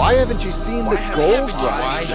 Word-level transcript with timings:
Why 0.00 0.14
haven't 0.14 0.42
you 0.42 0.50
seen 0.50 0.86
the 0.86 0.96
Gold 1.14 1.50
Rush? 1.50 2.06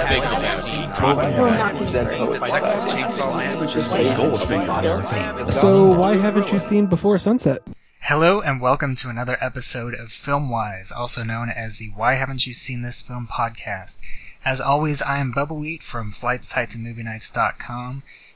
So 5.54 5.92
why 5.92 6.16
haven't 6.16 6.52
you 6.52 6.60
seen 6.60 6.88
Before 6.88 7.20
Sunset? 7.20 7.62
Hello 8.00 8.42
and 8.42 8.60
welcome 8.60 8.96
to 8.96 9.10
another 9.10 9.38
episode 9.40 9.94
of 9.94 10.08
Filmwhys, 10.08 10.92
also 10.92 11.24
known 11.24 11.52
as 11.52 11.78
the 11.78 11.92
Why 11.92 12.16
Haven't 12.16 12.48
You 12.48 12.54
Seen 12.54 12.82
This 12.82 13.04
Film 13.04 13.30
podcast. 13.32 13.98
As 14.44 14.60
always, 14.60 15.04
I 15.04 15.20
am 15.20 15.32
Bubbawheat 15.32 15.84
from 15.84 16.12
FlightSites 16.12 16.74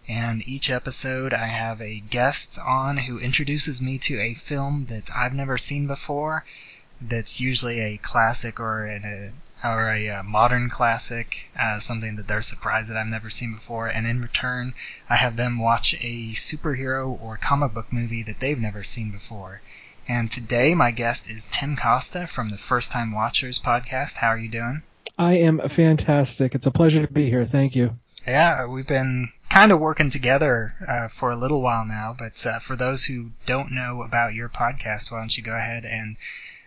and 0.08 0.48
each 0.48 0.70
episode 0.70 1.34
I 1.34 1.48
have 1.48 1.82
a 1.82 2.00
guest 2.02 2.60
on 2.60 2.98
who 2.98 3.18
introduces 3.18 3.82
me 3.82 3.98
to 3.98 4.22
a 4.22 4.36
film 4.36 4.86
that 4.92 5.10
I've 5.16 5.34
never 5.34 5.58
seen 5.58 5.88
before, 5.88 6.46
that's 7.02 7.40
usually 7.40 7.80
a 7.80 7.98
classic 7.98 8.60
or 8.60 8.86
a 8.86 9.32
or 9.64 9.90
a 9.90 10.10
uh, 10.10 10.24
modern 10.24 10.70
classic, 10.70 11.50
uh, 11.60 11.80
something 11.80 12.16
that 12.16 12.28
they're 12.28 12.42
surprised 12.42 12.90
that 12.90 12.96
I've 12.96 13.08
never 13.08 13.30
seen 13.30 13.54
before, 13.54 13.88
and 13.88 14.08
in 14.08 14.22
return, 14.22 14.74
I 15.10 15.18
have 15.18 15.36
them 15.36 15.60
watch 15.60 15.94
a 15.96 16.34
superhero 16.34 17.22
or 17.22 17.38
comic 17.38 17.74
book 17.74 17.92
movie 17.92 18.24
that 18.24 18.40
they've 18.40 18.58
never 18.58 18.84
seen 18.84 19.12
before. 19.12 19.62
And 20.08 20.32
today, 20.32 20.74
my 20.74 20.92
guest 20.92 21.30
is 21.30 21.46
Tim 21.52 21.76
Costa 21.76 22.26
from 22.26 22.52
the 22.52 22.58
First 22.58 22.92
Time 22.92 23.12
Watchers 23.12 23.60
podcast. 23.60 24.18
How 24.18 24.30
are 24.30 24.40
you 24.40 24.50
doing? 24.50 24.84
I 25.18 25.36
am 25.36 25.60
fantastic. 25.68 26.56
It's 26.56 26.66
a 26.66 26.72
pleasure 26.72 27.06
to 27.06 27.12
be 27.12 27.30
here. 27.30 27.46
Thank 27.46 27.76
you. 27.76 27.98
Yeah, 28.26 28.66
we've 28.66 28.88
been 28.88 29.30
kind 29.50 29.72
of 29.72 29.80
working 29.80 30.10
together 30.10 30.74
uh, 30.88 31.10
for 31.10 31.32
a 31.32 31.38
little 31.38 31.62
while 31.62 31.86
now, 31.86 32.16
but 32.18 32.46
uh, 32.46 32.60
for 32.60 32.76
those 32.76 33.06
who 33.06 33.32
don't 33.46 33.72
know 33.72 34.04
about 34.04 34.34
your 34.34 34.50
podcast, 34.50 35.12
why 35.12 35.20
don't 35.20 35.36
you 35.36 35.44
go 35.44 35.56
ahead 35.56 35.84
and 35.84 36.16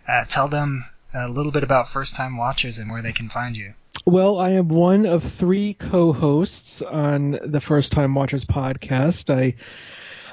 uh, 0.07 0.25
tell 0.25 0.47
them 0.47 0.85
a 1.13 1.27
little 1.27 1.51
bit 1.51 1.63
about 1.63 1.89
first 1.89 2.15
time 2.15 2.37
watchers 2.37 2.77
and 2.77 2.91
where 2.91 3.01
they 3.01 3.13
can 3.13 3.29
find 3.29 3.55
you. 3.55 3.73
Well, 4.05 4.39
I 4.39 4.51
am 4.51 4.67
one 4.67 5.05
of 5.05 5.23
three 5.23 5.75
co-hosts 5.75 6.81
on 6.81 7.39
the 7.43 7.61
First 7.61 7.91
Time 7.91 8.15
Watchers 8.15 8.43
podcast. 8.43 9.33
I 9.33 9.55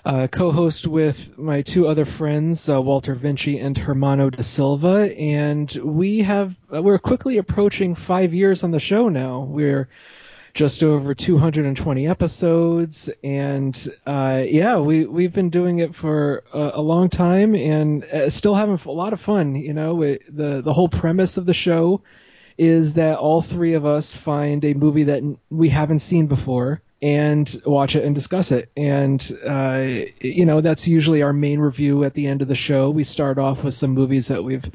uh, 0.05 0.27
co-host 0.29 0.87
with 0.87 1.39
my 1.39 1.63
two 1.63 1.87
other 1.87 2.05
friends, 2.05 2.69
uh, 2.69 2.81
Walter 2.81 3.15
Vinci 3.15 3.59
and 3.59 3.77
Hermano 3.77 4.31
da 4.31 4.43
Silva, 4.43 5.15
and 5.17 5.71
we 5.85 6.21
have 6.21 6.57
we're 6.71 6.99
quickly 6.99 7.39
approaching 7.39 7.95
five 7.95 8.33
years 8.33 8.63
on 8.63 8.71
the 8.71 8.81
show 8.81 9.09
now. 9.09 9.41
We're 9.41 9.89
just 10.55 10.83
over 10.83 11.15
220 11.15 12.09
episodes, 12.09 13.11
and 13.23 13.89
uh, 14.07 14.43
yeah, 14.47 14.79
we 14.79 15.07
we've 15.07 15.33
been 15.33 15.51
doing 15.51 15.79
it 15.79 15.95
for 15.95 16.43
a, 16.53 16.73
a 16.75 16.81
long 16.81 17.09
time, 17.09 17.55
and 17.55 18.05
uh, 18.05 18.31
still 18.31 18.55
having 18.55 18.79
a 18.85 18.91
lot 18.91 19.13
of 19.13 19.21
fun. 19.21 19.55
You 19.55 19.75
know, 19.75 20.01
the 20.01 20.63
the 20.63 20.73
whole 20.73 20.89
premise 20.89 21.37
of 21.37 21.47
the 21.47 21.55
show 21.55 22.03
is 22.59 22.95
that 22.95 23.19
all 23.19 23.41
three 23.41 23.75
of 23.75 23.87
us 23.87 24.15
find 24.15 24.65
a 24.65 24.75
movie 24.75 25.05
that 25.05 25.23
we 25.49 25.69
haven't 25.69 26.01
seen 26.01 26.27
before 26.27 26.83
and 27.03 27.61
watch 27.65 27.97
it 27.97 28.05
and 28.05 28.15
discuss 28.15 28.53
it. 28.53 28.71
And 28.77 29.21
uh, 29.47 30.05
you 30.21 30.45
know, 30.45 30.61
that's 30.61 30.87
usually 30.87 31.23
our 31.23 31.33
main 31.33 31.59
review 31.61 32.05
at 32.05 32.15
the 32.15 32.27
end 32.27 32.43
of 32.43 32.49
the 32.49 32.55
show. 32.55 32.91
We 32.91 33.05
start 33.05 33.39
off 33.39 33.65
with 33.65 33.75
some 33.75 33.93
movies 33.93 34.29
that 34.29 34.45
we've 34.45 34.69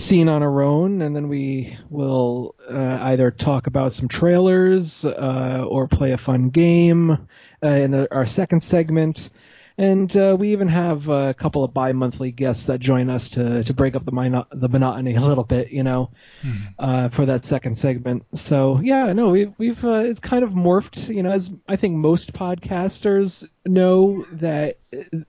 seen 0.00 0.28
on 0.28 0.42
our 0.42 0.62
own, 0.62 1.02
and 1.02 1.14
then 1.14 1.28
we 1.28 1.76
will 1.88 2.54
uh, 2.68 2.98
either 3.02 3.30
talk 3.30 3.66
about 3.66 3.92
some 3.92 4.08
trailers 4.08 5.04
uh, 5.04 5.64
or 5.68 5.88
play 5.88 6.12
a 6.12 6.18
fun 6.18 6.50
game 6.50 7.10
uh, 7.10 7.68
in 7.68 7.90
the, 7.90 8.14
our 8.14 8.26
second 8.26 8.62
segment. 8.62 9.30
And 9.78 10.14
uh, 10.14 10.36
we 10.38 10.52
even 10.52 10.68
have 10.68 11.08
a 11.08 11.32
couple 11.32 11.64
of 11.64 11.72
bi-monthly 11.72 12.32
guests 12.32 12.64
that 12.64 12.80
join 12.80 13.08
us 13.08 13.30
to, 13.30 13.64
to 13.64 13.72
break 13.72 13.96
up 13.96 14.04
the 14.04 14.12
mono- 14.12 14.46
the 14.52 14.68
monotony 14.68 15.14
a 15.14 15.22
little 15.22 15.44
bit, 15.44 15.70
you 15.70 15.82
know, 15.82 16.10
hmm. 16.42 16.56
Uh, 16.78 17.08
for 17.08 17.24
that 17.26 17.46
second 17.46 17.78
segment. 17.78 18.26
So 18.34 18.80
yeah, 18.82 19.14
no, 19.14 19.30
we, 19.30 19.46
we've 19.56 19.82
uh, 19.82 20.00
it's 20.04 20.20
kind 20.20 20.44
of 20.44 20.50
morphed, 20.50 21.08
you 21.08 21.22
know, 21.22 21.30
as 21.30 21.50
I 21.66 21.76
think 21.76 21.96
most 21.96 22.34
podcasters 22.34 23.48
know 23.64 24.26
that 24.32 24.78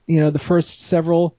you 0.06 0.20
know 0.20 0.30
the 0.30 0.38
first 0.38 0.80
several 0.80 1.38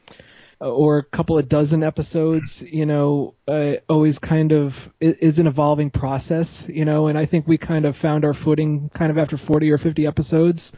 or 0.63 0.99
a 0.99 1.03
couple 1.03 1.37
of 1.37 1.49
dozen 1.49 1.83
episodes, 1.83 2.61
you 2.61 2.85
know, 2.85 3.35
uh, 3.47 3.73
always 3.89 4.19
kind 4.19 4.51
of 4.51 4.91
is 4.99 5.39
an 5.39 5.47
evolving 5.47 5.89
process, 5.89 6.67
you 6.69 6.85
know, 6.85 7.07
and 7.07 7.17
I 7.17 7.25
think 7.25 7.47
we 7.47 7.57
kind 7.57 7.85
of 7.85 7.97
found 7.97 8.25
our 8.25 8.33
footing 8.33 8.89
kind 8.93 9.11
of 9.11 9.17
after 9.17 9.37
40 9.37 9.71
or 9.71 9.77
50 9.77 10.07
episodes. 10.07 10.71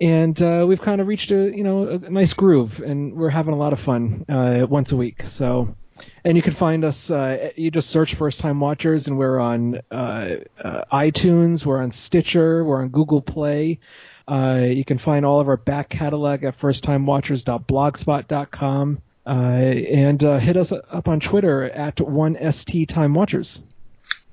And 0.00 0.40
uh, 0.40 0.64
we've 0.66 0.80
kind 0.80 1.00
of 1.00 1.06
reached 1.06 1.30
a, 1.30 1.54
you 1.54 1.62
know, 1.62 1.88
a 1.88 1.98
nice 1.98 2.32
groove, 2.32 2.80
and 2.80 3.14
we're 3.14 3.30
having 3.30 3.54
a 3.54 3.58
lot 3.58 3.72
of 3.72 3.80
fun 3.80 4.24
uh, 4.28 4.66
once 4.68 4.92
a 4.92 4.96
week. 4.96 5.22
So, 5.24 5.76
and 6.24 6.36
you 6.36 6.42
can 6.42 6.54
find 6.54 6.84
us. 6.84 7.10
Uh, 7.10 7.50
you 7.56 7.70
just 7.70 7.90
search 7.90 8.14
First 8.14 8.40
Time 8.40 8.58
Watchers, 8.58 9.06
and 9.06 9.18
we're 9.18 9.38
on 9.38 9.80
uh, 9.90 10.36
uh, 10.58 10.84
iTunes, 10.92 11.64
we're 11.64 11.80
on 11.80 11.92
Stitcher, 11.92 12.64
we're 12.64 12.82
on 12.82 12.88
Google 12.88 13.20
Play. 13.20 13.78
Uh, 14.28 14.66
you 14.68 14.84
can 14.84 14.98
find 14.98 15.24
all 15.24 15.40
of 15.40 15.48
our 15.48 15.56
back 15.56 15.88
catalog 15.88 16.44
at 16.44 16.58
firsttimewatchers.blogspot.com. 16.58 18.98
Uh, 19.24 19.30
and 19.30 20.24
uh, 20.24 20.38
hit 20.38 20.56
us 20.56 20.72
up 20.72 21.06
on 21.06 21.20
Twitter 21.20 21.62
at 21.62 21.96
1STTimeWatchers. 21.96 23.60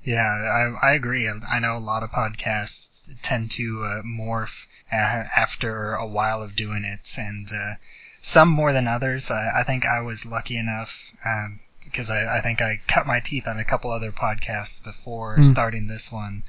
Yeah, 0.02 0.26
I, 0.26 0.88
I 0.88 0.94
agree. 0.94 1.28
I 1.28 1.60
know 1.60 1.76
a 1.76 1.78
lot 1.78 2.02
of 2.02 2.10
podcasts 2.10 2.88
tend 3.22 3.52
to 3.52 3.84
uh, 3.84 4.02
morph 4.02 4.66
after 4.90 5.94
a 5.94 6.06
while 6.06 6.42
of 6.42 6.56
doing 6.56 6.84
it, 6.84 7.14
and 7.16 7.48
uh, 7.52 7.74
some 8.20 8.48
more 8.48 8.72
than 8.72 8.88
others. 8.88 9.30
I, 9.30 9.60
I 9.60 9.64
think 9.64 9.84
I 9.86 10.00
was 10.00 10.26
lucky 10.26 10.58
enough 10.58 10.92
um, 11.24 11.60
because 11.84 12.10
I, 12.10 12.38
I 12.38 12.42
think 12.42 12.60
I 12.60 12.80
cut 12.88 13.06
my 13.06 13.20
teeth 13.20 13.46
on 13.46 13.58
a 13.58 13.64
couple 13.64 13.92
other 13.92 14.12
podcasts 14.12 14.82
before 14.82 15.36
mm. 15.36 15.44
starting 15.44 15.86
this 15.86 16.10
one. 16.10 16.42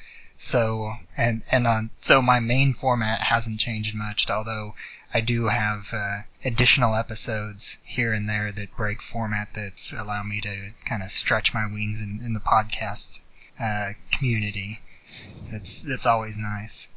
So 0.43 0.95
and 1.15 1.43
and 1.51 1.67
on 1.67 1.91
so 1.99 2.19
my 2.19 2.39
main 2.39 2.73
format 2.73 3.21
hasn't 3.21 3.59
changed 3.59 3.93
much, 3.93 4.27
although 4.27 4.73
I 5.13 5.21
do 5.21 5.49
have 5.49 5.93
uh, 5.93 6.21
additional 6.43 6.95
episodes 6.95 7.77
here 7.83 8.11
and 8.11 8.27
there 8.27 8.51
that 8.51 8.75
break 8.75 9.03
format 9.03 9.49
that 9.53 9.93
allow 9.95 10.23
me 10.23 10.41
to 10.41 10.71
kind 10.83 11.03
of 11.03 11.11
stretch 11.11 11.53
my 11.53 11.67
wings 11.67 11.99
in, 11.99 12.21
in 12.25 12.33
the 12.33 12.39
podcast 12.39 13.19
uh, 13.59 13.93
community. 14.17 14.79
That's 15.51 15.79
that's 15.81 16.07
always 16.07 16.37
nice. 16.37 16.87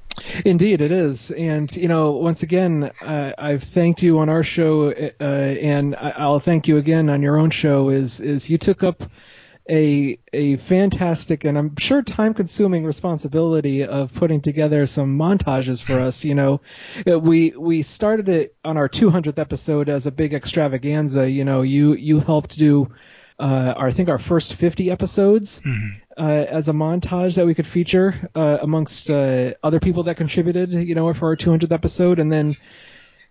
Indeed, 0.47 0.81
it 0.81 0.91
is, 0.91 1.31
and 1.32 1.75
you 1.76 1.88
know, 1.88 2.12
once 2.12 2.43
again, 2.43 2.93
uh, 3.03 3.32
I've 3.37 3.65
thanked 3.65 4.03
you 4.03 4.21
on 4.21 4.31
our 4.31 4.43
show, 4.43 4.91
uh, 4.91 5.22
and 5.22 5.94
I'll 5.97 6.41
thank 6.41 6.66
you 6.66 6.78
again 6.78 7.11
on 7.11 7.21
your 7.21 7.37
own 7.37 7.50
show. 7.50 7.91
Is 7.91 8.21
is 8.21 8.49
you 8.49 8.56
took 8.56 8.82
up 8.82 9.03
a 9.69 10.19
a 10.32 10.56
fantastic 10.56 11.44
and 11.44 11.56
I'm 11.56 11.76
sure 11.76 12.02
time 12.02 12.34
consuming 12.34 12.84
responsibility 12.84 13.84
of 13.84 14.12
putting 14.12 14.41
together 14.42 14.86
some 14.86 15.19
montages 15.19 15.82
for 15.82 16.00
us. 16.00 16.25
You 16.25 16.34
know, 16.34 16.60
we 17.06 17.50
we 17.56 17.82
started 17.82 18.28
it 18.28 18.56
on 18.64 18.76
our 18.76 18.88
200th 18.88 19.38
episode 19.38 19.88
as 19.88 20.06
a 20.06 20.12
big 20.12 20.34
extravaganza. 20.34 21.28
You 21.30 21.44
know, 21.44 21.62
you 21.62 21.94
you 21.94 22.20
helped 22.20 22.58
do. 22.58 22.92
Uh, 23.36 23.75
our, 23.76 23.88
I 23.88 23.92
think 23.92 24.08
our 24.08 24.20
first 24.20 24.54
50 24.54 24.92
episodes 24.92 25.58
mm-hmm. 25.58 25.88
uh, 26.16 26.25
as 26.25 26.69
a 26.69 26.72
montage 26.72 27.34
that 27.34 27.44
we 27.44 27.56
could 27.56 27.66
feature 27.66 28.31
uh, 28.32 28.58
amongst 28.62 29.10
uh, 29.10 29.54
other 29.60 29.81
people 29.81 30.04
that 30.04 30.16
contributed, 30.16 30.72
you 30.72 30.94
know, 30.94 31.12
for 31.14 31.31
our 31.31 31.36
200th 31.36 31.72
episode, 31.72 32.20
and 32.20 32.32
then 32.32 32.54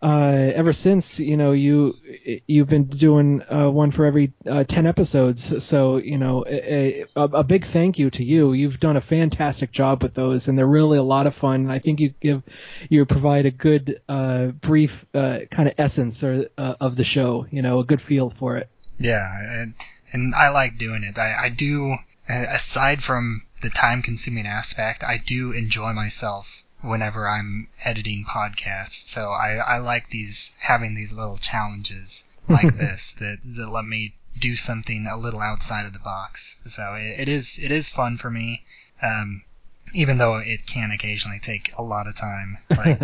uh, 0.03 0.51
ever 0.53 0.73
since 0.73 1.17
you 1.17 1.37
know 1.37 1.53
you 1.53 1.97
you've 2.45 2.67
been 2.67 2.83
doing 2.83 3.41
uh, 3.49 3.69
one 3.69 3.89
for 3.89 4.03
every 4.03 4.33
uh, 4.45 4.65
10 4.65 4.85
episodes. 4.85 5.63
So 5.63 5.95
you 5.95 6.17
know 6.17 6.43
a, 6.45 7.05
a, 7.15 7.23
a, 7.23 7.43
big 7.45 7.65
thank 7.65 7.97
you 7.97 8.09
to 8.09 8.23
you. 8.23 8.51
You've 8.51 8.81
done 8.81 8.97
a 8.97 9.01
fantastic 9.01 9.71
job 9.71 10.03
with 10.03 10.13
those 10.13 10.49
and 10.49 10.57
they're 10.57 10.67
really 10.67 10.97
a 10.97 11.03
lot 11.03 11.25
of 11.25 11.33
fun. 11.33 11.71
I 11.71 11.79
think 11.79 12.01
you 12.01 12.13
give 12.19 12.43
you 12.89 13.05
provide 13.05 13.45
a 13.45 13.51
good 13.51 14.01
uh, 14.09 14.47
brief 14.47 15.05
uh, 15.13 15.39
kind 15.49 15.69
of 15.69 15.75
essence 15.77 16.21
or, 16.21 16.49
uh, 16.57 16.75
of 16.81 16.97
the 16.97 17.05
show 17.05 17.47
you 17.49 17.61
know 17.61 17.79
a 17.79 17.85
good 17.85 18.01
feel 18.01 18.29
for 18.29 18.57
it. 18.57 18.69
Yeah 18.99 19.31
and, 19.39 19.73
and 20.11 20.35
i 20.35 20.49
like 20.49 20.77
doing 20.77 21.03
it. 21.03 21.17
I, 21.17 21.45
I 21.45 21.49
do 21.49 21.95
aside 22.27 23.03
from 23.03 23.43
the 23.61 23.69
time 23.69 24.01
consuming 24.01 24.47
aspect 24.47 25.03
i 25.03 25.17
do 25.17 25.51
enjoy 25.51 25.93
myself 25.93 26.62
whenever 26.83 27.29
I'm 27.29 27.69
editing 27.83 28.25
podcasts. 28.25 29.07
So 29.07 29.31
I, 29.31 29.55
I 29.55 29.77
like 29.77 30.09
these 30.09 30.51
having 30.59 30.95
these 30.95 31.11
little 31.11 31.37
challenges 31.37 32.23
like 32.49 32.77
this 32.77 33.15
that, 33.19 33.37
that 33.43 33.69
let 33.69 33.85
me 33.85 34.15
do 34.39 34.55
something 34.55 35.07
a 35.07 35.17
little 35.17 35.41
outside 35.41 35.85
of 35.85 35.93
the 35.93 35.99
box. 35.99 36.57
So 36.65 36.95
it, 36.95 37.21
it 37.21 37.29
is 37.29 37.57
it 37.57 37.71
is 37.71 37.89
fun 37.89 38.17
for 38.17 38.29
me. 38.29 38.63
Um, 39.01 39.43
even 39.93 40.17
though 40.17 40.37
it 40.37 40.65
can 40.65 40.91
occasionally 40.91 41.39
take 41.39 41.71
a 41.77 41.83
lot 41.83 42.07
of 42.07 42.15
time. 42.15 42.57
Like, 42.69 43.01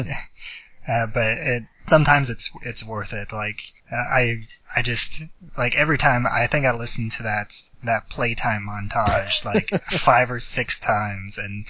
uh, 0.87 1.05
but 1.07 1.37
it 1.37 1.63
sometimes 1.87 2.29
it's 2.29 2.51
it's 2.63 2.85
worth 2.85 3.13
it. 3.13 3.33
Like 3.33 3.61
uh, 3.91 3.95
I 3.95 4.47
I 4.75 4.81
just 4.81 5.23
like 5.57 5.75
every 5.75 5.97
time 5.97 6.25
I 6.25 6.47
think 6.47 6.65
I 6.65 6.71
listened 6.71 7.11
to 7.13 7.23
that 7.23 7.53
that 7.83 8.09
playtime 8.09 8.67
montage 8.69 9.43
like 9.43 9.69
five 9.91 10.29
or 10.31 10.39
six 10.39 10.79
times 10.79 11.37
and 11.37 11.65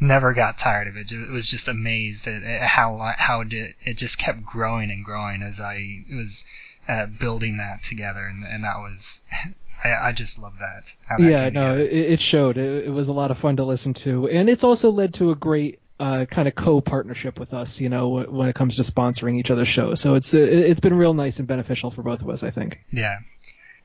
never 0.00 0.32
got 0.32 0.58
tired 0.58 0.88
of 0.88 0.96
it. 0.96 1.10
It 1.10 1.30
was 1.30 1.48
just 1.48 1.68
amazed 1.68 2.26
at 2.26 2.42
how 2.62 3.12
how 3.16 3.40
it, 3.42 3.74
it 3.84 3.96
just 3.96 4.18
kept 4.18 4.44
growing 4.44 4.90
and 4.90 5.04
growing 5.04 5.42
as 5.42 5.60
I 5.60 6.04
was 6.10 6.44
uh, 6.88 7.06
building 7.06 7.56
that 7.58 7.82
together, 7.82 8.26
and, 8.26 8.44
and 8.44 8.64
that 8.64 8.78
was 8.78 9.20
I, 9.84 10.08
I 10.08 10.12
just 10.12 10.38
love 10.38 10.54
that. 10.60 10.94
yeah, 11.18 11.50
no, 11.50 11.76
it, 11.76 11.90
it, 11.92 12.20
showed. 12.20 12.56
It, 12.56 12.86
it, 12.86 12.90
was 12.90 13.08
a 13.08 13.12
lot 13.12 13.30
of 13.30 13.38
fun 13.38 13.56
to 13.56 13.64
listen 13.64 13.92
to, 13.94 14.28
and 14.28 14.48
it's 14.48 14.64
also 14.64 14.90
led 14.90 15.14
to 15.14 15.30
a 15.30 15.34
great 15.34 15.80
uh, 16.00 16.26
kind 16.26 16.48
of 16.48 16.54
co-partnership 16.54 17.38
with 17.38 17.54
us. 17.54 17.80
You 17.80 17.88
know, 17.88 18.24
when 18.24 18.48
it 18.48 18.54
comes 18.54 18.76
to 18.76 18.82
sponsoring 18.82 19.38
each 19.38 19.50
other's 19.50 19.68
shows. 19.68 20.00
So 20.00 20.14
it's 20.14 20.34
it's 20.34 20.80
been 20.80 20.94
real 20.94 21.14
nice 21.14 21.38
and 21.38 21.48
beneficial 21.48 21.90
for 21.90 22.02
both 22.02 22.22
of 22.22 22.28
us, 22.28 22.42
I 22.42 22.50
think. 22.50 22.80
Yeah, 22.92 23.18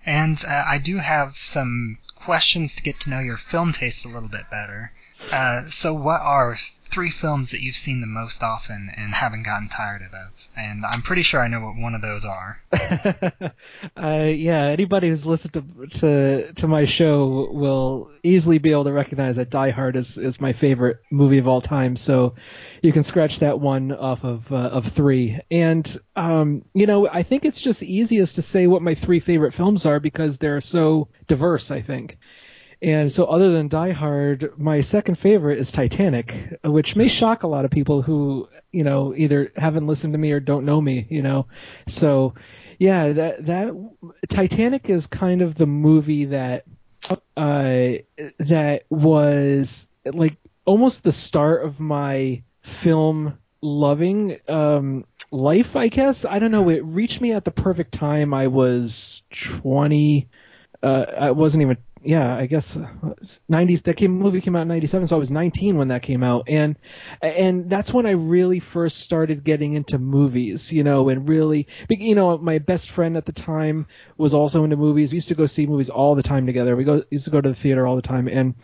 and 0.06 0.42
uh, 0.48 0.64
I 0.68 0.80
do 0.80 0.98
have 0.98 1.38
some 1.38 1.98
questions 2.16 2.76
to 2.76 2.84
get 2.84 3.00
to 3.02 3.10
know 3.10 3.20
your 3.20 3.38
film 3.38 3.74
taste 3.74 4.06
a 4.06 4.08
little 4.08 4.30
bit 4.30 4.50
better. 4.50 4.92
Uh, 5.32 5.66
so, 5.68 5.94
what 5.94 6.22
are 6.22 6.56
three 6.92 7.12
films 7.12 7.52
that 7.52 7.62
you've 7.62 7.76
seen 7.76 8.02
the 8.02 8.08
most 8.08 8.44
often 8.44 8.92
and 8.96 9.14
haven't 9.14 9.44
gotten 9.44 9.70
tired 9.70 10.02
of? 10.02 10.32
And 10.58 10.86
I'm 10.86 11.02
pretty 11.02 11.22
sure 11.22 11.42
I 11.42 11.48
know 11.48 11.62
what 11.62 11.76
one 11.76 11.96
of 11.96 12.02
those 12.02 12.26
are. 12.26 12.60
uh, 13.96 14.24
yeah, 14.24 14.64
anybody 14.64 15.10
who's 15.10 15.26
listened 15.26 15.54
to, 15.54 15.88
to 16.00 16.54
to 16.54 16.68
my 16.68 16.86
show 16.86 17.50
will 17.52 18.12
easily 18.24 18.58
be 18.58 18.72
able 18.72 18.86
to 18.86 18.92
recognize 18.92 19.38
that 19.38 19.50
Die 19.50 19.70
Hard 19.70 19.96
is, 19.96 20.18
is 20.18 20.42
my 20.42 20.54
favorite 20.54 20.98
movie 21.12 21.38
of 21.38 21.48
all 21.48 21.62
time. 21.62 21.96
So 21.96 22.36
you 22.82 22.92
can 22.92 23.04
scratch 23.04 23.40
that 23.40 23.60
one 23.60 23.92
off 23.92 24.24
of 24.24 24.52
uh, 24.52 24.56
of 24.56 24.88
three. 24.88 25.40
And 25.50 26.00
um, 26.16 26.66
you 26.74 26.88
know, 26.88 27.08
I 27.08 27.24
think 27.24 27.46
it's 27.46 27.62
just 27.62 27.84
easiest 27.84 28.36
to 28.36 28.42
say 28.42 28.68
what 28.68 28.82
my 28.82 28.96
three 28.96 29.20
favorite 29.20 29.54
films 29.54 29.86
are 29.86 30.00
because 30.00 30.38
they're 30.38 30.62
so 30.62 31.10
diverse. 31.28 31.72
I 31.72 31.82
think. 31.82 32.18
And 32.82 33.12
so, 33.12 33.26
other 33.26 33.52
than 33.52 33.68
Die 33.68 33.92
Hard, 33.92 34.58
my 34.58 34.82
second 34.82 35.16
favorite 35.16 35.60
is 35.60 35.72
Titanic, 35.72 36.60
which 36.64 36.96
may 36.96 37.10
shock 37.10 37.44
a 37.44 37.48
lot 37.48 37.66
of 37.66 37.72
people 37.72 38.02
who, 38.02 38.48
you 38.72 38.84
know, 38.84 39.14
either 39.16 39.52
haven't 39.58 39.88
listened 39.88 40.14
to 40.14 40.20
me 40.20 40.32
or 40.32 40.40
don't 40.40 40.66
know 40.66 40.80
me, 40.80 41.06
you 41.10 41.22
know. 41.22 41.48
So, 41.88 42.36
yeah, 42.78 43.12
that 43.12 43.46
that 43.48 43.74
Titanic 44.30 44.90
is 44.90 45.08
kind 45.08 45.42
of 45.42 45.56
the 45.56 45.66
movie 45.66 46.26
that 46.26 46.64
uh, 47.36 47.90
that 48.40 48.84
was 48.90 49.90
like 50.06 50.38
almost 50.66 51.04
the 51.04 51.12
start 51.12 51.66
of 51.66 51.82
my 51.82 52.44
film 52.62 53.38
loving 53.62 54.38
um, 54.48 55.06
life, 55.32 55.76
I 55.76 55.90
guess. 55.90 56.26
I 56.26 56.40
don't 56.40 56.52
know. 56.52 56.70
It 56.70 56.84
reached 56.86 57.20
me 57.20 57.34
at 57.34 57.44
the 57.44 57.52
perfect 57.52 57.94
time. 57.94 58.34
I 58.34 58.48
was 58.48 59.24
20. 59.32 60.30
Uh, 60.82 61.06
I 61.18 61.32
wasn't 61.32 61.64
even 61.64 61.78
yeah, 62.02 62.34
I 62.36 62.46
guess 62.46 62.78
90s. 62.78 63.84
That 63.84 63.96
came 63.96 64.12
movie 64.12 64.40
came 64.40 64.56
out 64.56 64.62
in 64.62 64.68
97, 64.70 65.08
so 65.08 65.16
I 65.18 65.20
was 65.20 65.32
19 65.32 65.78
when 65.78 65.90
that 65.90 66.02
came 66.02 66.24
out, 66.24 66.46
and 66.48 66.78
and 67.22 67.70
that's 67.70 67.94
when 67.94 68.06
I 68.06 68.12
really 68.12 68.60
first 68.60 69.00
started 69.00 69.44
getting 69.44 69.74
into 69.74 70.00
movies, 70.00 70.72
you 70.72 70.84
know, 70.84 71.10
and 71.10 71.28
really, 71.28 71.68
you 71.90 72.16
know, 72.16 72.38
my 72.38 72.60
best 72.60 72.90
friend 72.90 73.18
at 73.18 73.26
the 73.26 73.34
time 73.34 73.86
was 74.18 74.34
also 74.34 74.64
into 74.64 74.78
movies. 74.78 75.12
We 75.12 75.18
used 75.18 75.28
to 75.28 75.36
go 75.36 75.46
see 75.46 75.68
movies 75.68 75.90
all 75.90 76.16
the 76.16 76.24
time 76.24 76.46
together. 76.46 76.76
We 76.76 76.86
go 76.86 77.04
used 77.10 77.26
to 77.26 77.32
go 77.32 77.42
to 77.42 77.50
the 77.50 77.56
theater 77.56 77.86
all 77.86 77.98
the 77.98 78.02
time, 78.02 78.30
and 78.30 78.56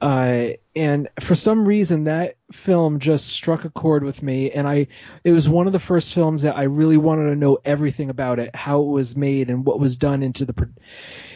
uh, 0.00 0.50
and 0.76 1.08
for 1.20 1.34
some 1.34 1.66
reason 1.66 2.04
that 2.04 2.36
film 2.52 3.00
just 3.00 3.26
struck 3.28 3.64
a 3.64 3.70
chord 3.70 4.04
with 4.04 4.22
me, 4.22 4.52
and 4.52 4.68
I 4.68 4.86
it 5.24 5.32
was 5.32 5.48
one 5.48 5.66
of 5.66 5.72
the 5.72 5.80
first 5.80 6.14
films 6.14 6.42
that 6.42 6.56
I 6.56 6.64
really 6.64 6.98
wanted 6.98 7.30
to 7.30 7.36
know 7.36 7.58
everything 7.64 8.10
about 8.10 8.38
it, 8.38 8.54
how 8.54 8.82
it 8.82 8.88
was 8.88 9.16
made, 9.16 9.50
and 9.50 9.64
what 9.64 9.80
was 9.80 9.96
done 9.96 10.22
into 10.22 10.44
the 10.44 10.68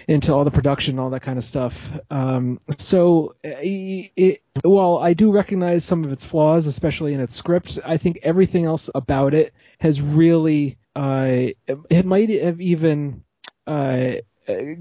into 0.08 0.32
all 0.32 0.44
the 0.44 0.50
production, 0.50 0.98
all 0.98 1.10
that 1.10 1.22
kind 1.22 1.38
of 1.38 1.44
stuff. 1.44 1.90
Um, 2.10 2.60
so, 2.78 3.34
it, 3.42 4.12
it, 4.16 4.42
while 4.62 4.98
I 4.98 5.14
do 5.14 5.32
recognize 5.32 5.84
some 5.84 6.04
of 6.04 6.12
its 6.12 6.24
flaws, 6.24 6.66
especially 6.66 7.14
in 7.14 7.20
its 7.20 7.34
script, 7.34 7.78
I 7.84 7.96
think 7.96 8.18
everything 8.22 8.64
else 8.64 8.90
about 8.94 9.34
it 9.34 9.52
has 9.78 10.00
really, 10.00 10.78
uh, 10.96 11.48
it 11.90 12.06
might 12.06 12.30
have 12.30 12.60
even, 12.60 13.24
uh, 13.66 14.12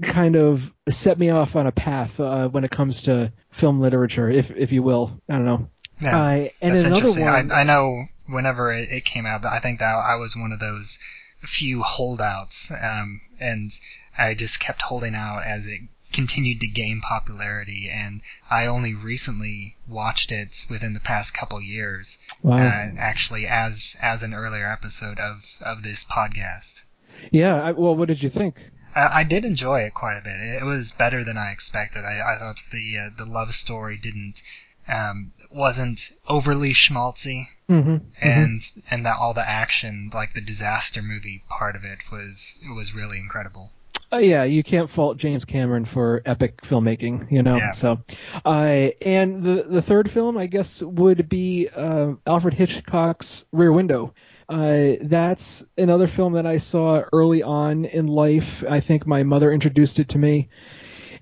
kind 0.02 0.36
of 0.36 0.72
set 0.88 1.18
me 1.18 1.30
off 1.30 1.56
on 1.56 1.66
a 1.66 1.72
path 1.72 2.18
uh, 2.18 2.48
when 2.48 2.64
it 2.64 2.70
comes 2.70 3.02
to 3.02 3.32
film 3.50 3.80
literature, 3.80 4.28
if 4.28 4.50
if 4.50 4.72
you 4.72 4.82
will. 4.82 5.20
I 5.28 5.34
don't 5.34 5.44
know. 5.44 5.68
Yeah, 6.00 6.18
uh, 6.18 6.48
and 6.60 6.74
that's 6.74 6.86
interesting. 6.86 7.24
One, 7.24 7.52
I, 7.52 7.60
I, 7.60 7.64
know 7.64 8.06
whenever 8.26 8.72
it, 8.72 8.88
it, 8.90 9.04
came 9.04 9.26
out, 9.26 9.44
I 9.44 9.60
think 9.60 9.80
that 9.80 9.84
I 9.84 10.16
was 10.16 10.34
one 10.34 10.52
of 10.52 10.58
those 10.58 10.98
few 11.42 11.82
holdouts, 11.82 12.70
um, 12.70 13.20
and 13.38 13.70
I 14.18 14.34
just 14.34 14.60
kept 14.60 14.82
holding 14.82 15.14
out 15.14 15.44
as 15.44 15.66
it 15.66 15.82
continued 16.12 16.60
to 16.60 16.66
gain 16.66 17.00
popularity, 17.00 17.88
and 17.88 18.20
I 18.50 18.66
only 18.66 18.94
recently 18.94 19.76
watched 19.86 20.32
it 20.32 20.66
within 20.68 20.92
the 20.94 21.00
past 21.00 21.32
couple 21.32 21.60
years. 21.62 22.18
Wow. 22.42 22.58
Uh, 22.58 22.90
actually, 22.98 23.46
as 23.46 23.96
as 24.00 24.24
an 24.24 24.34
earlier 24.34 24.70
episode 24.70 25.20
of 25.20 25.44
of 25.60 25.82
this 25.84 26.04
podcast. 26.04 26.82
Yeah. 27.30 27.62
I, 27.62 27.72
well, 27.72 27.94
what 27.94 28.08
did 28.08 28.22
you 28.22 28.30
think? 28.30 28.56
Uh, 28.94 29.08
I 29.12 29.22
did 29.22 29.44
enjoy 29.44 29.82
it 29.82 29.94
quite 29.94 30.16
a 30.16 30.22
bit. 30.22 30.40
It, 30.40 30.64
was 30.64 30.90
better 30.90 31.22
than 31.22 31.38
I 31.38 31.52
expected. 31.52 32.04
I, 32.04 32.34
I 32.34 32.38
thought 32.38 32.56
the 32.72 32.98
uh, 32.98 33.10
the 33.16 33.24
love 33.24 33.54
story 33.54 33.96
didn't 33.96 34.42
um, 34.88 35.32
wasn't 35.50 36.10
overly 36.26 36.70
schmaltzy, 36.70 37.48
mm-hmm, 37.68 37.98
and 38.20 38.58
mm-hmm. 38.58 38.80
and 38.90 39.06
that 39.06 39.16
all 39.16 39.34
the 39.34 39.48
action, 39.48 40.10
like 40.12 40.34
the 40.34 40.40
disaster 40.40 41.02
movie 41.02 41.44
part 41.48 41.76
of 41.76 41.84
it, 41.84 41.98
was 42.10 42.58
was 42.74 42.94
really 42.94 43.18
incredible. 43.18 43.70
Uh, 44.12 44.18
yeah, 44.18 44.42
you 44.42 44.64
can't 44.64 44.90
fault 44.90 45.18
James 45.18 45.44
Cameron 45.44 45.84
for 45.84 46.20
epic 46.26 46.62
filmmaking, 46.62 47.30
you 47.30 47.42
know. 47.42 47.56
Yeah. 47.56 47.72
So, 47.72 48.00
uh, 48.44 48.90
and 49.00 49.42
the 49.42 49.62
the 49.68 49.82
third 49.82 50.10
film, 50.10 50.36
I 50.36 50.46
guess, 50.46 50.82
would 50.82 51.28
be 51.28 51.68
uh, 51.68 52.14
Alfred 52.26 52.54
Hitchcock's 52.54 53.44
Rear 53.52 53.72
Window. 53.72 54.14
Uh, 54.48 54.94
that's 55.02 55.64
another 55.78 56.08
film 56.08 56.32
that 56.32 56.44
I 56.44 56.56
saw 56.56 57.04
early 57.12 57.44
on 57.44 57.84
in 57.84 58.08
life. 58.08 58.64
I 58.68 58.80
think 58.80 59.06
my 59.06 59.22
mother 59.22 59.52
introduced 59.52 60.00
it 60.00 60.08
to 60.08 60.18
me, 60.18 60.48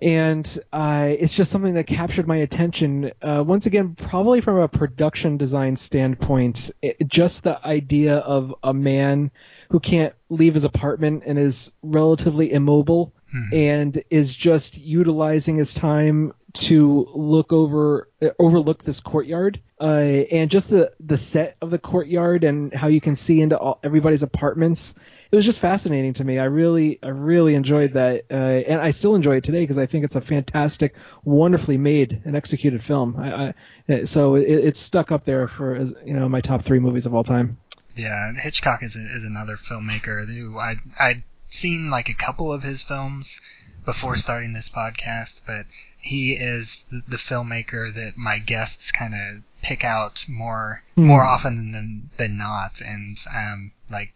and 0.00 0.58
uh, 0.72 1.08
it's 1.10 1.34
just 1.34 1.50
something 1.50 1.74
that 1.74 1.86
captured 1.86 2.26
my 2.26 2.36
attention. 2.36 3.12
Uh, 3.20 3.44
once 3.46 3.66
again, 3.66 3.96
probably 3.96 4.40
from 4.40 4.56
a 4.56 4.68
production 4.68 5.36
design 5.36 5.76
standpoint, 5.76 6.70
it, 6.80 7.06
just 7.06 7.42
the 7.42 7.62
idea 7.66 8.16
of 8.16 8.54
a 8.62 8.72
man 8.72 9.30
who 9.70 9.80
can't 9.80 10.14
leave 10.28 10.54
his 10.54 10.64
apartment 10.64 11.22
and 11.26 11.38
is 11.38 11.70
relatively 11.82 12.52
immobile 12.52 13.12
hmm. 13.30 13.44
and 13.52 14.02
is 14.10 14.34
just 14.34 14.78
utilizing 14.78 15.56
his 15.56 15.74
time 15.74 16.32
to 16.54 17.06
look 17.14 17.52
over 17.52 18.08
overlook 18.38 18.82
this 18.82 19.00
courtyard 19.00 19.60
uh, 19.80 19.84
and 19.84 20.50
just 20.50 20.70
the 20.70 20.92
the 20.98 21.18
set 21.18 21.56
of 21.60 21.70
the 21.70 21.78
courtyard 21.78 22.44
and 22.44 22.72
how 22.72 22.88
you 22.88 23.00
can 23.00 23.14
see 23.14 23.40
into 23.40 23.56
all, 23.56 23.78
everybody's 23.82 24.22
apartments. 24.22 24.94
It 25.30 25.36
was 25.36 25.44
just 25.44 25.60
fascinating 25.60 26.14
to 26.14 26.24
me. 26.24 26.38
I 26.38 26.44
really 26.44 26.98
i 27.02 27.08
really 27.08 27.54
enjoyed 27.54 27.92
that 27.92 28.24
uh, 28.30 28.34
and 28.34 28.80
i 28.80 28.90
still 28.90 29.14
enjoy 29.14 29.36
it 29.36 29.44
today 29.44 29.60
because 29.60 29.78
i 29.78 29.86
think 29.86 30.04
it's 30.04 30.16
a 30.16 30.20
fantastic 30.22 30.94
wonderfully 31.22 31.76
made 31.76 32.22
and 32.24 32.34
executed 32.34 32.82
film. 32.82 33.16
I, 33.18 33.54
I, 33.88 34.04
so 34.04 34.36
it, 34.36 34.44
it's 34.46 34.80
stuck 34.80 35.12
up 35.12 35.24
there 35.24 35.46
for 35.46 35.76
you 36.04 36.14
know 36.14 36.28
my 36.28 36.40
top 36.40 36.62
three 36.62 36.78
movies 36.78 37.04
of 37.04 37.14
all 37.14 37.24
time 37.24 37.58
yeah, 37.98 38.32
Hitchcock 38.34 38.82
is 38.82 38.96
a, 38.96 39.00
is 39.00 39.24
another 39.24 39.56
filmmaker 39.56 40.26
who 40.26 40.58
I 40.58 40.76
I'd 40.98 41.22
seen 41.50 41.90
like 41.90 42.08
a 42.08 42.14
couple 42.14 42.52
of 42.52 42.62
his 42.62 42.82
films 42.82 43.40
before 43.84 44.16
starting 44.16 44.52
this 44.52 44.68
podcast, 44.68 45.40
but 45.46 45.66
he 45.98 46.32
is 46.32 46.84
the, 46.90 47.02
the 47.08 47.16
filmmaker 47.16 47.92
that 47.92 48.16
my 48.16 48.38
guests 48.38 48.92
kind 48.92 49.14
of 49.14 49.42
pick 49.62 49.82
out 49.82 50.24
more 50.28 50.82
mm. 50.96 51.04
more 51.04 51.24
often 51.24 51.72
than 51.72 52.10
than 52.16 52.38
not, 52.38 52.80
and 52.80 53.18
um 53.34 53.72
like 53.90 54.12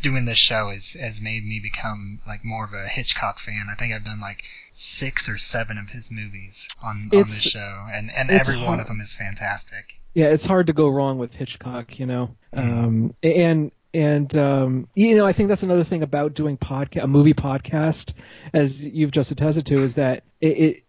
doing 0.00 0.24
this 0.24 0.38
show 0.38 0.70
has 0.70 0.94
has 0.94 1.20
made 1.20 1.44
me 1.44 1.60
become 1.60 2.20
like 2.26 2.44
more 2.44 2.64
of 2.64 2.72
a 2.72 2.88
Hitchcock 2.88 3.40
fan. 3.40 3.68
I 3.70 3.74
think 3.74 3.92
I've 3.92 4.04
done 4.04 4.20
like 4.20 4.42
six 4.72 5.28
or 5.28 5.38
seven 5.38 5.76
of 5.76 5.90
his 5.90 6.10
movies 6.10 6.68
on 6.82 7.10
on 7.12 7.18
this 7.18 7.40
show, 7.40 7.86
and 7.92 8.10
and 8.10 8.30
every 8.30 8.56
hard. 8.56 8.68
one 8.68 8.80
of 8.80 8.86
them 8.86 9.00
is 9.00 9.14
fantastic 9.14 9.98
yeah, 10.18 10.26
it's 10.30 10.46
hard 10.46 10.66
to 10.66 10.72
go 10.72 10.88
wrong 10.88 11.18
with 11.18 11.34
Hitchcock, 11.34 11.98
you 11.98 12.06
know. 12.06 12.30
Um, 12.52 13.14
and 13.22 13.72
and 13.94 14.34
um, 14.36 14.88
you 14.94 15.16
know, 15.16 15.26
I 15.26 15.32
think 15.32 15.48
that's 15.48 15.62
another 15.62 15.84
thing 15.84 16.02
about 16.02 16.34
doing 16.34 16.56
podcast, 16.58 17.02
a 17.02 17.06
movie 17.06 17.34
podcast, 17.34 18.14
as 18.52 18.86
you've 18.86 19.10
just 19.10 19.30
attested 19.30 19.66
to, 19.66 19.82
is 19.82 19.94
that 19.94 20.24
it, 20.40 20.58
it 20.58 20.84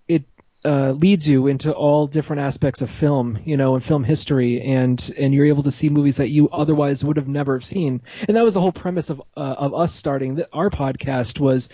uh, 0.65 0.91
leads 0.91 1.27
you 1.27 1.47
into 1.47 1.71
all 1.71 2.05
different 2.07 2.41
aspects 2.41 2.81
of 2.81 2.91
film, 2.91 3.39
you 3.45 3.55
know, 3.55 3.75
and 3.75 3.83
film 3.83 4.03
history, 4.03 4.61
and 4.61 5.13
and 5.17 5.33
you're 5.33 5.45
able 5.45 5.63
to 5.63 5.71
see 5.71 5.89
movies 5.89 6.17
that 6.17 6.29
you 6.29 6.49
otherwise 6.49 7.03
would 7.03 7.15
have 7.17 7.29
never 7.29 7.55
have 7.55 7.65
seen. 7.65 8.01
And 8.27 8.35
that 8.35 8.43
was 8.43 8.55
the 8.55 8.61
whole 8.61 8.73
premise 8.73 9.09
of 9.09 9.21
uh, 9.37 9.55
of 9.57 9.73
us 9.73 9.93
starting 9.93 10.35
the, 10.35 10.49
our 10.51 10.69
podcast 10.69 11.39
was, 11.39 11.69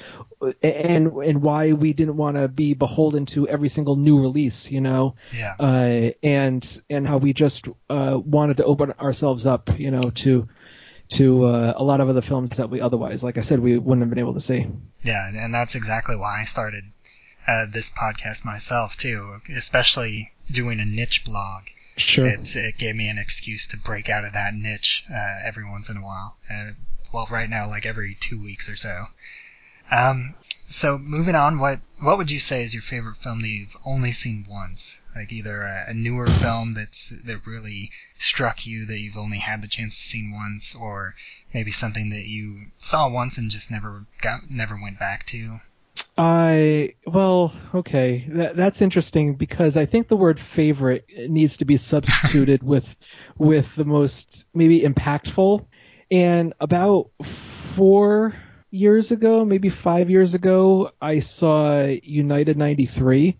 and 0.61 1.07
and 1.07 1.41
why 1.41 1.73
we 1.73 1.93
didn't 1.93 2.15
want 2.15 2.37
to 2.37 2.47
be 2.47 2.75
beholden 2.75 3.25
to 3.27 3.47
every 3.47 3.69
single 3.69 3.95
new 3.95 4.21
release, 4.21 4.69
you 4.69 4.81
know, 4.81 5.15
yeah, 5.33 5.55
uh, 5.59 6.11
and 6.21 6.81
and 6.87 7.07
how 7.07 7.17
we 7.17 7.33
just 7.33 7.67
uh, 7.89 8.19
wanted 8.23 8.57
to 8.57 8.65
open 8.65 8.91
ourselves 8.93 9.47
up, 9.47 9.79
you 9.79 9.89
know, 9.89 10.11
to 10.11 10.47
to 11.09 11.45
uh, 11.45 11.73
a 11.75 11.83
lot 11.83 12.01
of 12.01 12.09
other 12.09 12.21
films 12.21 12.57
that 12.57 12.69
we 12.69 12.81
otherwise, 12.81 13.23
like 13.23 13.39
I 13.39 13.41
said, 13.41 13.59
we 13.59 13.79
wouldn't 13.79 14.01
have 14.01 14.09
been 14.09 14.19
able 14.19 14.35
to 14.35 14.39
see. 14.39 14.67
Yeah, 15.01 15.27
and 15.27 15.53
that's 15.53 15.73
exactly 15.73 16.15
why 16.15 16.41
I 16.41 16.43
started 16.43 16.83
uh, 17.47 17.65
this 17.65 17.91
podcast 17.91 18.43
myself 18.43 18.95
too, 18.97 19.41
especially 19.55 20.33
doing 20.49 20.79
a 20.79 20.85
niche 20.85 21.23
blog. 21.25 21.63
Sure. 21.97 22.27
It, 22.27 22.55
it 22.55 22.77
gave 22.77 22.95
me 22.95 23.07
an 23.07 23.17
excuse 23.17 23.65
to 23.67 23.77
break 23.77 24.09
out 24.09 24.25
of 24.25 24.33
that 24.33 24.53
niche 24.53 25.05
uh, 25.09 25.39
every 25.43 25.63
once 25.63 25.89
in 25.89 25.97
a 25.97 26.01
while. 26.01 26.37
Uh, 26.49 26.71
well, 27.13 27.27
right 27.29 27.49
now, 27.49 27.69
like 27.69 27.85
every 27.85 28.15
two 28.15 28.41
weeks 28.41 28.67
or 28.67 28.75
so. 28.75 29.07
Um, 29.91 30.33
so 30.67 30.97
moving 30.97 31.35
on, 31.35 31.59
what 31.59 31.79
what 31.99 32.17
would 32.17 32.31
you 32.31 32.39
say 32.39 32.63
is 32.63 32.73
your 32.73 32.81
favorite 32.81 33.17
film 33.17 33.43
that 33.43 33.47
you've 33.47 33.77
only 33.85 34.11
seen 34.11 34.45
once? 34.49 34.99
Like 35.15 35.31
either 35.31 35.61
a, 35.61 35.85
a, 35.89 35.93
newer 35.93 36.25
film 36.25 36.73
that's 36.73 37.13
that 37.23 37.45
really 37.45 37.91
struck 38.17 38.65
you 38.65 38.85
that 38.87 38.99
you've 38.99 39.15
only 39.15 39.37
had 39.37 39.61
the 39.61 39.67
chance 39.67 39.95
to 39.95 40.03
see 40.03 40.29
once, 40.29 40.73
or 40.73 41.15
maybe 41.53 41.71
something 41.71 42.09
that 42.09 42.25
you 42.25 42.71
saw 42.77 43.07
once 43.07 43.37
and 43.37 43.51
just 43.51 43.69
never 43.69 44.07
got 44.21 44.49
never 44.49 44.75
went 44.75 44.97
back 44.97 45.25
to. 45.27 45.61
I 46.17 46.93
well, 47.05 47.53
okay, 47.73 48.25
that, 48.29 48.55
that's 48.55 48.81
interesting 48.81 49.35
because 49.35 49.75
I 49.75 49.85
think 49.85 50.07
the 50.07 50.15
word 50.15 50.39
favorite 50.39 51.05
needs 51.29 51.57
to 51.57 51.65
be 51.65 51.77
substituted 51.77 52.63
with 52.63 52.95
with 53.37 53.75
the 53.75 53.85
most 53.85 54.45
maybe 54.53 54.81
impactful. 54.81 55.65
And 56.09 56.53
about 56.59 57.09
four 57.21 58.35
years 58.71 59.11
ago, 59.11 59.43
maybe 59.43 59.69
five 59.69 60.09
years 60.09 60.33
ago, 60.35 60.91
I 61.01 61.19
saw 61.19 61.83
United 61.83 62.57
'93. 62.57 63.37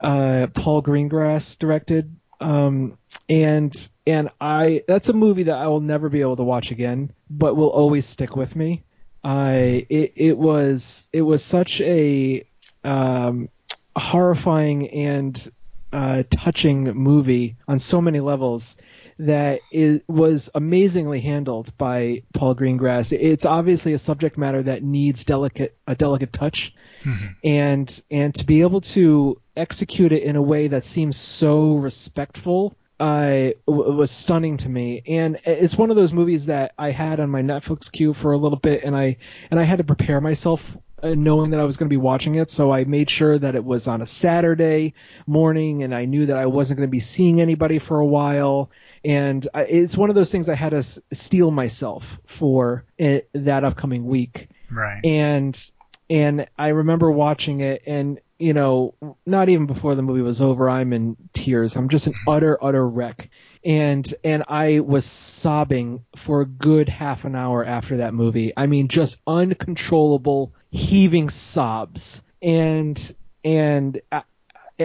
Uh, 0.00 0.48
Paul 0.52 0.82
Greengrass 0.82 1.58
directed, 1.58 2.16
um, 2.40 2.98
and 3.28 3.88
and 4.06 4.30
I 4.40 4.84
that's 4.86 5.08
a 5.08 5.12
movie 5.12 5.44
that 5.44 5.56
I 5.56 5.66
will 5.66 5.80
never 5.80 6.08
be 6.08 6.20
able 6.20 6.36
to 6.36 6.44
watch 6.44 6.70
again, 6.70 7.12
but 7.30 7.56
will 7.56 7.70
always 7.70 8.06
stick 8.06 8.36
with 8.36 8.54
me. 8.54 8.84
I 9.24 9.86
it, 9.88 10.12
it 10.16 10.38
was 10.38 11.06
it 11.12 11.22
was 11.22 11.44
such 11.44 11.80
a 11.80 12.44
um, 12.84 13.48
horrifying 13.96 14.88
and 14.90 15.52
uh, 15.92 16.22
touching 16.30 16.84
movie 16.84 17.56
on 17.68 17.78
so 17.78 18.00
many 18.00 18.20
levels 18.20 18.76
that 19.18 19.60
it 19.70 20.02
was 20.08 20.50
amazingly 20.54 21.20
handled 21.20 21.76
by 21.76 22.22
Paul 22.32 22.54
Greengrass. 22.54 23.16
It's 23.18 23.44
obviously 23.44 23.92
a 23.92 23.98
subject 23.98 24.38
matter 24.38 24.62
that 24.62 24.82
needs 24.82 25.24
delicate 25.24 25.76
a 25.86 25.94
delicate 25.94 26.32
touch, 26.32 26.74
mm-hmm. 27.04 27.26
and 27.44 28.02
and 28.10 28.34
to 28.34 28.44
be 28.44 28.62
able 28.62 28.80
to 28.80 29.40
execute 29.56 30.12
it 30.12 30.22
in 30.22 30.36
a 30.36 30.42
way 30.42 30.68
that 30.68 30.84
seems 30.84 31.16
so 31.16 31.74
respectful 31.74 32.74
uh, 33.02 33.50
w- 33.66 33.92
was 33.94 34.12
stunning 34.12 34.58
to 34.58 34.68
me. 34.68 35.02
And 35.08 35.40
it's 35.44 35.74
one 35.74 35.90
of 35.90 35.96
those 35.96 36.12
movies 36.12 36.46
that 36.46 36.72
I 36.78 36.92
had 36.92 37.18
on 37.18 37.30
my 37.30 37.42
Netflix 37.42 37.90
queue 37.90 38.14
for 38.14 38.30
a 38.30 38.36
little 38.36 38.58
bit, 38.58 38.84
and 38.84 38.96
I 38.96 39.16
and 39.50 39.58
I 39.58 39.64
had 39.64 39.78
to 39.78 39.84
prepare 39.84 40.20
myself 40.20 40.76
uh, 41.02 41.08
knowing 41.08 41.50
that 41.50 41.58
I 41.58 41.64
was 41.64 41.76
going 41.76 41.88
to 41.88 41.92
be 41.92 41.96
watching 41.96 42.36
it. 42.36 42.48
So 42.48 42.72
I 42.72 42.84
made 42.84 43.10
sure 43.10 43.36
that 43.36 43.56
it 43.56 43.64
was 43.64 43.88
on 43.88 44.02
a 44.02 44.06
Saturday 44.06 44.94
morning, 45.26 45.82
and 45.82 45.92
I 45.92 46.04
knew 46.04 46.26
that 46.26 46.36
I 46.36 46.46
wasn't 46.46 46.78
going 46.78 46.86
to 46.86 46.92
be 46.92 47.00
seeing 47.00 47.40
anybody 47.40 47.80
for 47.80 47.98
a 47.98 48.06
while. 48.06 48.70
And 49.04 49.48
I, 49.52 49.62
it's 49.62 49.96
one 49.96 50.08
of 50.08 50.14
those 50.14 50.30
things 50.30 50.48
I 50.48 50.54
had 50.54 50.70
to 50.70 50.76
s- 50.76 51.00
steel 51.12 51.50
myself 51.50 52.20
for 52.26 52.84
it, 52.98 53.28
that 53.34 53.64
upcoming 53.64 54.06
week. 54.06 54.48
Right. 54.70 55.04
And 55.04 55.72
and 56.08 56.46
I 56.56 56.68
remember 56.68 57.10
watching 57.10 57.62
it, 57.62 57.82
and 57.84 58.20
you 58.42 58.54
know, 58.54 58.94
not 59.24 59.48
even 59.48 59.66
before 59.66 59.94
the 59.94 60.02
movie 60.02 60.20
was 60.20 60.40
over, 60.40 60.68
I'm 60.68 60.92
in 60.92 61.16
tears. 61.32 61.76
I'm 61.76 61.88
just 61.88 62.08
an 62.08 62.14
utter, 62.26 62.58
utter 62.62 62.84
wreck. 62.84 63.30
And 63.64 64.12
and 64.24 64.42
I 64.48 64.80
was 64.80 65.06
sobbing 65.06 66.04
for 66.16 66.40
a 66.40 66.46
good 66.46 66.88
half 66.88 67.24
an 67.24 67.36
hour 67.36 67.64
after 67.64 67.98
that 67.98 68.14
movie. 68.14 68.52
I 68.56 68.66
mean, 68.66 68.88
just 68.88 69.20
uncontrollable, 69.28 70.52
heaving 70.70 71.28
sobs. 71.28 72.20
And 72.42 73.14
and 73.44 74.00
I, 74.10 74.22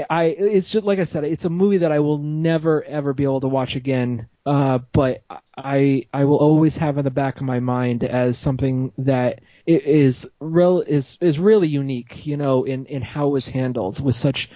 I 0.08 0.24
it's 0.26 0.70
just 0.70 0.86
like 0.86 1.00
I 1.00 1.06
said, 1.06 1.24
it's 1.24 1.46
a 1.46 1.50
movie 1.50 1.78
that 1.78 1.92
I 1.92 1.98
will 1.98 2.20
never 2.20 2.84
ever 2.84 3.16
be 3.16 3.24
able 3.24 3.42
to 3.42 3.48
watch 3.48 3.76
again. 3.76 4.28
Uh, 4.46 4.78
but 4.92 5.24
I 5.58 6.06
I 6.14 6.26
will 6.26 6.38
always 6.38 6.78
have 6.78 7.00
in 7.00 7.06
the 7.06 7.10
back 7.10 7.38
of 7.38 7.44
my 7.44 7.60
mind 7.60 8.04
as 8.04 8.38
something 8.38 8.92
that 9.00 9.40
is 9.68 10.28
real 10.40 10.82
is 10.82 11.18
is 11.22 11.38
really 11.38 11.68
unique, 11.68 12.26
you 12.26 12.38
know, 12.38 12.64
in 12.64 12.86
in 12.86 13.02
how 13.02 13.28
it 13.28 13.32
was 13.32 13.48
handled 13.48 14.00
with 14.04 14.16
such 14.16 14.50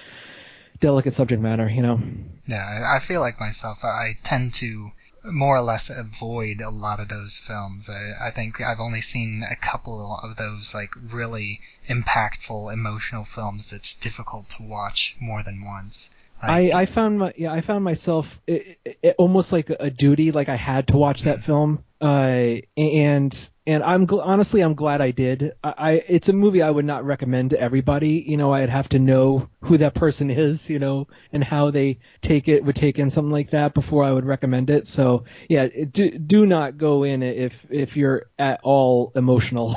delicate 0.80 1.14
subject 1.14 1.42
matter, 1.42 1.70
you 1.70 1.82
know. 1.82 2.02
Yeah, 2.48 2.92
I 2.96 3.00
feel 3.00 3.20
like 3.20 3.40
myself. 3.40 3.84
I 3.84 4.18
tend 4.24 4.54
to 4.56 4.92
more 5.24 5.58
or 5.58 5.62
less 5.62 5.90
avoid 5.90 6.62
a 6.62 6.70
lot 6.70 7.00
of 7.00 7.10
those 7.10 7.40
films. 7.46 7.88
I, 7.88 8.28
I 8.28 8.32
think 8.32 8.60
I've 8.60 8.80
only 8.80 9.02
seen 9.02 9.44
a 9.50 9.56
couple 9.56 10.20
of 10.24 10.38
those 10.38 10.74
like 10.74 10.92
really 10.96 11.60
impactful 11.88 12.74
emotional 12.74 13.26
films 13.26 13.70
that's 13.70 13.96
difficult 13.96 14.50
to 14.50 14.64
watch 14.64 15.16
more 15.20 15.44
than 15.44 15.64
once. 15.64 16.10
I, 16.42 16.72
I 16.72 16.86
found 16.86 17.20
my 17.20 17.34
yeah 17.36 17.52
I 17.52 17.62
found 17.62 17.84
myself 17.84 18.40
it, 18.48 18.80
it, 18.86 19.16
almost 19.18 19.52
like 19.52 19.70
a 19.70 19.90
duty 19.90 20.32
like 20.32 20.50
I 20.50 20.56
had 20.56 20.88
to 20.90 20.98
watch 20.98 21.24
that 21.24 21.44
film 21.44 21.84
uh, 22.02 22.58
and 22.76 23.50
and 23.68 23.84
I'm 23.84 24.08
gl- 24.08 24.26
honestly 24.26 24.62
I'm 24.62 24.74
glad 24.74 25.02
I 25.02 25.12
did. 25.12 25.52
I, 25.64 25.74
I, 25.78 25.92
it's 26.08 26.30
a 26.30 26.34
movie 26.34 26.64
I 26.64 26.72
would 26.72 26.86
not 26.86 27.06
recommend 27.06 27.52
to 27.52 27.60
everybody. 27.60 28.26
You 28.28 28.38
know, 28.38 28.52
I'd 28.52 28.70
have 28.70 28.90
to 28.90 29.00
know 29.00 29.48
who 29.62 29.78
that 29.78 29.94
person 29.94 30.32
is, 30.32 30.68
you 30.68 30.80
know, 30.80 31.08
and 31.32 31.44
how 31.44 31.70
they 31.70 32.00
take 32.22 32.48
it 32.48 32.66
would 32.66 32.76
take 32.76 32.98
in 32.98 33.12
something 33.12 33.32
like 33.32 33.52
that 33.52 33.76
before 33.76 34.04
I 34.04 34.12
would 34.12 34.26
recommend 34.26 34.72
it. 34.72 34.88
So 34.88 35.26
yeah, 35.48 35.68
do 35.68 36.10
do 36.10 36.48
not 36.48 36.80
go 36.80 37.04
in 37.04 37.22
if 37.22 37.68
if 37.70 37.96
you're 37.96 38.26
at 38.40 38.62
all 38.64 39.12
emotional. 39.16 39.76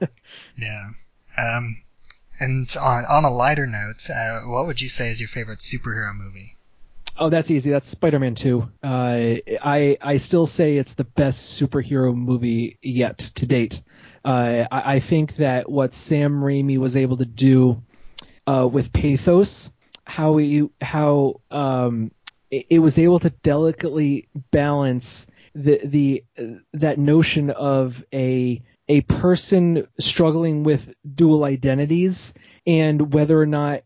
yeah. 0.58 0.90
Um. 1.38 1.78
And 2.40 2.74
on 2.80 3.04
on 3.04 3.24
a 3.24 3.32
lighter 3.32 3.66
note, 3.66 4.08
uh, 4.10 4.40
what 4.40 4.66
would 4.66 4.80
you 4.80 4.88
say 4.88 5.10
is 5.10 5.20
your 5.20 5.28
favorite 5.28 5.60
superhero 5.60 6.14
movie? 6.14 6.56
Oh, 7.18 7.28
that's 7.28 7.50
easy. 7.50 7.70
That's 7.70 7.88
Spider-Man 7.88 8.34
2. 8.34 8.62
Uh, 8.82 8.86
I 8.86 9.98
I 10.00 10.16
still 10.16 10.46
say 10.46 10.76
it's 10.76 10.94
the 10.94 11.04
best 11.04 11.60
superhero 11.60 12.16
movie 12.16 12.78
yet 12.82 13.18
to 13.18 13.46
date. 13.46 13.82
Uh, 14.24 14.64
I, 14.70 14.94
I, 14.94 15.00
think 15.00 15.36
that 15.36 15.68
what 15.68 15.94
Sam 15.94 16.40
Raimi 16.40 16.78
was 16.78 16.94
able 16.94 17.16
to 17.16 17.24
do 17.24 17.82
uh, 18.46 18.68
with 18.70 18.92
pathos, 18.92 19.70
how 20.04 20.36
he 20.36 20.68
how 20.80 21.40
um, 21.50 22.12
it, 22.50 22.66
it, 22.70 22.78
was 22.78 22.98
able 22.98 23.18
to 23.18 23.30
delicately 23.30 24.28
balance 24.52 25.26
the 25.54 25.80
the 25.84 26.24
that 26.72 26.98
notion 26.98 27.50
of 27.50 28.04
a 28.12 28.62
a 28.88 29.00
person 29.02 29.86
struggling 29.98 30.64
with 30.64 30.92
dual 31.14 31.44
identities 31.44 32.34
and 32.66 33.12
whether 33.12 33.40
or 33.40 33.46
not 33.46 33.82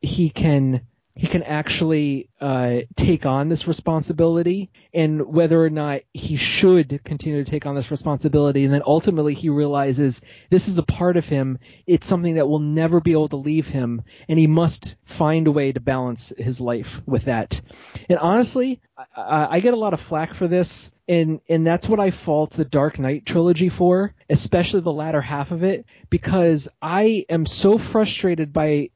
he 0.00 0.30
can 0.30 0.82
he 1.16 1.26
can 1.26 1.42
actually 1.42 2.28
uh, 2.42 2.80
take 2.94 3.24
on 3.24 3.48
this 3.48 3.66
responsibility 3.66 4.70
and 4.92 5.26
whether 5.26 5.64
or 5.64 5.70
not 5.70 6.02
he 6.12 6.36
should 6.36 7.00
continue 7.04 7.42
to 7.42 7.50
take 7.50 7.64
on 7.64 7.74
this 7.74 7.90
responsibility. 7.90 8.66
And 8.66 8.74
then 8.74 8.82
ultimately 8.84 9.32
he 9.32 9.48
realizes 9.48 10.20
this 10.50 10.68
is 10.68 10.76
a 10.76 10.82
part 10.82 11.16
of 11.16 11.26
him. 11.26 11.58
It's 11.86 12.06
something 12.06 12.34
that 12.34 12.48
will 12.48 12.58
never 12.58 13.00
be 13.00 13.12
able 13.12 13.28
to 13.28 13.36
leave 13.36 13.66
him. 13.66 14.02
And 14.28 14.38
he 14.38 14.46
must 14.46 14.96
find 15.06 15.46
a 15.46 15.52
way 15.52 15.72
to 15.72 15.80
balance 15.80 16.34
his 16.36 16.60
life 16.60 17.00
with 17.06 17.24
that. 17.24 17.62
And 18.10 18.18
honestly, 18.18 18.82
I, 19.16 19.48
I 19.52 19.60
get 19.60 19.72
a 19.72 19.78
lot 19.78 19.94
of 19.94 20.00
flack 20.02 20.34
for 20.34 20.46
this. 20.46 20.90
And, 21.08 21.40
and 21.48 21.66
that's 21.66 21.88
what 21.88 22.00
I 22.00 22.10
fault 22.10 22.50
the 22.50 22.64
Dark 22.64 22.98
Knight 22.98 23.24
trilogy 23.24 23.70
for, 23.70 24.12
especially 24.28 24.80
the 24.80 24.92
latter 24.92 25.20
half 25.22 25.50
of 25.50 25.62
it, 25.62 25.86
because 26.10 26.68
I 26.82 27.24
am 27.30 27.46
so 27.46 27.78
frustrated 27.78 28.52
by 28.52 28.90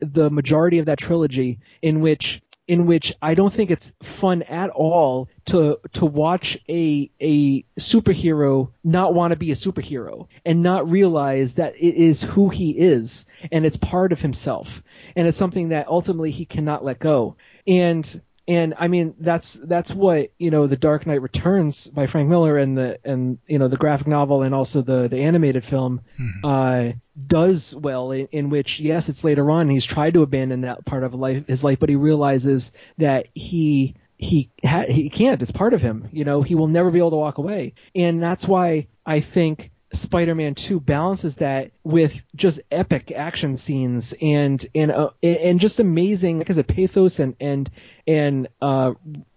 the 0.00 0.30
majority 0.30 0.78
of 0.78 0.86
that 0.86 0.98
trilogy 0.98 1.60
in 1.82 2.00
which 2.00 2.42
in 2.70 2.86
which 2.86 3.12
I 3.20 3.34
don't 3.34 3.52
think 3.52 3.72
it's 3.72 3.92
fun 4.00 4.42
at 4.42 4.70
all 4.70 5.28
to 5.46 5.80
to 5.94 6.06
watch 6.06 6.56
a 6.68 7.10
a 7.20 7.62
superhero 7.80 8.70
not 8.84 9.12
want 9.12 9.32
to 9.32 9.36
be 9.36 9.50
a 9.50 9.56
superhero 9.56 10.28
and 10.46 10.62
not 10.62 10.88
realize 10.88 11.54
that 11.54 11.74
it 11.74 11.96
is 11.96 12.22
who 12.22 12.48
he 12.48 12.70
is 12.70 13.26
and 13.50 13.66
it's 13.66 13.76
part 13.76 14.12
of 14.12 14.20
himself. 14.20 14.84
And 15.16 15.26
it's 15.26 15.36
something 15.36 15.70
that 15.70 15.88
ultimately 15.88 16.30
he 16.30 16.44
cannot 16.44 16.84
let 16.84 17.00
go. 17.00 17.34
And 17.66 18.20
and 18.50 18.74
I 18.76 18.88
mean 18.88 19.14
that's 19.20 19.54
that's 19.54 19.94
what 19.94 20.32
you 20.36 20.50
know 20.50 20.66
the 20.66 20.76
Dark 20.76 21.06
Knight 21.06 21.22
Returns 21.22 21.86
by 21.86 22.08
Frank 22.08 22.28
Miller 22.28 22.58
and 22.58 22.76
the 22.76 22.98
and 23.04 23.38
you 23.46 23.60
know 23.60 23.68
the 23.68 23.76
graphic 23.76 24.08
novel 24.08 24.42
and 24.42 24.54
also 24.54 24.82
the 24.82 25.08
the 25.08 25.18
animated 25.18 25.64
film 25.64 26.00
mm-hmm. 26.18 26.44
uh, 26.44 26.92
does 27.26 27.74
well 27.76 28.10
in, 28.10 28.26
in, 28.32 28.50
which 28.50 28.80
yes 28.80 29.08
it's 29.08 29.22
later 29.22 29.48
on 29.52 29.68
he's 29.68 29.84
tried 29.84 30.14
to 30.14 30.22
abandon 30.22 30.62
that 30.62 30.84
part 30.84 31.04
of 31.04 31.14
life 31.14 31.46
his 31.46 31.62
life 31.62 31.78
but 31.78 31.88
he 31.88 31.94
realizes 31.94 32.72
that 32.98 33.28
he 33.34 33.94
he 34.18 34.50
ha- 34.62 34.84
he 34.86 35.08
can't. 35.08 35.40
It's 35.40 35.50
part 35.50 35.72
of 35.72 35.80
him. 35.80 36.08
You 36.12 36.24
know 36.24 36.42
he 36.42 36.56
will 36.56 36.68
never 36.68 36.90
be 36.90 36.98
able 36.98 37.10
to 37.10 37.16
walk 37.16 37.38
away. 37.38 37.74
And 37.94 38.22
that's 38.22 38.46
why 38.46 38.88
I 39.06 39.20
think 39.20 39.69
Spider-Man 39.92 40.54
2 40.54 40.80
balances 40.80 41.36
that 41.36 41.72
with 41.82 42.22
just 42.36 42.60
epic 42.70 43.10
action 43.10 43.56
scenes 43.56 44.14
and 44.20 44.64
and 44.74 44.92
uh, 44.92 45.10
and 45.22 45.58
just 45.58 45.80
amazing 45.80 46.38
because 46.38 46.58
of 46.58 46.66
pathos 46.66 47.18
and 47.18 47.34
and 47.40 47.70
and 48.06 48.48
uh, 48.62 48.92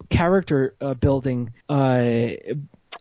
character 0.10 0.76
uh, 0.80 0.94
building 0.94 1.54
uh, 1.70 2.30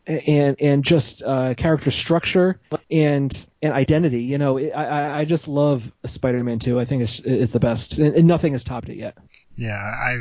and 0.07 0.57
and 0.61 0.85
just 0.85 1.23
uh, 1.23 1.55
character 1.55 1.91
structure 1.91 2.59
and 2.91 3.47
and 3.61 3.73
identity. 3.73 4.23
You 4.23 4.39
know, 4.39 4.59
I 4.59 5.21
I 5.21 5.25
just 5.25 5.47
love 5.47 5.91
Spider-Man 6.05 6.59
2. 6.59 6.81
I 6.81 6.85
think 6.85 7.03
it's 7.03 7.21
it's 7.21 7.53
the 7.53 7.61
best, 7.61 7.99
and 7.99 8.27
nothing 8.27 8.53
has 8.53 8.65
topped 8.65 8.89
it 8.89 8.97
yet. 8.97 9.17
Yeah, 9.57 9.77
I 9.77 10.17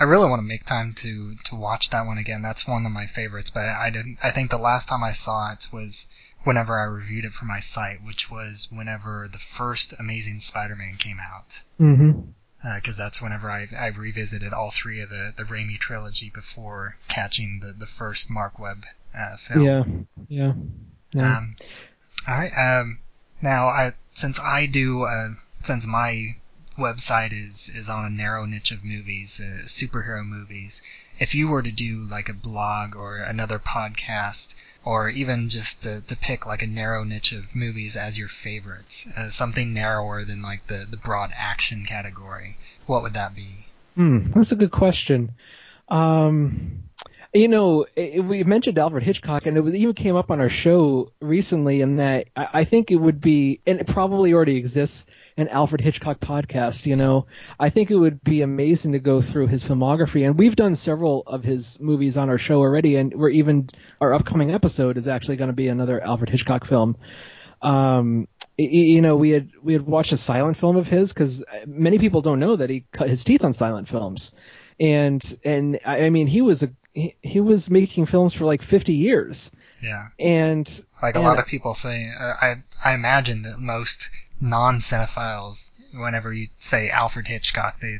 I 0.00 0.04
really 0.04 0.28
want 0.28 0.40
to 0.40 0.46
make 0.46 0.66
time 0.66 0.94
to 0.98 1.34
to 1.46 1.56
watch 1.56 1.90
that 1.90 2.06
one 2.06 2.18
again. 2.18 2.42
That's 2.42 2.66
one 2.66 2.84
of 2.84 2.92
my 2.92 3.06
favorites, 3.06 3.50
but 3.50 3.64
I 3.64 3.90
didn't. 3.90 4.18
I 4.22 4.32
think 4.32 4.50
the 4.50 4.58
last 4.58 4.88
time 4.88 5.02
I 5.02 5.12
saw 5.12 5.52
it 5.52 5.68
was 5.72 6.06
whenever 6.44 6.78
I 6.78 6.84
reviewed 6.84 7.24
it 7.24 7.32
for 7.32 7.44
my 7.44 7.60
site, 7.60 8.02
which 8.04 8.30
was 8.30 8.68
whenever 8.70 9.28
the 9.30 9.38
first 9.38 9.94
Amazing 9.98 10.40
Spider-Man 10.40 10.96
came 10.98 11.18
out. 11.20 11.60
Mm-hmm. 11.80 12.30
Because 12.74 12.98
uh, 12.98 13.04
that's 13.04 13.22
whenever 13.22 13.50
I, 13.50 13.68
I 13.78 13.86
revisited 13.88 14.52
all 14.52 14.72
three 14.72 15.00
of 15.00 15.10
the, 15.10 15.32
the 15.36 15.44
Raimi 15.44 15.78
trilogy 15.78 16.30
before 16.34 16.96
catching 17.06 17.60
the, 17.60 17.72
the 17.72 17.86
first 17.86 18.28
Marc 18.28 18.58
Webb 18.58 18.84
uh, 19.16 19.36
film. 19.36 19.64
Yeah, 19.64 19.84
yeah. 20.28 20.52
yeah. 21.12 21.36
Um, 21.36 21.56
all 22.26 22.34
right. 22.34 22.52
Um, 22.80 22.98
now, 23.40 23.68
I, 23.68 23.92
since 24.12 24.40
I 24.40 24.66
do, 24.66 25.04
uh, 25.04 25.34
since 25.62 25.86
my 25.86 26.36
website 26.76 27.32
is 27.32 27.68
is 27.68 27.88
on 27.88 28.04
a 28.04 28.10
narrow 28.10 28.44
niche 28.46 28.70
of 28.70 28.84
movies, 28.84 29.40
uh, 29.40 29.64
superhero 29.64 30.24
movies. 30.24 30.80
If 31.18 31.34
you 31.34 31.48
were 31.48 31.62
to 31.62 31.72
do 31.72 32.06
like 32.08 32.28
a 32.28 32.32
blog 32.32 32.94
or 32.94 33.16
another 33.18 33.58
podcast, 33.58 34.54
or 34.84 35.08
even 35.08 35.48
just 35.48 35.82
to, 35.82 36.00
to 36.02 36.16
pick 36.16 36.46
like 36.46 36.62
a 36.62 36.66
narrow 36.66 37.04
niche 37.04 37.32
of 37.32 37.54
movies 37.54 37.96
as 37.96 38.18
your 38.18 38.28
favorites, 38.28 39.06
uh, 39.16 39.28
something 39.28 39.74
narrower 39.74 40.24
than 40.24 40.42
like 40.42 40.66
the 40.66 40.86
the 40.88 40.96
broad 40.96 41.30
action 41.36 41.84
category, 41.86 42.56
what 42.86 43.02
would 43.02 43.14
that 43.14 43.34
be? 43.34 43.66
Hmm, 43.94 44.30
that's 44.32 44.52
a 44.52 44.56
good 44.56 44.70
question. 44.70 45.32
Um, 45.88 46.84
you 47.34 47.48
know, 47.48 47.86
it, 47.94 48.24
we 48.24 48.42
mentioned 48.44 48.78
Alfred 48.78 49.02
Hitchcock, 49.02 49.46
and 49.46 49.56
it 49.58 49.74
even 49.74 49.94
came 49.94 50.16
up 50.16 50.30
on 50.30 50.40
our 50.40 50.48
show 50.48 51.12
recently. 51.20 51.82
In 51.82 51.96
that, 51.96 52.28
I, 52.36 52.48
I 52.54 52.64
think 52.64 52.90
it 52.90 52.96
would 52.96 53.20
be, 53.20 53.60
and 53.66 53.80
it 53.80 53.86
probably 53.86 54.32
already 54.32 54.56
exists, 54.56 55.06
an 55.38 55.48
Alfred 55.48 55.80
Hitchcock 55.80 56.20
podcast. 56.20 56.84
You 56.84 56.96
know, 56.96 57.26
I 57.58 57.70
think 57.70 57.90
it 57.90 57.96
would 57.96 58.22
be 58.22 58.42
amazing 58.42 58.92
to 58.92 58.98
go 58.98 59.22
through 59.22 59.46
his 59.46 59.64
filmography, 59.64 60.26
and 60.26 60.36
we've 60.36 60.56
done 60.56 60.74
several 60.74 61.22
of 61.26 61.44
his 61.44 61.80
movies 61.80 62.18
on 62.18 62.28
our 62.28 62.38
show 62.38 62.58
already, 62.58 62.96
and 62.96 63.14
we're 63.14 63.30
even 63.30 63.70
our 64.00 64.12
upcoming 64.12 64.50
episode 64.50 64.98
is 64.98 65.08
actually 65.08 65.36
going 65.36 65.48
to 65.48 65.54
be 65.54 65.68
another 65.68 66.02
Alfred 66.02 66.28
Hitchcock 66.28 66.66
film. 66.66 66.96
Um, 67.62 68.28
you 68.58 69.00
know, 69.00 69.16
we 69.16 69.30
had 69.30 69.50
we 69.62 69.72
had 69.72 69.86
watched 69.86 70.12
a 70.12 70.16
silent 70.16 70.56
film 70.56 70.76
of 70.76 70.88
his 70.88 71.12
because 71.12 71.44
many 71.64 71.98
people 71.98 72.20
don't 72.20 72.40
know 72.40 72.56
that 72.56 72.68
he 72.68 72.84
cut 72.90 73.08
his 73.08 73.22
teeth 73.22 73.44
on 73.44 73.52
silent 73.52 73.88
films, 73.88 74.32
and 74.80 75.38
and 75.44 75.78
I 75.86 76.10
mean 76.10 76.26
he 76.26 76.42
was 76.42 76.64
a 76.64 76.70
he, 76.92 77.14
he 77.22 77.40
was 77.40 77.70
making 77.70 78.06
films 78.06 78.34
for 78.34 78.44
like 78.44 78.62
50 78.62 78.94
years. 78.94 79.50
Yeah. 79.80 80.08
And 80.18 80.66
like 81.00 81.14
a 81.14 81.18
and, 81.18 81.26
lot 81.26 81.38
of 81.38 81.46
people 81.46 81.74
think, 81.74 82.10
I 82.18 82.56
I 82.84 82.94
imagine 82.94 83.42
that 83.42 83.58
most 83.58 84.10
non-cinephiles, 84.40 85.70
whenever 85.92 86.32
you 86.32 86.48
say 86.58 86.90
Alfred 86.90 87.26
Hitchcock, 87.26 87.80
they 87.80 87.98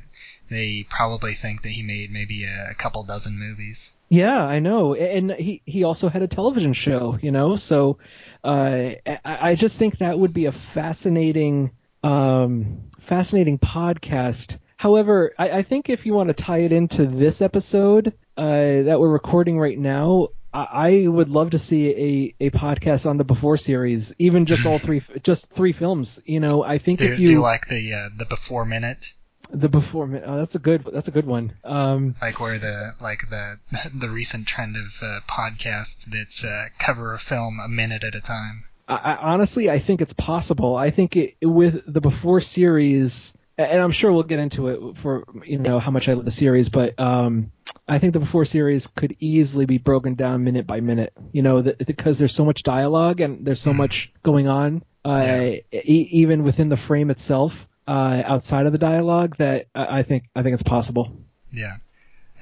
they 0.50 0.86
probably 0.88 1.34
think 1.34 1.62
that 1.62 1.70
he 1.70 1.82
made 1.82 2.10
maybe 2.10 2.44
a, 2.44 2.70
a 2.70 2.74
couple 2.74 3.02
dozen 3.04 3.38
movies. 3.38 3.90
Yeah, 4.08 4.42
I 4.42 4.58
know, 4.58 4.94
and 4.94 5.32
he 5.32 5.62
he 5.66 5.84
also 5.84 6.08
had 6.08 6.22
a 6.22 6.28
television 6.28 6.72
show, 6.72 7.18
you 7.20 7.30
know. 7.30 7.56
So, 7.56 7.98
uh, 8.42 8.92
I, 9.06 9.20
I 9.24 9.54
just 9.54 9.78
think 9.78 9.98
that 9.98 10.18
would 10.18 10.32
be 10.32 10.46
a 10.46 10.52
fascinating, 10.52 11.72
um, 12.02 12.84
fascinating 13.00 13.58
podcast. 13.58 14.56
However, 14.78 15.34
I, 15.38 15.50
I 15.50 15.62
think 15.62 15.90
if 15.90 16.06
you 16.06 16.14
want 16.14 16.28
to 16.28 16.34
tie 16.34 16.60
it 16.60 16.72
into 16.72 17.04
this 17.04 17.42
episode, 17.42 18.14
uh, 18.38 18.82
that 18.82 18.98
we're 18.98 19.08
recording 19.08 19.58
right 19.58 19.78
now, 19.78 20.28
I, 20.52 21.06
would 21.06 21.28
love 21.28 21.50
to 21.50 21.58
see 21.58 22.34
a, 22.40 22.46
a 22.46 22.50
podcast 22.50 23.08
on 23.08 23.16
the 23.16 23.24
Before 23.24 23.56
series, 23.56 24.14
even 24.18 24.46
just 24.46 24.66
all 24.66 24.78
three, 24.78 25.02
just 25.22 25.50
three 25.50 25.72
films. 25.72 26.20
You 26.24 26.40
know, 26.40 26.64
I 26.64 26.78
think 26.78 27.00
do, 27.00 27.06
if 27.06 27.18
you 27.18 27.26
do 27.26 27.40
like 27.40 27.68
the 27.68 27.92
uh, 27.92 28.08
the 28.16 28.24
Before 28.24 28.64
minute. 28.64 29.12
The 29.50 29.68
before 29.70 30.06
minute, 30.06 30.24
oh, 30.26 30.36
that's 30.36 30.54
a 30.56 30.58
good 30.58 30.84
that's 30.92 31.08
a 31.08 31.10
good 31.10 31.26
one. 31.26 31.54
Um, 31.64 32.16
like 32.20 32.38
where 32.38 32.58
the 32.58 32.94
like 33.00 33.30
the 33.30 33.58
the 33.94 34.10
recent 34.10 34.46
trend 34.46 34.76
of 34.76 35.02
uh, 35.02 35.20
podcasts 35.26 36.04
that's 36.06 36.44
uh, 36.44 36.66
cover 36.78 37.14
a 37.14 37.18
film 37.18 37.58
a 37.58 37.68
minute 37.68 38.04
at 38.04 38.14
a 38.14 38.20
time. 38.20 38.64
I, 38.86 38.96
I, 38.96 39.16
honestly, 39.16 39.70
I 39.70 39.78
think 39.78 40.02
it's 40.02 40.12
possible. 40.12 40.76
I 40.76 40.90
think 40.90 41.16
it, 41.16 41.36
with 41.42 41.82
the 41.90 42.02
before 42.02 42.42
series, 42.42 43.36
and 43.56 43.82
I'm 43.82 43.90
sure 43.90 44.12
we'll 44.12 44.22
get 44.22 44.38
into 44.38 44.68
it 44.68 44.98
for 44.98 45.24
you 45.44 45.58
know 45.58 45.78
how 45.78 45.90
much 45.92 46.10
I 46.10 46.12
love 46.12 46.26
the 46.26 46.30
series, 46.30 46.68
but 46.68 47.00
um, 47.00 47.50
I 47.88 47.98
think 47.98 48.12
the 48.12 48.20
before 48.20 48.44
series 48.44 48.86
could 48.86 49.16
easily 49.18 49.64
be 49.64 49.78
broken 49.78 50.14
down 50.14 50.44
minute 50.44 50.66
by 50.66 50.80
minute. 50.80 51.12
You 51.32 51.42
know, 51.42 51.62
the, 51.62 51.74
because 51.84 52.18
there's 52.18 52.34
so 52.34 52.44
much 52.44 52.62
dialogue 52.62 53.20
and 53.20 53.46
there's 53.46 53.60
so 53.60 53.72
mm. 53.72 53.76
much 53.76 54.12
going 54.22 54.46
on, 54.46 54.84
uh, 55.04 55.22
yeah. 55.24 55.60
e- 55.72 56.08
even 56.12 56.44
within 56.44 56.68
the 56.68 56.76
frame 56.76 57.10
itself, 57.10 57.66
uh, 57.86 58.22
outside 58.24 58.66
of 58.66 58.72
the 58.72 58.78
dialogue, 58.78 59.36
that 59.38 59.68
I 59.74 60.02
think 60.02 60.24
I 60.36 60.42
think 60.42 60.54
it's 60.54 60.62
possible. 60.62 61.16
Yeah. 61.50 61.78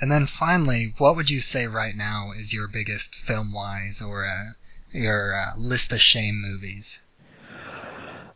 And 0.00 0.10
then 0.10 0.26
finally, 0.26 0.94
what 0.98 1.16
would 1.16 1.30
you 1.30 1.40
say 1.40 1.66
right 1.66 1.94
now 1.94 2.32
is 2.36 2.52
your 2.52 2.66
biggest 2.66 3.14
film 3.14 3.52
wise 3.52 4.02
or 4.02 4.26
uh, 4.26 4.52
your 4.92 5.34
uh, 5.34 5.56
list 5.56 5.92
of 5.92 6.00
shame 6.00 6.42
movies? 6.42 6.98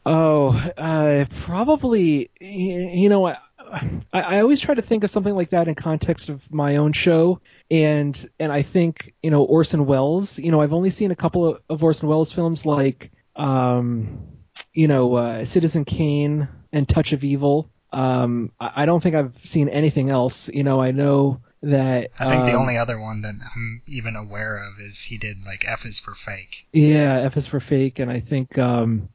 Oh, 0.06 0.50
uh, 0.78 1.26
probably. 1.42 2.30
You 2.40 3.08
know, 3.08 3.34
I, 3.72 4.20
I 4.20 4.40
always 4.40 4.60
try 4.60 4.74
to 4.74 4.82
think 4.82 5.04
of 5.04 5.10
something 5.10 5.34
like 5.34 5.50
that 5.50 5.68
in 5.68 5.74
context 5.74 6.28
of 6.28 6.42
my 6.52 6.76
own 6.76 6.92
show, 6.92 7.40
and 7.70 8.28
and 8.38 8.52
I 8.52 8.62
think 8.62 9.14
you 9.22 9.30
know 9.30 9.42
Orson 9.42 9.86
Welles. 9.86 10.38
You 10.38 10.50
know, 10.50 10.60
I've 10.60 10.72
only 10.72 10.90
seen 10.90 11.10
a 11.10 11.16
couple 11.16 11.46
of, 11.46 11.62
of 11.68 11.84
Orson 11.84 12.08
Welles 12.08 12.32
films, 12.32 12.66
like 12.66 13.10
um, 13.36 14.26
you 14.72 14.88
know, 14.88 15.14
uh, 15.14 15.44
Citizen 15.44 15.84
Kane 15.84 16.48
and 16.72 16.88
Touch 16.88 17.12
of 17.12 17.24
Evil. 17.24 17.70
Um, 17.92 18.52
I, 18.60 18.72
I 18.82 18.86
don't 18.86 19.02
think 19.02 19.14
I've 19.14 19.38
seen 19.44 19.68
anything 19.68 20.10
else. 20.10 20.48
You 20.48 20.62
know, 20.62 20.80
I 20.80 20.90
know 20.90 21.40
that 21.62 22.10
I 22.18 22.30
think 22.30 22.42
um, 22.42 22.46
the 22.46 22.54
only 22.54 22.78
other 22.78 22.98
one 22.98 23.22
that 23.22 23.34
I'm 23.54 23.82
even 23.86 24.16
aware 24.16 24.56
of 24.56 24.80
is 24.80 25.02
he 25.02 25.18
did 25.18 25.38
like 25.44 25.64
F 25.66 25.84
is 25.84 26.00
for 26.00 26.14
fake. 26.14 26.66
Yeah, 26.72 27.18
F 27.18 27.36
is 27.36 27.46
for 27.46 27.60
fake, 27.60 27.98
and 27.98 28.10
I 28.10 28.20
think 28.20 28.56
um, 28.58 29.08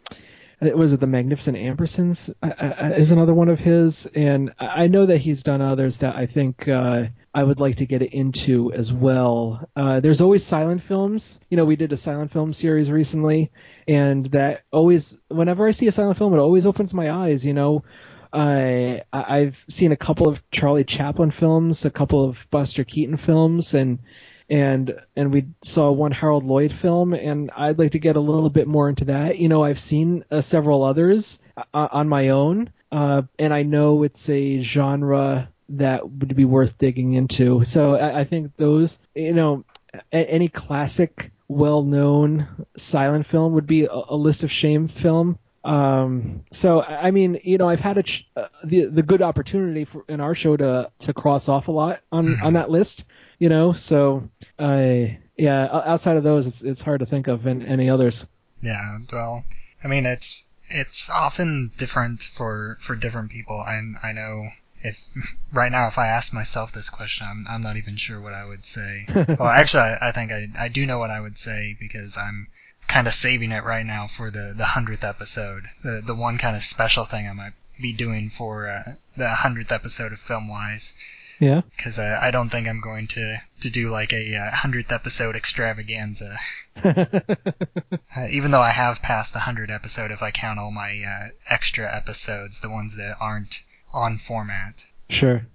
was 0.61 0.93
it 0.93 0.99
the 0.99 1.07
Magnificent 1.07 1.57
Ambersons 1.57 2.33
uh, 2.41 2.45
uh, 2.47 2.93
is 2.95 3.11
another 3.11 3.33
one 3.33 3.49
of 3.49 3.59
his, 3.59 4.05
and 4.15 4.53
I 4.59 4.87
know 4.87 5.05
that 5.05 5.17
he's 5.17 5.43
done 5.43 5.61
others 5.61 5.97
that 5.97 6.15
I 6.15 6.25
think 6.25 6.67
uh, 6.67 7.05
I 7.33 7.43
would 7.43 7.59
like 7.59 7.77
to 7.77 7.85
get 7.85 8.01
into 8.01 8.71
as 8.71 8.91
well. 8.91 9.67
Uh, 9.75 9.99
there's 9.99 10.21
always 10.21 10.45
silent 10.45 10.81
films. 10.81 11.39
You 11.49 11.57
know, 11.57 11.65
we 11.65 11.75
did 11.75 11.91
a 11.91 11.97
silent 11.97 12.31
film 12.31 12.53
series 12.53 12.91
recently, 12.91 13.51
and 13.87 14.25
that 14.27 14.63
always, 14.71 15.17
whenever 15.27 15.67
I 15.67 15.71
see 15.71 15.87
a 15.87 15.91
silent 15.91 16.17
film, 16.17 16.33
it 16.33 16.39
always 16.39 16.65
opens 16.65 16.93
my 16.93 17.11
eyes. 17.11 17.45
You 17.45 17.53
know, 17.53 17.83
I 18.31 19.03
I've 19.11 19.63
seen 19.69 19.91
a 19.91 19.97
couple 19.97 20.27
of 20.27 20.41
Charlie 20.51 20.83
Chaplin 20.83 21.31
films, 21.31 21.85
a 21.85 21.91
couple 21.91 22.23
of 22.23 22.47
Buster 22.49 22.83
Keaton 22.83 23.17
films, 23.17 23.73
and 23.73 23.99
and 24.49 24.99
and 25.15 25.31
we 25.31 25.47
saw 25.63 25.91
one 25.91 26.11
Harold 26.11 26.43
Lloyd 26.43 26.71
film, 26.71 27.13
and 27.13 27.51
I'd 27.55 27.79
like 27.79 27.91
to 27.91 27.99
get 27.99 28.15
a 28.15 28.19
little 28.19 28.49
bit 28.49 28.67
more 28.67 28.89
into 28.89 29.05
that. 29.05 29.37
You 29.37 29.49
know, 29.49 29.63
I've 29.63 29.79
seen 29.79 30.23
uh, 30.31 30.41
several 30.41 30.83
others 30.83 31.41
uh, 31.57 31.87
on 31.91 32.09
my 32.09 32.29
own, 32.29 32.69
uh, 32.91 33.23
and 33.39 33.53
I 33.53 33.63
know 33.63 34.03
it's 34.03 34.29
a 34.29 34.59
genre 34.61 35.49
that 35.69 36.09
would 36.09 36.35
be 36.35 36.45
worth 36.45 36.77
digging 36.77 37.13
into. 37.13 37.63
So 37.63 37.95
I, 37.95 38.19
I 38.19 38.23
think 38.23 38.55
those, 38.55 38.99
you 39.15 39.33
know, 39.33 39.65
a, 40.13 40.17
any 40.17 40.47
classic, 40.47 41.31
well-known 41.47 42.47
silent 42.77 43.25
film 43.25 43.53
would 43.53 43.65
be 43.67 43.85
a, 43.85 43.91
a 43.91 44.15
list 44.15 44.43
of 44.43 44.51
shame 44.51 44.87
film. 44.87 45.39
Um, 45.65 46.43
so 46.51 46.83
I 46.83 47.09
mean, 47.09 47.39
you 47.43 47.57
know, 47.57 47.67
I've 47.67 47.79
had 47.79 47.97
a 47.97 48.03
ch- 48.03 48.29
uh, 48.35 48.47
the 48.63 48.85
the 48.85 49.01
good 49.01 49.23
opportunity 49.23 49.83
for 49.85 50.05
in 50.07 50.21
our 50.21 50.35
show 50.35 50.55
to 50.55 50.91
to 50.99 51.13
cross 51.13 51.49
off 51.49 51.67
a 51.67 51.71
lot 51.71 52.01
on 52.11 52.27
mm-hmm. 52.27 52.45
on 52.45 52.53
that 52.53 52.69
list, 52.69 53.05
you 53.39 53.49
know. 53.49 53.73
So 53.73 54.29
I 54.59 55.17
yeah, 55.37 55.67
outside 55.71 56.17
of 56.17 56.23
those, 56.23 56.45
it's 56.45 56.61
it's 56.61 56.81
hard 56.83 56.99
to 56.99 57.07
think 57.07 57.27
of 57.27 57.47
any 57.47 57.89
others. 57.89 58.27
Yeah, 58.61 58.99
well, 59.11 59.43
I 59.83 59.87
mean, 59.87 60.05
it's 60.05 60.43
it's 60.69 61.09
often 61.09 61.71
different 61.79 62.21
for 62.21 62.77
for 62.81 62.95
different 62.95 63.31
people. 63.31 63.59
I 63.59 63.81
I 64.03 64.11
know 64.11 64.49
if 64.81 64.97
right 65.51 65.71
now 65.71 65.87
if 65.87 65.97
I 65.97 66.07
asked 66.07 66.31
myself 66.31 66.73
this 66.73 66.89
question, 66.89 67.25
I'm 67.27 67.47
I'm 67.49 67.63
not 67.63 67.77
even 67.77 67.97
sure 67.97 68.21
what 68.21 68.33
I 68.33 68.45
would 68.45 68.65
say. 68.65 69.07
well, 69.39 69.49
actually, 69.49 69.81
I, 69.81 70.09
I 70.09 70.11
think 70.11 70.31
I 70.31 70.47
I 70.57 70.67
do 70.67 70.85
know 70.85 70.99
what 70.99 71.09
I 71.09 71.19
would 71.19 71.39
say 71.39 71.75
because 71.79 72.17
I'm 72.17 72.49
kind 72.87 73.07
of 73.07 73.13
saving 73.13 73.51
it 73.51 73.63
right 73.63 73.85
now 73.85 74.07
for 74.07 74.31
the 74.31 74.53
the 74.55 74.65
hundredth 74.65 75.03
episode. 75.03 75.69
The 75.83 76.01
the 76.05 76.15
one 76.15 76.37
kind 76.37 76.55
of 76.55 76.63
special 76.63 77.05
thing 77.05 77.27
I 77.27 77.33
might 77.33 77.53
be 77.79 77.93
doing 77.93 78.29
for 78.29 78.69
uh, 78.69 78.93
the 79.17 79.35
hundredth 79.35 79.71
episode 79.71 80.13
of 80.13 80.19
Filmwhys. 80.19 80.93
Yeah. 81.39 81.61
Because 81.75 81.99
uh, 81.99 82.17
I 82.21 82.31
don't 82.31 82.49
think 82.49 82.67
I'm 82.67 82.79
going 82.79 83.07
to 83.07 83.41
to 83.61 83.69
do 83.69 83.89
like 83.89 84.13
a 84.13 84.35
uh, 84.37 84.55
hundredth 84.55 84.91
episode 84.91 85.35
extravaganza. 85.35 86.37
uh, 86.83 88.27
even 88.29 88.51
though 88.51 88.61
I 88.61 88.71
have 88.71 89.01
passed 89.01 89.33
the 89.33 89.41
hundred 89.41 89.69
episode, 89.69 90.11
if 90.11 90.21
I 90.21 90.31
count 90.31 90.59
all 90.59 90.71
my 90.71 91.01
uh, 91.03 91.29
extra 91.49 91.93
episodes, 91.93 92.61
the 92.61 92.69
ones 92.69 92.95
that 92.95 93.17
aren't 93.19 93.63
on 93.93 94.17
format. 94.17 94.85
Sure. 95.09 95.45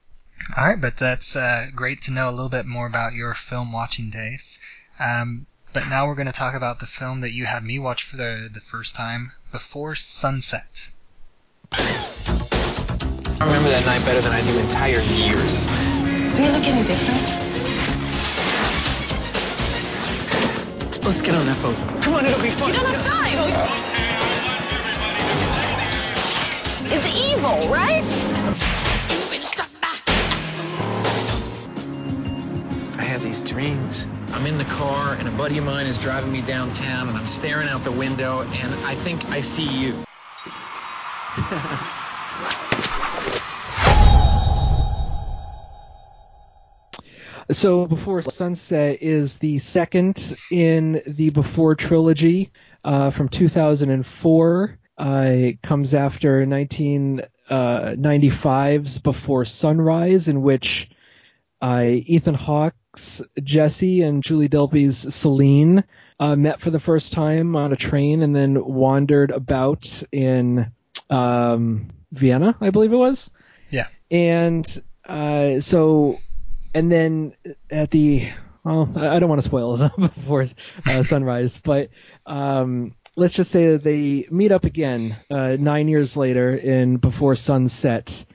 All 0.56 0.66
right, 0.66 0.80
but 0.80 0.96
that's 0.96 1.36
uh, 1.36 1.66
great 1.74 2.00
to 2.02 2.12
know 2.12 2.28
a 2.28 2.32
little 2.32 2.48
bit 2.48 2.66
more 2.66 2.86
about 2.86 3.12
your 3.12 3.34
film 3.34 3.72
watching 3.72 4.10
tastes. 4.10 4.58
Um, 4.98 5.46
but 5.72 5.88
now 5.88 6.06
we're 6.06 6.14
going 6.14 6.26
to 6.26 6.32
talk 6.32 6.54
about 6.54 6.80
the 6.80 6.86
film 6.86 7.20
that 7.20 7.32
you 7.32 7.46
had 7.46 7.64
me 7.64 7.78
watch 7.78 8.04
for 8.04 8.16
the, 8.16 8.48
the 8.52 8.60
first 8.60 8.94
time, 8.94 9.32
Before 9.52 9.94
Sunset. 9.94 10.88
I 11.72 13.44
remember 13.44 13.68
that 13.70 13.86
night 13.86 14.04
better 14.04 14.20
than 14.20 14.32
I 14.32 14.42
do 14.42 14.58
entire 14.58 15.00
years. 15.00 15.66
Do 16.36 16.42
you 16.42 16.50
look 16.50 16.66
any 16.66 16.86
different? 16.86 17.50
Let's 21.04 21.22
get 21.22 21.34
on 21.34 21.46
that 21.46 21.62
boat. 21.62 21.76
Come 22.02 22.14
on, 22.14 22.26
it'll 22.26 22.42
be 22.42 22.50
fun. 22.50 22.68
You 22.68 22.74
don't 22.74 22.86
have 22.86 23.02
time. 23.02 23.20
It's 26.92 27.06
evil, 27.06 27.68
right? 27.72 28.79
These 33.20 33.42
dreams. 33.42 34.08
I'm 34.32 34.46
in 34.46 34.56
the 34.56 34.64
car, 34.64 35.14
and 35.14 35.28
a 35.28 35.30
buddy 35.32 35.58
of 35.58 35.64
mine 35.64 35.86
is 35.86 35.98
driving 35.98 36.32
me 36.32 36.40
downtown, 36.40 37.08
and 37.08 37.18
I'm 37.18 37.26
staring 37.26 37.68
out 37.68 37.84
the 37.84 37.92
window, 37.92 38.40
and 38.40 38.74
I 38.86 38.94
think 38.94 39.28
I 39.30 39.42
see 39.42 39.68
you. 39.68 39.94
So 47.52 47.86
Before 47.86 48.22
Sunset 48.22 49.02
is 49.02 49.38
the 49.38 49.58
second 49.58 50.36
in 50.52 51.02
the 51.04 51.30
Before 51.30 51.74
trilogy 51.74 52.52
uh, 52.84 53.10
from 53.10 53.28
2004. 53.28 54.78
Uh, 54.96 55.24
it 55.26 55.60
comes 55.60 55.92
after 55.92 56.46
1995's 56.46 58.98
Before 58.98 59.44
Sunrise, 59.44 60.28
in 60.28 60.42
which 60.42 60.90
uh, 61.60 61.82
Ethan 61.84 62.36
Hawke's 62.36 62.76
Jesse 63.42 64.02
and 64.02 64.22
Julie 64.22 64.48
Delpy's 64.48 65.14
Celine 65.14 65.84
uh, 66.18 66.36
met 66.36 66.60
for 66.60 66.70
the 66.70 66.80
first 66.80 67.12
time 67.12 67.56
on 67.56 67.72
a 67.72 67.76
train 67.76 68.22
and 68.22 68.34
then 68.34 68.62
wandered 68.64 69.30
about 69.30 70.02
in 70.12 70.70
um, 71.08 71.90
Vienna, 72.12 72.56
I 72.60 72.70
believe 72.70 72.92
it 72.92 72.96
was. 72.96 73.30
Yeah. 73.70 73.86
And 74.10 74.82
uh, 75.06 75.60
so 75.60 76.20
and 76.74 76.90
then 76.90 77.34
at 77.70 77.90
the 77.90 78.28
well, 78.64 78.90
I 78.96 79.18
don't 79.18 79.28
want 79.28 79.40
to 79.40 79.48
spoil 79.48 79.76
them 79.76 79.92
before 79.98 80.44
uh, 80.86 81.02
sunrise, 81.02 81.58
but 81.58 81.90
um, 82.26 82.94
let's 83.16 83.34
just 83.34 83.50
say 83.50 83.72
that 83.72 83.82
they 83.82 84.26
meet 84.30 84.52
up 84.52 84.64
again 84.64 85.16
uh, 85.30 85.56
nine 85.58 85.88
years 85.88 86.16
later 86.16 86.54
in 86.54 86.98
before 86.98 87.36
sunset, 87.36 88.26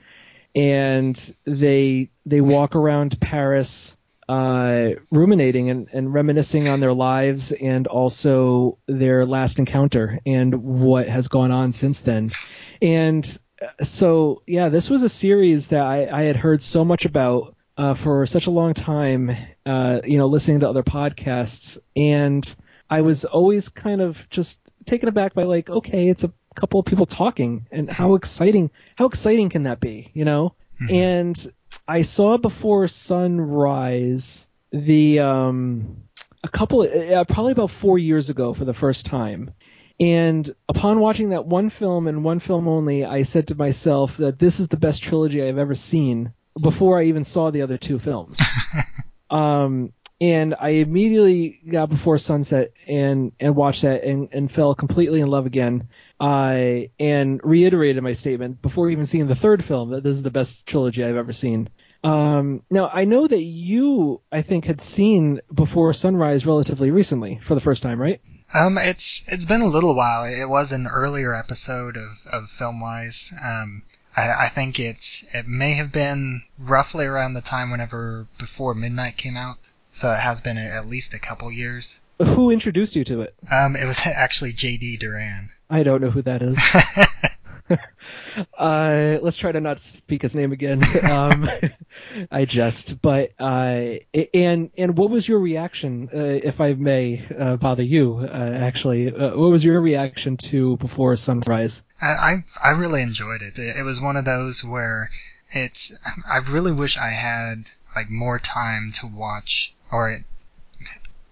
and 0.54 1.34
they 1.44 2.10
they 2.24 2.40
walk 2.40 2.74
around 2.74 3.20
Paris, 3.20 3.95
uh, 4.28 4.90
ruminating 5.10 5.70
and, 5.70 5.88
and 5.92 6.12
reminiscing 6.12 6.68
on 6.68 6.80
their 6.80 6.92
lives 6.92 7.52
and 7.52 7.86
also 7.86 8.78
their 8.86 9.24
last 9.24 9.58
encounter 9.58 10.18
and 10.26 10.62
what 10.62 11.08
has 11.08 11.28
gone 11.28 11.50
on 11.50 11.72
since 11.72 12.00
then, 12.00 12.32
and 12.82 13.38
so 13.82 14.42
yeah, 14.46 14.68
this 14.68 14.90
was 14.90 15.02
a 15.02 15.08
series 15.08 15.68
that 15.68 15.80
I, 15.80 16.08
I 16.10 16.22
had 16.24 16.36
heard 16.36 16.62
so 16.62 16.84
much 16.84 17.04
about 17.04 17.56
uh, 17.78 17.94
for 17.94 18.26
such 18.26 18.46
a 18.46 18.50
long 18.50 18.74
time, 18.74 19.36
uh, 19.64 20.00
you 20.04 20.18
know, 20.18 20.26
listening 20.26 20.60
to 20.60 20.68
other 20.68 20.82
podcasts, 20.82 21.78
and 21.94 22.54
I 22.88 23.02
was 23.02 23.24
always 23.24 23.68
kind 23.68 24.00
of 24.00 24.28
just 24.30 24.60
taken 24.86 25.08
aback 25.08 25.34
by 25.34 25.42
like, 25.42 25.68
okay, 25.68 26.08
it's 26.08 26.24
a 26.24 26.32
couple 26.54 26.80
of 26.80 26.86
people 26.86 27.06
talking, 27.06 27.66
and 27.70 27.90
how 27.90 28.14
exciting, 28.14 28.70
how 28.94 29.06
exciting 29.06 29.50
can 29.50 29.64
that 29.64 29.80
be, 29.80 30.10
you 30.14 30.24
know? 30.24 30.54
Mm-hmm. 30.80 30.94
And 30.94 31.52
I 31.86 32.02
saw 32.02 32.36
before 32.36 32.88
sunrise 32.88 34.48
the 34.72 35.20
um, 35.20 36.02
a 36.42 36.48
couple, 36.48 36.82
uh, 36.82 37.24
probably 37.24 37.52
about 37.52 37.70
four 37.70 37.98
years 37.98 38.30
ago 38.30 38.54
for 38.54 38.64
the 38.64 38.74
first 38.74 39.06
time. 39.06 39.52
And 39.98 40.48
upon 40.68 41.00
watching 41.00 41.30
that 41.30 41.46
one 41.46 41.70
film 41.70 42.06
and 42.06 42.22
one 42.22 42.40
film 42.40 42.68
only, 42.68 43.04
I 43.04 43.22
said 43.22 43.48
to 43.48 43.54
myself 43.54 44.18
that 44.18 44.38
this 44.38 44.60
is 44.60 44.68
the 44.68 44.76
best 44.76 45.02
trilogy 45.02 45.42
I've 45.42 45.58
ever 45.58 45.74
seen 45.74 46.32
before 46.60 46.98
I 46.98 47.04
even 47.04 47.24
saw 47.24 47.50
the 47.50 47.62
other 47.62 47.78
two 47.78 47.98
films. 47.98 48.38
um, 49.30 49.92
and 50.20 50.54
I 50.58 50.70
immediately 50.70 51.60
got 51.68 51.90
Before 51.90 52.18
Sunset 52.18 52.72
and 52.86 53.32
and 53.38 53.54
watched 53.54 53.82
that 53.82 54.04
and, 54.04 54.28
and 54.32 54.50
fell 54.50 54.74
completely 54.74 55.20
in 55.20 55.28
love 55.28 55.46
again. 55.46 55.88
I 56.18 56.90
uh, 56.98 57.02
and 57.02 57.40
reiterated 57.44 58.02
my 58.02 58.14
statement 58.14 58.62
before 58.62 58.88
even 58.90 59.06
seeing 59.06 59.26
the 59.26 59.34
third 59.34 59.62
film 59.62 59.90
that 59.90 60.02
this 60.02 60.16
is 60.16 60.22
the 60.22 60.30
best 60.30 60.66
trilogy 60.66 61.04
I've 61.04 61.16
ever 61.16 61.32
seen. 61.32 61.68
Um, 62.02 62.62
now 62.70 62.88
I 62.92 63.04
know 63.04 63.26
that 63.26 63.42
you, 63.42 64.20
I 64.30 64.42
think, 64.42 64.64
had 64.64 64.80
seen 64.80 65.40
Before 65.52 65.92
Sunrise 65.92 66.46
relatively 66.46 66.90
recently 66.90 67.40
for 67.44 67.54
the 67.54 67.60
first 67.60 67.82
time, 67.82 68.00
right? 68.00 68.20
Um, 68.54 68.78
it's 68.78 69.24
it's 69.26 69.44
been 69.44 69.60
a 69.60 69.66
little 69.66 69.94
while. 69.94 70.24
It 70.24 70.48
was 70.48 70.72
an 70.72 70.86
earlier 70.86 71.34
episode 71.34 71.96
of 71.96 72.10
of 72.30 72.44
Filmwhys. 72.48 73.32
Um, 73.44 73.82
I, 74.16 74.46
I 74.46 74.48
think 74.48 74.78
it's 74.78 75.24
it 75.34 75.46
may 75.46 75.74
have 75.74 75.92
been 75.92 76.42
roughly 76.58 77.04
around 77.04 77.34
the 77.34 77.40
time 77.40 77.70
whenever 77.70 78.26
Before 78.38 78.74
Midnight 78.74 79.16
came 79.16 79.36
out. 79.36 79.58
So 79.92 80.12
it 80.12 80.20
has 80.20 80.40
been 80.40 80.58
at 80.58 80.88
least 80.88 81.14
a 81.14 81.18
couple 81.18 81.50
years. 81.50 82.00
Who 82.18 82.50
introduced 82.50 82.96
you 82.96 83.04
to 83.04 83.22
it? 83.22 83.34
Um, 83.50 83.76
it 83.76 83.84
was 83.86 84.00
actually 84.04 84.52
J.D. 84.52 84.98
Duran. 84.98 85.50
I 85.68 85.82
don't 85.82 86.00
know 86.00 86.10
who 86.10 86.22
that 86.22 86.42
is. 86.42 86.58
uh, 88.58 89.18
let's 89.22 89.36
try 89.36 89.52
to 89.52 89.60
not 89.60 89.80
speak 89.80 90.22
his 90.22 90.36
name 90.36 90.52
again. 90.52 90.82
Um, 91.06 91.48
I 92.30 92.44
jest, 92.44 93.00
but 93.00 93.30
uh, 93.38 93.96
and 94.34 94.70
and 94.76 94.98
what 94.98 95.10
was 95.10 95.28
your 95.28 95.38
reaction, 95.38 96.10
uh, 96.12 96.18
if 96.18 96.60
I 96.60 96.74
may 96.74 97.24
uh, 97.38 97.56
bother 97.56 97.82
you? 97.82 98.18
Uh, 98.18 98.26
actually, 98.26 99.14
uh, 99.14 99.36
what 99.36 99.50
was 99.50 99.64
your 99.64 99.80
reaction 99.80 100.36
to 100.48 100.76
Before 100.78 101.16
Sunrise? 101.16 101.82
I 102.00 102.06
I, 102.06 102.44
I 102.62 102.68
really 102.70 103.02
enjoyed 103.02 103.40
it. 103.40 103.58
it. 103.58 103.76
It 103.76 103.82
was 103.82 104.00
one 104.00 104.16
of 104.16 104.24
those 104.24 104.64
where 104.64 105.10
it's. 105.52 105.92
I 106.28 106.38
really 106.38 106.72
wish 106.72 106.98
I 106.98 107.10
had 107.10 107.70
like 107.94 108.10
more 108.10 108.38
time 108.38 108.92
to 109.00 109.06
watch, 109.06 109.72
or 109.90 110.10
it, 110.10 110.24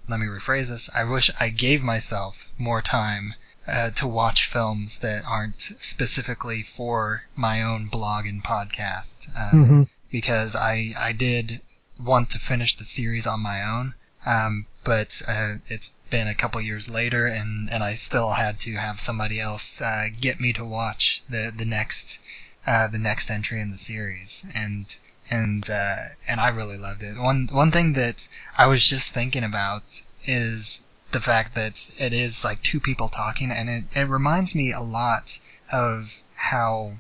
let 0.09 0.21
me 0.21 0.27
rephrase 0.27 0.69
this. 0.69 0.89
I 0.95 1.05
wish 1.05 1.31
I 1.39 1.49
gave 1.49 1.83
myself 1.83 2.47
more 2.59 2.81
time 2.81 3.35
uh, 3.67 3.91
to 3.91 4.07
watch 4.07 4.47
films 4.47 4.99
that 4.99 5.25
aren't 5.25 5.73
specifically 5.79 6.63
for 6.63 7.25
my 7.35 7.63
own 7.63 7.87
blog 7.87 8.27
and 8.27 8.43
podcast. 8.45 9.17
Um, 9.37 9.65
mm-hmm. 9.65 9.83
Because 10.11 10.55
I, 10.55 10.95
I 10.97 11.13
did 11.13 11.61
want 11.99 12.31
to 12.31 12.39
finish 12.39 12.77
the 12.77 12.85
series 12.85 13.27
on 13.27 13.41
my 13.41 13.63
own. 13.63 13.95
Um, 14.27 14.67
but 14.85 15.23
uh, 15.27 15.57
it's 15.69 15.95
been 16.11 16.29
a 16.29 16.35
couple 16.35 16.61
years 16.61 16.89
later, 16.89 17.27
and, 17.27 17.71
and 17.71 17.83
I 17.83 17.95
still 17.95 18.33
had 18.33 18.59
to 18.61 18.77
have 18.77 19.01
somebody 19.01 19.41
else 19.41 19.81
uh, 19.81 20.07
get 20.21 20.41
me 20.41 20.53
to 20.55 20.65
watch 20.65 21.23
the 21.29 21.53
the 21.55 21.65
next 21.65 22.21
uh, 22.67 22.87
the 22.87 22.99
next 22.99 23.31
entry 23.31 23.61
in 23.61 23.71
the 23.71 23.79
series, 23.79 24.45
and 24.55 24.97
and 25.31 25.69
uh, 25.69 26.09
and 26.29 26.41
I 26.41 26.49
really 26.49 26.79
loved 26.79 27.03
it. 27.03 27.19
One 27.19 27.49
one 27.51 27.71
thing 27.71 27.95
that 27.95 28.29
I 28.57 28.67
was 28.67 28.87
just 28.87 29.13
thinking 29.13 29.45
about 29.45 30.03
is 30.25 30.83
the 31.15 31.21
fact 31.21 31.55
that 31.55 31.91
it 31.97 32.13
is 32.13 32.45
like 32.45 32.61
two 32.63 32.81
people 32.81 33.09
talking, 33.09 33.51
and 33.51 33.71
it, 33.71 33.85
it 33.95 34.09
reminds 34.09 34.55
me 34.55 34.73
a 34.73 34.81
lot 34.81 35.39
of 35.73 36.13
how 36.35 36.95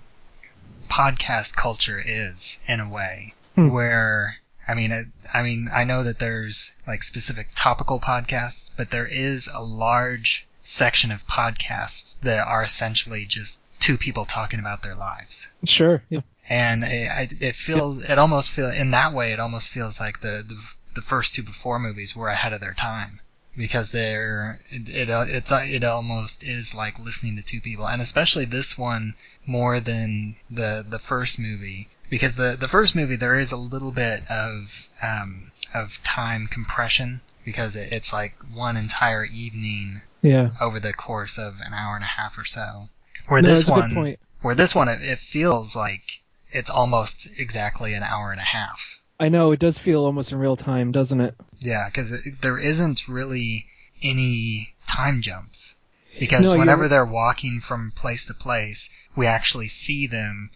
podcast 0.89 1.57
culture 1.57 2.01
is 2.05 2.59
in 2.67 2.79
a 2.79 2.89
way, 2.89 3.35
hmm. 3.57 3.69
where 3.71 4.37
I 4.69 4.75
mean, 4.75 4.93
it, 4.93 5.07
I 5.35 5.43
mean, 5.43 5.69
I 5.75 5.83
know 5.83 6.05
that 6.05 6.21
there's 6.21 6.71
like 6.87 7.03
specific 7.03 7.49
topical 7.57 7.99
podcasts, 8.01 8.71
but 8.77 8.91
there 8.93 9.07
is 9.07 9.49
a 9.53 9.61
large 9.61 10.47
section 10.63 11.11
of 11.11 11.27
podcasts 11.27 12.15
that 12.23 12.47
are 12.47 12.63
essentially 12.63 13.27
just 13.27 13.61
two 13.81 13.99
people 13.99 14.25
talking 14.25 14.61
about 14.61 14.83
their 14.83 14.95
lives. 14.95 15.49
Sure. 15.65 16.03
Yeah. 16.09 16.21
And 16.49 16.85
it, 16.85 17.33
it 17.41 17.57
feels, 17.57 18.03
it 18.05 18.19
almost 18.19 18.53
feels, 18.53 18.75
in 18.75 18.93
that 18.93 19.13
way, 19.13 19.33
it 19.33 19.41
almost 19.41 19.73
feels 19.73 19.99
like 19.99 20.21
the, 20.21 20.45
the 20.47 20.57
the 20.95 21.03
first 21.03 21.35
two 21.35 21.43
before 21.43 21.81
movies 21.81 22.15
were 22.15 22.29
ahead 22.29 22.53
of 22.53 22.61
their 22.61 22.73
time 22.75 23.21
because 23.57 23.91
they're 23.91 24.61
it, 24.71 24.89
it 24.89 25.09
it's 25.29 25.53
it 25.53 25.85
almost 25.85 26.43
is 26.43 26.75
like 26.75 26.99
listening 26.99 27.37
to 27.37 27.43
two 27.43 27.61
people, 27.61 27.87
and 27.87 28.03
especially 28.03 28.45
this 28.45 28.77
one 28.77 29.15
more 29.47 29.81
than 29.81 30.37
the 30.51 30.85
the 30.89 30.99
first 30.99 31.39
movie 31.39 31.89
because 32.11 32.35
the 32.37 32.57
the 32.59 32.69
first 32.69 32.95
movie 32.95 33.17
there 33.17 33.35
is 33.35 33.53
a 33.53 33.57
little 33.57 33.93
bit 33.93 34.23
of 34.29 34.89
um, 35.03 35.53
of 35.73 35.99
time 36.05 36.47
compression 36.47 37.21
because 37.45 37.77
it, 37.77 37.93
it's 37.93 38.13
like 38.13 38.35
one 38.53 38.77
entire 38.77 39.25
evening 39.25 40.03
yeah. 40.23 40.51
over 40.61 40.81
the 40.81 40.93
course 40.93 41.39
of 41.39 41.55
an 41.65 41.75
hour 41.75 41.95
and 41.95 42.05
a 42.05 42.09
half 42.17 42.39
or 42.39 42.45
so. 42.45 42.89
Where 43.29 43.43
no, 43.43 43.49
this 43.49 43.69
one, 43.69 44.17
where 44.43 44.55
this 44.55 44.75
one, 44.75 44.89
it, 44.89 45.03
it 45.03 45.19
feels 45.19 45.75
like 45.75 46.21
it's 46.51 46.71
almost 46.71 47.29
exactly 47.39 47.95
an 47.95 48.03
hour 48.03 48.33
and 48.33 48.41
a 48.41 48.45
half. 48.45 48.99
I 49.19 49.29
know 49.29 49.53
it 49.53 49.61
does 49.61 49.79
feel 49.79 50.05
almost 50.05 50.33
in 50.33 50.39
real 50.39 50.57
time, 50.57 50.91
doesn't 50.91 51.21
it? 51.21 51.37
Yeah, 51.61 51.89
because 51.89 52.13
there 52.43 52.59
isn't 52.59 53.09
really 53.09 53.67
any 54.03 54.75
time 54.87 55.23
jumps. 55.23 55.77
Because 56.19 56.53
no, 56.53 56.59
whenever 56.59 56.89
they're 56.89 57.05
walking 57.05 57.61
from 57.61 57.93
place 57.93 58.25
to 58.27 58.35
place, 58.35 58.89
we 59.17 59.27
actually 59.27 59.69
see 59.69 60.07
them 60.07 60.51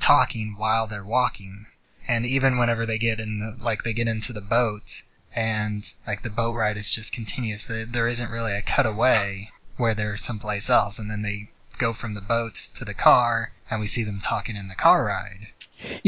talking 0.00 0.54
while 0.56 0.86
they're 0.86 1.04
walking. 1.04 1.66
And 2.08 2.24
even 2.24 2.58
whenever 2.58 2.86
they 2.86 2.98
get 2.98 3.18
in, 3.18 3.40
the, 3.40 3.64
like 3.64 3.82
they 3.82 3.92
get 3.92 4.08
into 4.08 4.32
the 4.32 4.40
boat, 4.40 5.02
and 5.34 5.92
like 6.06 6.22
the 6.22 6.30
boat 6.30 6.54
ride 6.54 6.76
is 6.76 6.90
just 6.90 7.12
continuous, 7.12 7.66
there 7.66 8.06
isn't 8.08 8.30
really 8.30 8.52
a 8.52 8.62
cutaway 8.62 9.50
where 9.76 9.94
they're 9.94 10.16
someplace 10.16 10.70
else, 10.70 10.98
and 10.98 11.10
then 11.10 11.22
they 11.22 11.50
go 11.78 11.92
from 11.92 12.14
the 12.14 12.20
boat 12.20 12.54
to 12.74 12.84
the 12.84 12.94
car, 12.94 13.52
and 13.70 13.80
we 13.80 13.86
see 13.86 14.04
them 14.04 14.20
talking 14.20 14.56
in 14.56 14.68
the 14.68 14.74
car 14.74 15.04
ride. 15.04 15.48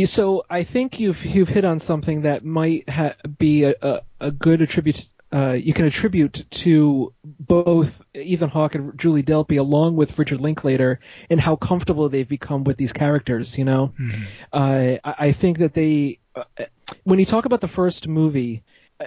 So 0.06 0.44
I 0.48 0.64
think 0.64 1.00
you've 1.00 1.24
you've 1.24 1.48
hit 1.48 1.64
on 1.64 1.78
something 1.78 2.22
that 2.22 2.44
might 2.44 2.88
ha- 2.88 3.14
be 3.38 3.64
a, 3.64 3.74
a, 3.82 4.00
a, 4.20 4.30
good 4.30 4.62
attribute 4.62 5.08
uh, 5.30 5.52
you 5.52 5.74
can 5.74 5.84
attribute 5.84 6.46
to 6.50 7.12
both 7.22 8.00
Ethan 8.14 8.48
Hawke 8.48 8.74
and 8.74 8.98
Julie 8.98 9.22
Delpy, 9.22 9.58
along 9.58 9.96
with 9.96 10.18
Richard 10.18 10.40
Linklater, 10.40 11.00
and 11.28 11.38
how 11.40 11.56
comfortable 11.56 12.08
they've 12.08 12.28
become 12.28 12.64
with 12.64 12.78
these 12.78 12.92
characters. 12.92 13.58
You 13.58 13.64
know, 13.64 13.92
Mhm. 13.98 14.22
uh, 14.52 14.98
I 15.04 15.14
I 15.28 15.32
think 15.32 15.58
that 15.58 15.74
they, 15.74 16.18
uh, 16.34 16.44
when 17.04 17.18
you 17.18 17.26
talk 17.26 17.44
about 17.44 17.60
the 17.60 17.68
first 17.68 18.08
movie, 18.08 18.62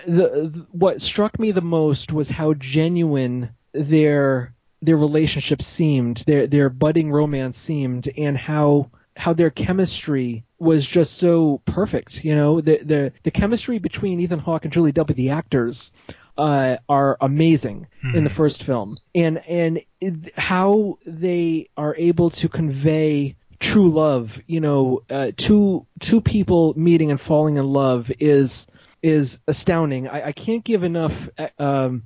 the, 0.05 0.49
the 0.53 0.67
what 0.71 1.01
struck 1.01 1.39
me 1.39 1.51
the 1.51 1.61
most 1.61 2.13
was 2.13 2.29
how 2.29 2.53
genuine 2.53 3.49
their 3.73 4.53
their 4.83 4.97
relationship 4.97 5.61
seemed, 5.63 6.17
their 6.27 6.45
their 6.45 6.69
budding 6.69 7.11
romance 7.11 7.57
seemed, 7.57 8.09
and 8.15 8.37
how 8.37 8.91
how 9.17 9.33
their 9.33 9.49
chemistry 9.49 10.45
was 10.59 10.85
just 10.85 11.17
so 11.17 11.61
perfect. 11.65 12.23
You 12.23 12.35
know, 12.35 12.61
the 12.61 12.77
the 12.83 13.13
the 13.23 13.31
chemistry 13.31 13.77
between 13.79 14.19
Ethan 14.19 14.39
Hawke 14.39 14.63
and 14.65 14.73
Julie 14.73 14.93
Delpy, 14.93 15.15
the 15.15 15.29
actors, 15.31 15.91
uh, 16.37 16.77
are 16.87 17.17
amazing 17.21 17.87
in 18.13 18.23
the 18.23 18.29
Mhm. 18.29 18.33
first 18.33 18.63
film, 18.63 18.97
and 19.13 19.37
and 19.47 19.81
it- 19.99 20.33
how 20.37 20.97
they 21.05 21.69
are 21.77 21.95
able 21.97 22.29
to 22.31 22.47
convey 22.49 23.35
true 23.59 23.89
love. 23.89 24.41
You 24.47 24.59
know, 24.61 25.01
uh, 25.09 25.31
two 25.37 25.85
two 25.99 26.21
people 26.21 26.73
meeting 26.77 27.11
and 27.11 27.19
falling 27.21 27.57
in 27.57 27.65
love 27.65 28.11
is 28.19 28.65
is 29.03 29.41
astounding. 29.47 30.07
I, 30.07 30.27
I 30.27 30.31
can't 30.31 30.63
give 30.63 30.83
enough. 30.83 31.29
uh, 31.37 31.47
Um, 31.59 32.03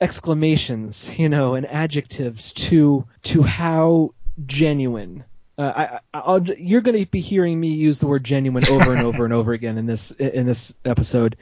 exclamations, 0.00 1.16
you 1.18 1.28
know, 1.28 1.54
and 1.54 1.66
adjectives 1.66 2.52
to 2.54 3.04
to 3.22 3.42
how 3.42 4.10
genuine. 4.46 5.24
Uh, 5.58 5.98
I, 6.14 6.40
you're 6.56 6.82
going 6.82 7.04
to 7.04 7.10
be 7.10 7.20
hearing 7.20 7.58
me 7.58 7.68
use 7.68 7.98
the 7.98 8.06
word 8.06 8.22
genuine 8.22 8.66
over 8.68 8.94
and 8.94 9.04
over 9.04 9.24
and 9.24 9.34
over 9.34 9.52
again 9.52 9.76
in 9.76 9.86
this 9.86 10.12
in 10.12 10.46
this 10.46 10.72
episode, 10.84 11.36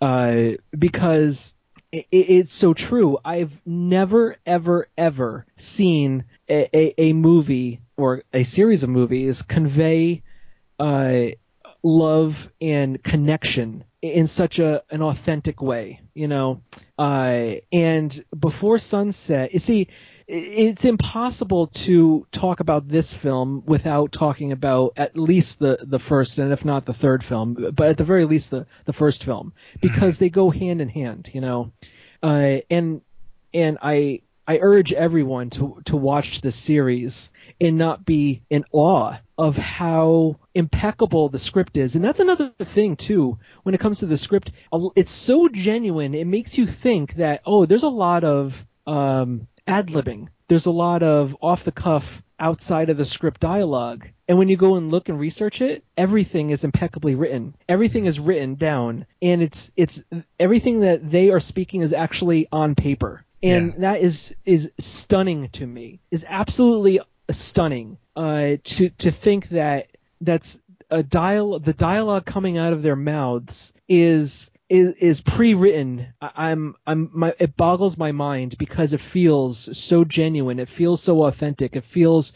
uh, 0.00 0.50
because 0.78 1.54
it, 1.90 2.06
it's 2.12 2.52
so 2.52 2.72
true. 2.72 3.18
I've 3.24 3.60
never 3.66 4.36
ever 4.46 4.86
ever 4.96 5.44
seen 5.56 6.24
a, 6.48 6.68
a, 6.76 6.94
a 6.98 7.12
movie 7.12 7.80
or 7.96 8.22
a 8.32 8.44
series 8.44 8.84
of 8.84 8.90
movies 8.90 9.42
convey 9.42 10.22
uh, 10.78 11.24
love 11.82 12.50
and 12.60 13.02
connection 13.02 13.82
in 14.00 14.28
such 14.28 14.60
a 14.60 14.82
an 14.90 15.02
authentic 15.02 15.60
way, 15.60 16.00
you 16.14 16.28
know. 16.28 16.62
Uh, 16.96 17.54
and 17.72 18.24
before 18.38 18.78
sunset, 18.78 19.52
you 19.52 19.58
see, 19.58 19.88
it's 20.28 20.84
impossible 20.84 21.68
to 21.68 22.26
talk 22.30 22.60
about 22.60 22.86
this 22.86 23.14
film 23.14 23.62
without 23.64 24.12
talking 24.12 24.52
about 24.52 24.92
at 24.98 25.16
least 25.16 25.58
the 25.58 25.78
the 25.80 25.98
first 25.98 26.36
and 26.36 26.52
if 26.52 26.66
not 26.66 26.84
the 26.84 26.92
third 26.92 27.24
film, 27.24 27.54
but 27.54 27.88
at 27.88 27.96
the 27.96 28.04
very 28.04 28.26
least 28.26 28.50
the 28.50 28.66
the 28.84 28.92
first 28.92 29.24
film 29.24 29.54
because 29.80 30.18
they 30.18 30.28
go 30.28 30.50
hand 30.50 30.82
in 30.82 30.88
hand, 30.90 31.30
you 31.32 31.40
know. 31.40 31.72
Uh, 32.22 32.58
and 32.68 33.00
and 33.54 33.78
I 33.80 34.20
I 34.46 34.58
urge 34.60 34.92
everyone 34.92 35.48
to 35.50 35.80
to 35.86 35.96
watch 35.96 36.42
this 36.42 36.56
series 36.56 37.32
and 37.58 37.78
not 37.78 38.04
be 38.04 38.42
in 38.50 38.66
awe 38.70 39.14
of 39.38 39.56
how 39.56 40.36
impeccable 40.54 41.30
the 41.30 41.38
script 41.38 41.78
is. 41.78 41.96
And 41.96 42.04
that's 42.04 42.20
another 42.20 42.50
thing 42.58 42.96
too 42.96 43.38
when 43.62 43.74
it 43.74 43.80
comes 43.80 44.00
to 44.00 44.06
the 44.06 44.18
script. 44.18 44.50
It's 44.94 45.10
so 45.10 45.48
genuine. 45.48 46.12
It 46.14 46.26
makes 46.26 46.58
you 46.58 46.66
think 46.66 47.14
that 47.14 47.40
oh, 47.46 47.64
there's 47.64 47.82
a 47.82 47.88
lot 47.88 48.24
of 48.24 48.66
um, 48.86 49.48
ad 49.68 49.88
libbing. 49.88 50.28
There's 50.48 50.66
a 50.66 50.70
lot 50.72 51.02
of 51.02 51.36
off 51.42 51.64
the 51.64 51.72
cuff 51.72 52.22
outside 52.40 52.88
of 52.90 52.96
the 52.96 53.04
script 53.04 53.40
dialogue. 53.40 54.08
And 54.28 54.38
when 54.38 54.48
you 54.48 54.56
go 54.56 54.76
and 54.76 54.90
look 54.90 55.08
and 55.08 55.18
research 55.18 55.60
it, 55.60 55.84
everything 55.96 56.50
is 56.50 56.64
impeccably 56.64 57.14
written. 57.14 57.54
Everything 57.68 58.06
is 58.06 58.20
written 58.20 58.54
down 58.54 59.06
and 59.20 59.42
it's 59.42 59.70
it's 59.76 60.02
everything 60.38 60.80
that 60.80 61.10
they 61.10 61.30
are 61.30 61.40
speaking 61.40 61.80
is 61.82 61.92
actually 61.92 62.46
on 62.52 62.74
paper. 62.74 63.24
And 63.42 63.72
Yeah. 63.74 63.80
that 63.80 64.00
is 64.00 64.34
is 64.44 64.72
stunning 64.78 65.48
to 65.50 65.66
me. 65.66 66.00
Is 66.10 66.24
absolutely 66.28 67.00
stunning 67.30 67.98
uh, 68.16 68.56
to 68.64 68.88
to 68.90 69.10
think 69.10 69.48
that 69.50 69.88
that's 70.20 70.58
a 70.90 71.02
dial 71.02 71.58
the 71.58 71.74
dialogue 71.74 72.24
coming 72.24 72.56
out 72.58 72.72
of 72.72 72.82
their 72.82 72.96
mouths 72.96 73.72
is 73.88 74.50
is 74.68 74.90
is 74.98 75.20
pre-written. 75.20 76.06
I- 76.20 76.30
I'm 76.50 76.74
I'm 76.86 77.10
my 77.12 77.34
it 77.38 77.56
boggles 77.56 77.96
my 77.96 78.12
mind 78.12 78.56
because 78.58 78.92
it 78.92 79.00
feels 79.00 79.76
so 79.78 80.04
genuine. 80.04 80.58
It 80.58 80.68
feels 80.68 81.02
so 81.02 81.24
authentic. 81.24 81.76
It 81.76 81.84
feels 81.84 82.32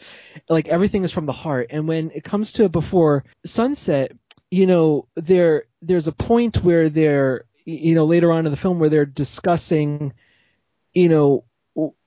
like 0.49 0.67
everything 0.67 1.03
is 1.03 1.11
from 1.11 1.25
the 1.25 1.31
heart. 1.31 1.67
And 1.69 1.87
when 1.87 2.11
it 2.11 2.23
comes 2.23 2.53
to 2.53 2.69
before 2.69 3.23
sunset, 3.45 4.13
you 4.49 4.65
know, 4.67 5.07
there 5.15 5.65
there's 5.81 6.07
a 6.07 6.11
point 6.11 6.63
where 6.63 6.89
they're 6.89 7.45
you 7.65 7.95
know 7.95 8.05
later 8.05 8.31
on 8.31 8.45
in 8.45 8.51
the 8.51 8.57
film 8.57 8.79
where 8.79 8.89
they're 8.89 9.05
discussing 9.05 10.13
you 10.93 11.09
know 11.09 11.43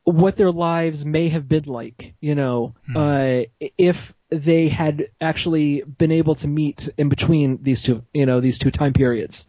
what 0.04 0.36
their 0.36 0.52
lives 0.52 1.04
may 1.04 1.28
have 1.28 1.48
been 1.48 1.64
like 1.64 2.14
you 2.20 2.34
know 2.34 2.74
Hmm. 2.86 2.96
uh 2.96 3.42
if 3.78 4.12
they 4.28 4.68
had 4.68 5.08
actually 5.20 5.82
been 5.82 6.12
able 6.12 6.34
to 6.36 6.46
meet 6.48 6.88
in 6.98 7.08
between 7.08 7.62
these 7.62 7.82
two 7.82 8.04
you 8.12 8.26
know 8.26 8.40
these 8.40 8.58
two 8.58 8.70
time 8.70 8.92
periods 8.92 9.46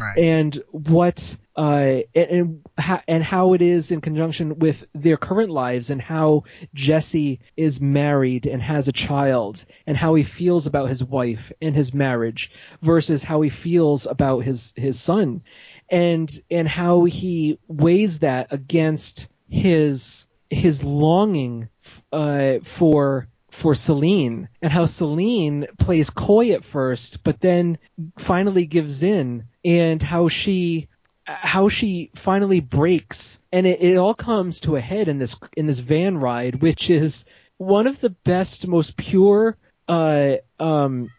Right. 0.00 0.18
and 0.18 0.62
what 0.70 1.36
uh 1.56 2.00
and 2.14 2.62
and, 2.76 3.02
and 3.06 3.22
how 3.22 3.52
it 3.52 3.60
is 3.62 3.90
in 3.90 4.00
conjunction 4.00 4.58
with 4.58 4.84
their 4.94 5.16
current 5.16 5.50
lives 5.50 5.90
and 5.90 6.00
how 6.00 6.44
Jesse 6.74 7.40
is 7.56 7.80
married 7.80 8.46
and 8.46 8.62
has 8.62 8.88
a 8.88 8.92
child 8.92 9.64
and 9.86 9.96
how 9.96 10.14
he 10.14 10.22
feels 10.22 10.66
about 10.66 10.88
his 10.88 11.04
wife 11.04 11.52
and 11.60 11.74
his 11.74 11.92
marriage 11.92 12.50
versus 12.82 13.22
how 13.22 13.40
he 13.42 13.50
feels 13.50 14.06
about 14.06 14.40
his 14.40 14.72
his 14.76 14.98
son 14.98 15.42
and 15.90 16.30
and 16.50 16.68
how 16.68 17.04
he 17.04 17.58
weighs 17.68 18.20
that 18.20 18.48
against 18.52 19.28
his 19.48 20.26
his 20.48 20.82
longing 20.82 21.68
uh 22.12 22.54
for 22.62 23.28
for 23.50 23.74
Celine 23.74 24.48
and 24.62 24.72
how 24.72 24.86
Celine 24.86 25.66
plays 25.78 26.10
coy 26.10 26.52
at 26.52 26.64
first 26.64 27.24
but 27.24 27.40
then 27.40 27.78
finally 28.18 28.66
gives 28.66 29.02
in 29.02 29.44
and 29.64 30.02
how 30.02 30.28
she 30.28 30.88
how 31.24 31.68
she 31.68 32.10
finally 32.16 32.60
breaks. 32.60 33.38
And 33.52 33.66
it, 33.66 33.80
it 33.80 33.96
all 33.96 34.14
comes 34.14 34.60
to 34.60 34.76
a 34.76 34.80
head 34.80 35.08
in 35.08 35.18
this 35.18 35.36
in 35.56 35.66
this 35.66 35.78
van 35.78 36.18
ride 36.18 36.62
which 36.62 36.90
is 36.90 37.24
one 37.56 37.86
of 37.86 38.00
the 38.00 38.10
best 38.10 38.66
most 38.66 38.96
pure 38.96 39.56
uh 39.88 40.36
um 40.58 41.10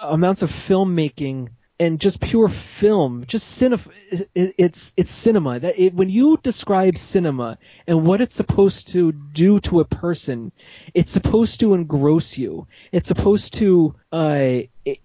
amounts 0.00 0.42
of 0.42 0.50
filmmaking 0.50 1.48
and 1.82 1.98
just 1.98 2.20
pure 2.20 2.48
film 2.48 3.24
just 3.26 3.48
cinema 3.48 3.82
it, 4.12 4.54
it's 4.56 4.92
it's 4.96 5.10
cinema. 5.10 5.58
That 5.58 5.78
it, 5.78 5.94
when 5.94 6.08
you 6.08 6.38
describe 6.40 6.96
cinema 6.96 7.58
and 7.88 8.06
what 8.06 8.20
it's 8.20 8.36
supposed 8.36 8.88
to 8.88 9.10
do 9.10 9.58
to 9.60 9.80
a 9.80 9.84
person 9.84 10.52
it's 10.94 11.10
supposed 11.10 11.58
to 11.60 11.74
engross 11.74 12.38
you. 12.38 12.68
It's 12.92 13.08
supposed 13.08 13.54
to 13.54 13.96
uh 14.12 14.58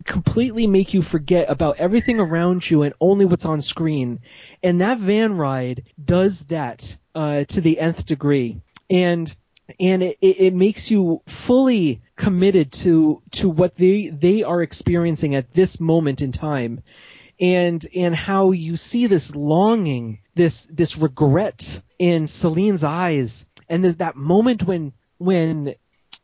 completely 0.04 0.68
make 0.68 0.94
you 0.94 1.02
forget 1.02 1.50
about 1.50 1.78
everything 1.78 2.20
around 2.20 2.70
you 2.70 2.84
and 2.84 2.94
only 3.02 3.26
what's 3.26 3.46
on 3.46 3.62
screen. 3.62 4.20
And 4.62 4.82
that 4.82 5.00
van 5.00 5.36
ride 5.36 5.84
does 6.04 6.42
that 6.42 6.96
uh 7.16 7.46
to 7.46 7.62
the 7.62 7.80
nth 7.80 8.06
degree. 8.06 8.62
And 8.90 9.36
and 9.80 10.04
it, 10.04 10.18
it, 10.22 10.40
it 10.40 10.54
makes 10.54 10.92
you 10.92 11.22
fully 11.26 12.02
committed 12.18 12.72
to 12.74 13.22
to 13.32 13.48
what 13.48 13.76
they 13.78 14.10
they 14.10 14.44
are 14.44 14.62
experiencing 14.62 15.36
at 15.36 15.54
this 15.54 15.80
moment 15.80 16.22
in 16.22 16.32
time 16.34 16.82
and 17.40 17.86
and 17.96 18.16
how 18.16 18.52
you 18.52 18.76
see 18.76 19.06
this 19.08 19.34
longing 19.36 20.20
this 20.36 20.68
this 20.70 20.98
regret 20.98 21.82
in 22.00 22.28
Celine's 22.28 22.84
eyes 22.84 23.46
and 23.70 23.84
there's 23.84 23.98
that 23.98 24.16
moment 24.16 24.64
when 24.64 24.94
when 25.20 25.76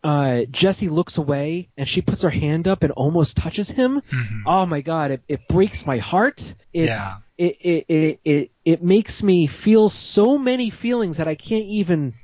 uh, 0.04 0.44
Jesse 0.52 0.90
looks 0.90 1.18
away 1.18 1.70
and 1.78 1.88
she 1.88 2.02
puts 2.02 2.24
her 2.24 2.30
hand 2.30 2.68
up 2.68 2.84
and 2.84 2.92
almost 2.92 3.38
touches 3.38 3.70
him. 3.70 4.02
Mhm. 4.12 4.42
Oh 4.46 4.66
my 4.66 4.82
god, 4.82 5.12
it, 5.12 5.22
it 5.30 5.48
breaks 5.48 5.86
my 5.86 5.98
heart. 6.00 6.56
It's 6.74 7.00
Yeah. 7.00 7.14
it, 7.38 7.58
it, 7.62 7.86
it, 7.88 8.20
it, 8.26 8.52
it 8.66 8.84
makes 8.84 9.24
me 9.24 9.48
feel 9.48 9.88
so 9.88 10.38
many 10.38 10.70
feelings 10.72 11.18
that 11.18 11.30
I 11.30 11.36
can't 11.36 11.66
even 11.66 12.16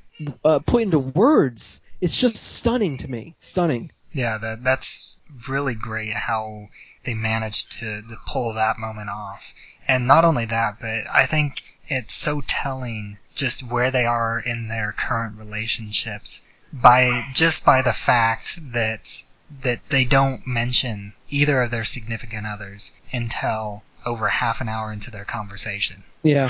uh, 0.43 0.59
put 0.59 0.81
into 0.81 0.99
words. 0.99 1.79
It's 2.01 2.17
just 2.17 2.37
stunning 2.37 2.97
to 2.97 3.09
me. 3.09 3.35
Stunning. 3.39 3.91
Yeah, 4.13 4.37
that 4.37 4.63
that's 4.63 5.13
really 5.47 5.75
great 5.75 6.13
how 6.13 6.69
they 7.05 7.13
managed 7.13 7.71
to, 7.73 8.01
to 8.01 8.17
pull 8.27 8.53
that 8.53 8.77
moment 8.77 9.09
off. 9.09 9.41
And 9.87 10.07
not 10.07 10.25
only 10.25 10.45
that, 10.45 10.79
but 10.79 11.03
I 11.11 11.25
think 11.25 11.63
it's 11.87 12.13
so 12.13 12.41
telling 12.47 13.17
just 13.35 13.63
where 13.63 13.91
they 13.91 14.05
are 14.05 14.39
in 14.39 14.67
their 14.67 14.91
current 14.91 15.37
relationships 15.37 16.41
by 16.71 17.25
just 17.33 17.65
by 17.65 17.81
the 17.81 17.93
fact 17.93 18.59
that 18.73 19.23
that 19.63 19.79
they 19.89 20.05
don't 20.05 20.45
mention 20.45 21.13
either 21.29 21.63
of 21.63 21.71
their 21.71 21.85
significant 21.85 22.45
others 22.45 22.93
until 23.11 23.83
over 24.05 24.29
half 24.29 24.61
an 24.61 24.69
hour 24.69 24.91
into 24.91 25.09
their 25.09 25.25
conversation. 25.25 26.03
Yeah. 26.21 26.49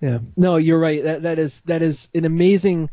Yeah. 0.00 0.18
No, 0.36 0.56
you're 0.56 0.78
right. 0.78 1.02
That 1.02 1.22
that 1.22 1.38
is 1.38 1.60
that 1.62 1.80
is 1.80 2.10
an 2.14 2.24
amazing 2.24 2.90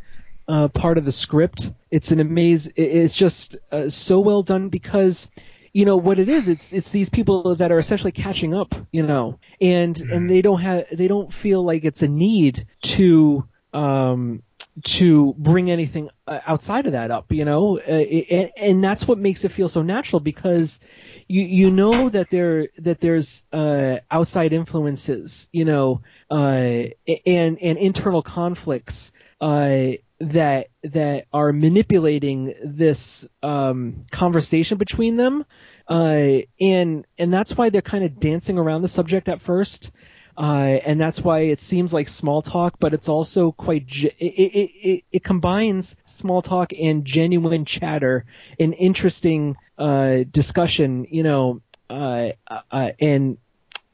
uh, 0.49 0.69
part 0.69 0.99
of 0.99 1.05
the 1.05 1.13
script. 1.13 1.71
It's 1.91 2.11
an 2.11 2.19
amaz. 2.19 2.67
it- 2.75 2.81
It's 2.81 3.15
just 3.15 3.57
uh, 3.71 3.89
so 3.89 4.19
well 4.21 4.43
done 4.43 4.69
because 4.69 5.29
you 5.73 5.85
know 5.85 5.97
what 5.97 6.19
it 6.19 6.29
is 6.29 6.49
it's 6.49 6.73
it's 6.73 6.91
these 6.91 7.09
people 7.09 7.55
that 7.57 7.71
are 7.71 7.79
essentially 7.79 8.11
catching 8.11 8.55
up 8.55 8.75
you 8.91 9.03
know 9.03 9.39
and 9.61 9.95
Mm-hmm. 10.01 10.11
and 10.11 10.29
they 10.29 10.41
don't 10.41 10.61
have 10.61 10.85
they 10.91 11.07
don't 11.07 11.31
feel 11.33 11.63
like 11.63 11.85
it's 11.85 12.01
a 12.01 12.07
need 12.09 12.67
to 12.81 13.47
um 13.73 14.43
to 14.83 15.33
bring 15.37 15.71
anything 15.71 16.09
uh, 16.27 16.39
outside 16.47 16.87
of 16.87 16.93
that 16.93 17.11
up 17.11 17.31
you 17.31 17.45
know 17.45 17.77
uh, 17.79 17.81
and, 17.91 18.51
and 18.57 18.83
that's 18.83 19.07
what 19.07 19.19
makes 19.19 19.45
it 19.45 19.51
feel 19.51 19.69
so 19.69 19.83
natural 19.83 20.19
because 20.19 20.79
you 21.27 21.43
you 21.43 21.71
know 21.71 22.09
that 22.09 22.29
there 22.31 22.69
that 22.79 22.99
there's 22.99 23.45
uh 23.53 23.97
outside 24.09 24.53
influences 24.53 25.49
you 25.51 25.65
know 25.65 26.01
uh 26.31 26.85
and 27.25 27.59
and 27.59 27.77
internal 27.77 28.23
conflicts 28.23 29.11
uh 29.41 29.91
that 30.19 30.67
that 30.83 31.25
are 31.31 31.53
manipulating 31.53 32.53
this 32.63 33.25
um 33.41 34.05
conversation 34.11 34.77
between 34.77 35.15
them 35.15 35.45
uh 35.87 36.39
and 36.59 37.05
and 37.17 37.33
that's 37.33 37.55
why 37.55 37.69
they're 37.69 37.81
kind 37.81 38.03
of 38.03 38.19
dancing 38.19 38.57
around 38.57 38.81
the 38.81 38.87
subject 38.87 39.29
at 39.29 39.41
first 39.41 39.91
uh, 40.39 40.79
and 40.85 41.01
that's 41.01 41.19
why 41.19 41.39
it 41.39 41.59
seems 41.59 41.93
like 41.93 42.07
small 42.07 42.41
talk, 42.41 42.75
but 42.79 42.93
it's 42.93 43.09
also 43.09 43.51
quite. 43.51 43.85
Ge- 43.85 44.05
it, 44.05 44.13
it, 44.19 44.71
it, 44.73 45.03
it 45.11 45.23
combines 45.23 45.97
small 46.05 46.41
talk 46.41 46.71
and 46.71 47.03
genuine 47.03 47.65
chatter, 47.65 48.23
and 48.57 48.73
interesting 48.73 49.57
uh, 49.77 50.19
discussion. 50.31 51.05
You 51.11 51.23
know, 51.23 51.61
uh, 51.89 52.29
uh, 52.47 52.91
and 53.01 53.37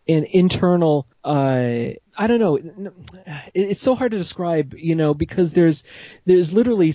and 0.07 0.25
internal. 0.25 1.07
Uh, 1.23 1.93
I 2.17 2.27
don't 2.27 2.39
know. 2.39 2.59
It's 3.53 3.81
so 3.81 3.95
hard 3.95 4.11
to 4.11 4.17
describe, 4.17 4.73
you 4.77 4.95
know, 4.95 5.13
because 5.13 5.53
there's 5.53 5.83
there's 6.25 6.53
literally 6.53 6.93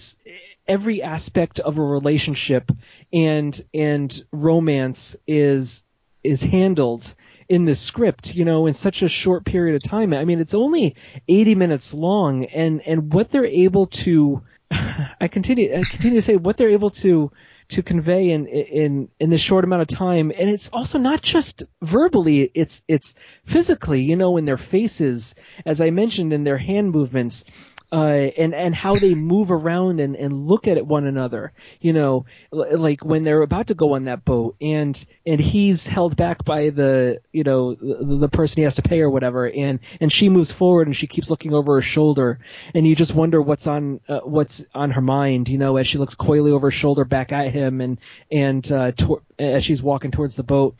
every 0.66 1.02
aspect 1.02 1.58
of 1.60 1.78
a 1.78 1.82
relationship 1.82 2.70
and 3.12 3.60
and 3.74 4.24
romance 4.32 5.16
is 5.26 5.82
is 6.22 6.42
handled 6.42 7.14
in 7.48 7.64
this 7.64 7.80
script, 7.80 8.34
you 8.34 8.44
know, 8.44 8.66
in 8.66 8.74
such 8.74 9.02
a 9.02 9.08
short 9.08 9.44
period 9.44 9.74
of 9.74 9.82
time. 9.82 10.14
I 10.14 10.24
mean, 10.24 10.38
it's 10.38 10.54
only 10.54 10.94
80 11.26 11.56
minutes 11.56 11.92
long, 11.92 12.44
and 12.44 12.80
and 12.86 13.12
what 13.12 13.30
they're 13.30 13.44
able 13.44 13.86
to, 13.86 14.42
I 14.70 15.28
continue, 15.28 15.74
I 15.74 15.82
continue 15.90 16.18
to 16.18 16.22
say 16.22 16.36
what 16.36 16.56
they're 16.56 16.68
able 16.68 16.90
to 16.90 17.32
to 17.70 17.82
convey 17.82 18.30
in 18.30 18.46
in 18.46 19.08
in 19.18 19.30
this 19.30 19.40
short 19.40 19.64
amount 19.64 19.82
of 19.82 19.88
time, 19.88 20.32
and 20.36 20.50
it's 20.50 20.70
also 20.70 20.98
not 20.98 21.22
just 21.22 21.62
verbally, 21.82 22.50
it's 22.54 22.82
it's 22.88 23.14
physically, 23.44 24.02
you 24.02 24.16
know, 24.16 24.36
in 24.36 24.44
their 24.44 24.56
faces, 24.56 25.34
as 25.64 25.80
I 25.80 25.90
mentioned, 25.90 26.32
in 26.32 26.44
their 26.44 26.58
hand 26.58 26.90
movements. 26.90 27.44
Uh, 27.92 28.30
and 28.38 28.54
and 28.54 28.72
how 28.72 28.96
they 28.96 29.14
move 29.14 29.50
around 29.50 29.98
and, 29.98 30.14
and 30.14 30.46
look 30.46 30.68
at 30.68 30.86
one 30.86 31.06
another, 31.06 31.52
you 31.80 31.92
know, 31.92 32.24
l- 32.52 32.78
like 32.78 33.04
when 33.04 33.24
they're 33.24 33.42
about 33.42 33.66
to 33.66 33.74
go 33.74 33.94
on 33.96 34.04
that 34.04 34.24
boat, 34.24 34.54
and 34.60 35.04
and 35.26 35.40
he's 35.40 35.88
held 35.88 36.16
back 36.16 36.44
by 36.44 36.70
the 36.70 37.20
you 37.32 37.42
know 37.42 37.74
the, 37.74 38.18
the 38.20 38.28
person 38.28 38.58
he 38.58 38.62
has 38.62 38.76
to 38.76 38.82
pay 38.82 39.00
or 39.00 39.10
whatever, 39.10 39.50
and 39.50 39.80
and 40.00 40.12
she 40.12 40.28
moves 40.28 40.52
forward 40.52 40.86
and 40.86 40.96
she 40.96 41.08
keeps 41.08 41.30
looking 41.30 41.52
over 41.52 41.74
her 41.74 41.82
shoulder, 41.82 42.38
and 42.74 42.86
you 42.86 42.94
just 42.94 43.12
wonder 43.12 43.42
what's 43.42 43.66
on 43.66 43.98
uh, 44.08 44.20
what's 44.20 44.64
on 44.72 44.92
her 44.92 45.00
mind, 45.00 45.48
you 45.48 45.58
know, 45.58 45.76
as 45.76 45.88
she 45.88 45.98
looks 45.98 46.14
coyly 46.14 46.52
over 46.52 46.68
her 46.68 46.70
shoulder 46.70 47.04
back 47.04 47.32
at 47.32 47.52
him, 47.52 47.80
and 47.80 47.98
and 48.30 48.70
uh, 48.70 48.92
as 49.36 49.64
she's 49.64 49.82
walking 49.82 50.12
towards 50.12 50.36
the 50.36 50.44
boat, 50.44 50.76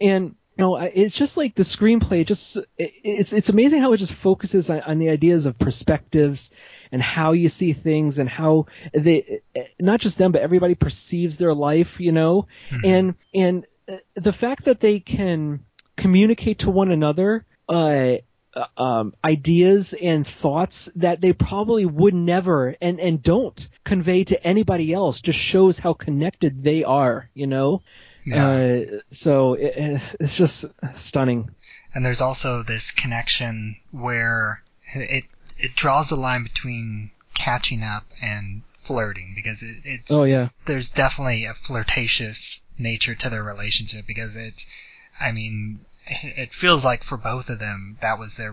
and 0.00 0.34
you 0.58 0.64
know, 0.64 0.76
it's 0.76 1.14
just 1.14 1.36
like 1.36 1.54
the 1.54 1.62
screenplay. 1.62 2.26
Just 2.26 2.58
it's 2.76 3.32
it's 3.32 3.48
amazing 3.48 3.80
how 3.80 3.92
it 3.92 3.98
just 3.98 4.12
focuses 4.12 4.68
on, 4.68 4.80
on 4.80 4.98
the 4.98 5.10
ideas 5.10 5.46
of 5.46 5.56
perspectives 5.56 6.50
and 6.90 7.00
how 7.00 7.30
you 7.30 7.48
see 7.48 7.72
things 7.72 8.18
and 8.18 8.28
how 8.28 8.66
they 8.92 9.40
not 9.78 10.00
just 10.00 10.18
them 10.18 10.32
but 10.32 10.42
everybody 10.42 10.74
perceives 10.74 11.36
their 11.36 11.54
life. 11.54 12.00
You 12.00 12.10
know, 12.10 12.48
and 12.84 13.14
and 13.32 13.66
uh, 13.88 13.98
the 14.14 14.32
fact 14.32 14.64
that 14.64 14.80
they 14.80 14.98
can 14.98 15.64
communicate 15.96 16.60
to 16.60 16.70
one 16.70 16.90
another. 16.90 17.44
Uh, 17.68 18.16
uh, 18.54 18.64
um, 18.78 19.14
ideas 19.22 19.92
and 19.92 20.26
thoughts 20.26 20.88
that 20.96 21.20
they 21.20 21.34
probably 21.34 21.84
would 21.84 22.14
never 22.14 22.74
and, 22.80 22.98
and 22.98 23.22
don't 23.22 23.68
convey 23.84 24.24
to 24.24 24.42
anybody 24.42 24.90
else 24.90 25.20
just 25.20 25.38
shows 25.38 25.78
how 25.78 25.92
connected 25.92 26.64
they 26.64 26.82
are, 26.82 27.28
you 27.34 27.46
know? 27.46 27.82
Yeah. 28.30 28.46
Uh, 28.96 29.00
so 29.10 29.54
it, 29.54 29.72
it's 30.20 30.36
just 30.36 30.64
stunning. 30.94 31.50
and 31.94 32.04
there's 32.04 32.20
also 32.20 32.62
this 32.62 32.90
connection 32.90 33.76
where 33.90 34.62
it 34.94 35.24
it 35.58 35.74
draws 35.74 36.08
the 36.08 36.16
line 36.16 36.42
between 36.44 37.10
catching 37.34 37.82
up 37.82 38.04
and 38.22 38.62
flirting 38.82 39.32
because 39.34 39.62
it, 39.62 39.76
it's 39.84 40.10
Oh 40.10 40.24
yeah. 40.24 40.48
there's 40.66 40.90
definitely 40.90 41.44
a 41.44 41.54
flirtatious 41.54 42.60
nature 42.78 43.14
to 43.14 43.28
their 43.30 43.42
relationship 43.42 44.06
because 44.06 44.36
it's 44.36 44.66
I 45.20 45.32
mean 45.32 45.80
it 46.06 46.54
feels 46.54 46.84
like 46.84 47.04
for 47.04 47.16
both 47.18 47.50
of 47.50 47.58
them 47.58 47.98
that 48.00 48.18
was 48.18 48.36
their 48.36 48.52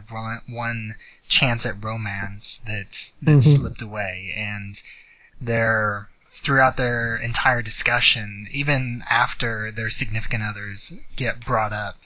one 0.50 0.96
chance 1.30 1.66
at 1.66 1.84
romance 1.84 2.62
that 2.66 3.12
that 3.22 3.38
Mhm. 3.38 3.56
slipped 3.58 3.82
away 3.82 4.34
and 4.36 4.82
their 5.40 6.10
throughout 6.44 6.78
their 6.78 7.16
entire 7.16 7.62
discussion 7.62 8.48
even 8.52 9.04
after 9.10 9.72
their 9.72 9.90
significant 9.90 10.44
others 10.44 10.94
get 11.16 11.46
brought 11.46 11.74
up 11.74 11.98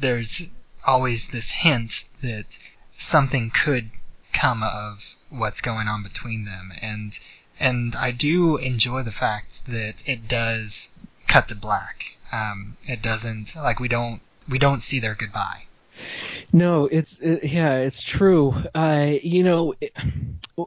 there's 0.00 0.42
always 0.86 1.28
this 1.28 1.50
hint 1.50 2.04
that 2.22 2.44
something 2.96 3.50
could 3.50 3.90
come 4.32 4.62
of 4.62 5.14
what's 5.30 5.60
going 5.60 5.88
on 5.88 6.02
between 6.02 6.44
them 6.44 6.72
and 6.80 7.18
and 7.58 7.94
I 7.94 8.10
do 8.10 8.56
enjoy 8.56 9.02
the 9.02 9.12
fact 9.12 9.64
that 9.66 10.02
it 10.06 10.26
does 10.26 10.90
cut 11.28 11.48
to 11.48 11.54
black. 11.54 12.16
Um, 12.32 12.76
it 12.84 13.00
doesn't 13.00 13.54
like 13.54 13.78
we 13.78 13.88
don't 13.88 14.20
we 14.48 14.58
don't 14.58 14.80
see 14.80 15.00
their 15.00 15.14
goodbye. 15.14 15.64
No, 16.52 16.86
it's 16.86 17.18
it, 17.20 17.44
yeah, 17.44 17.76
it's 17.76 18.02
true. 18.02 18.54
Uh, 18.74 19.12
you 19.22 19.44
know, 19.44 19.74
it, 19.80 19.92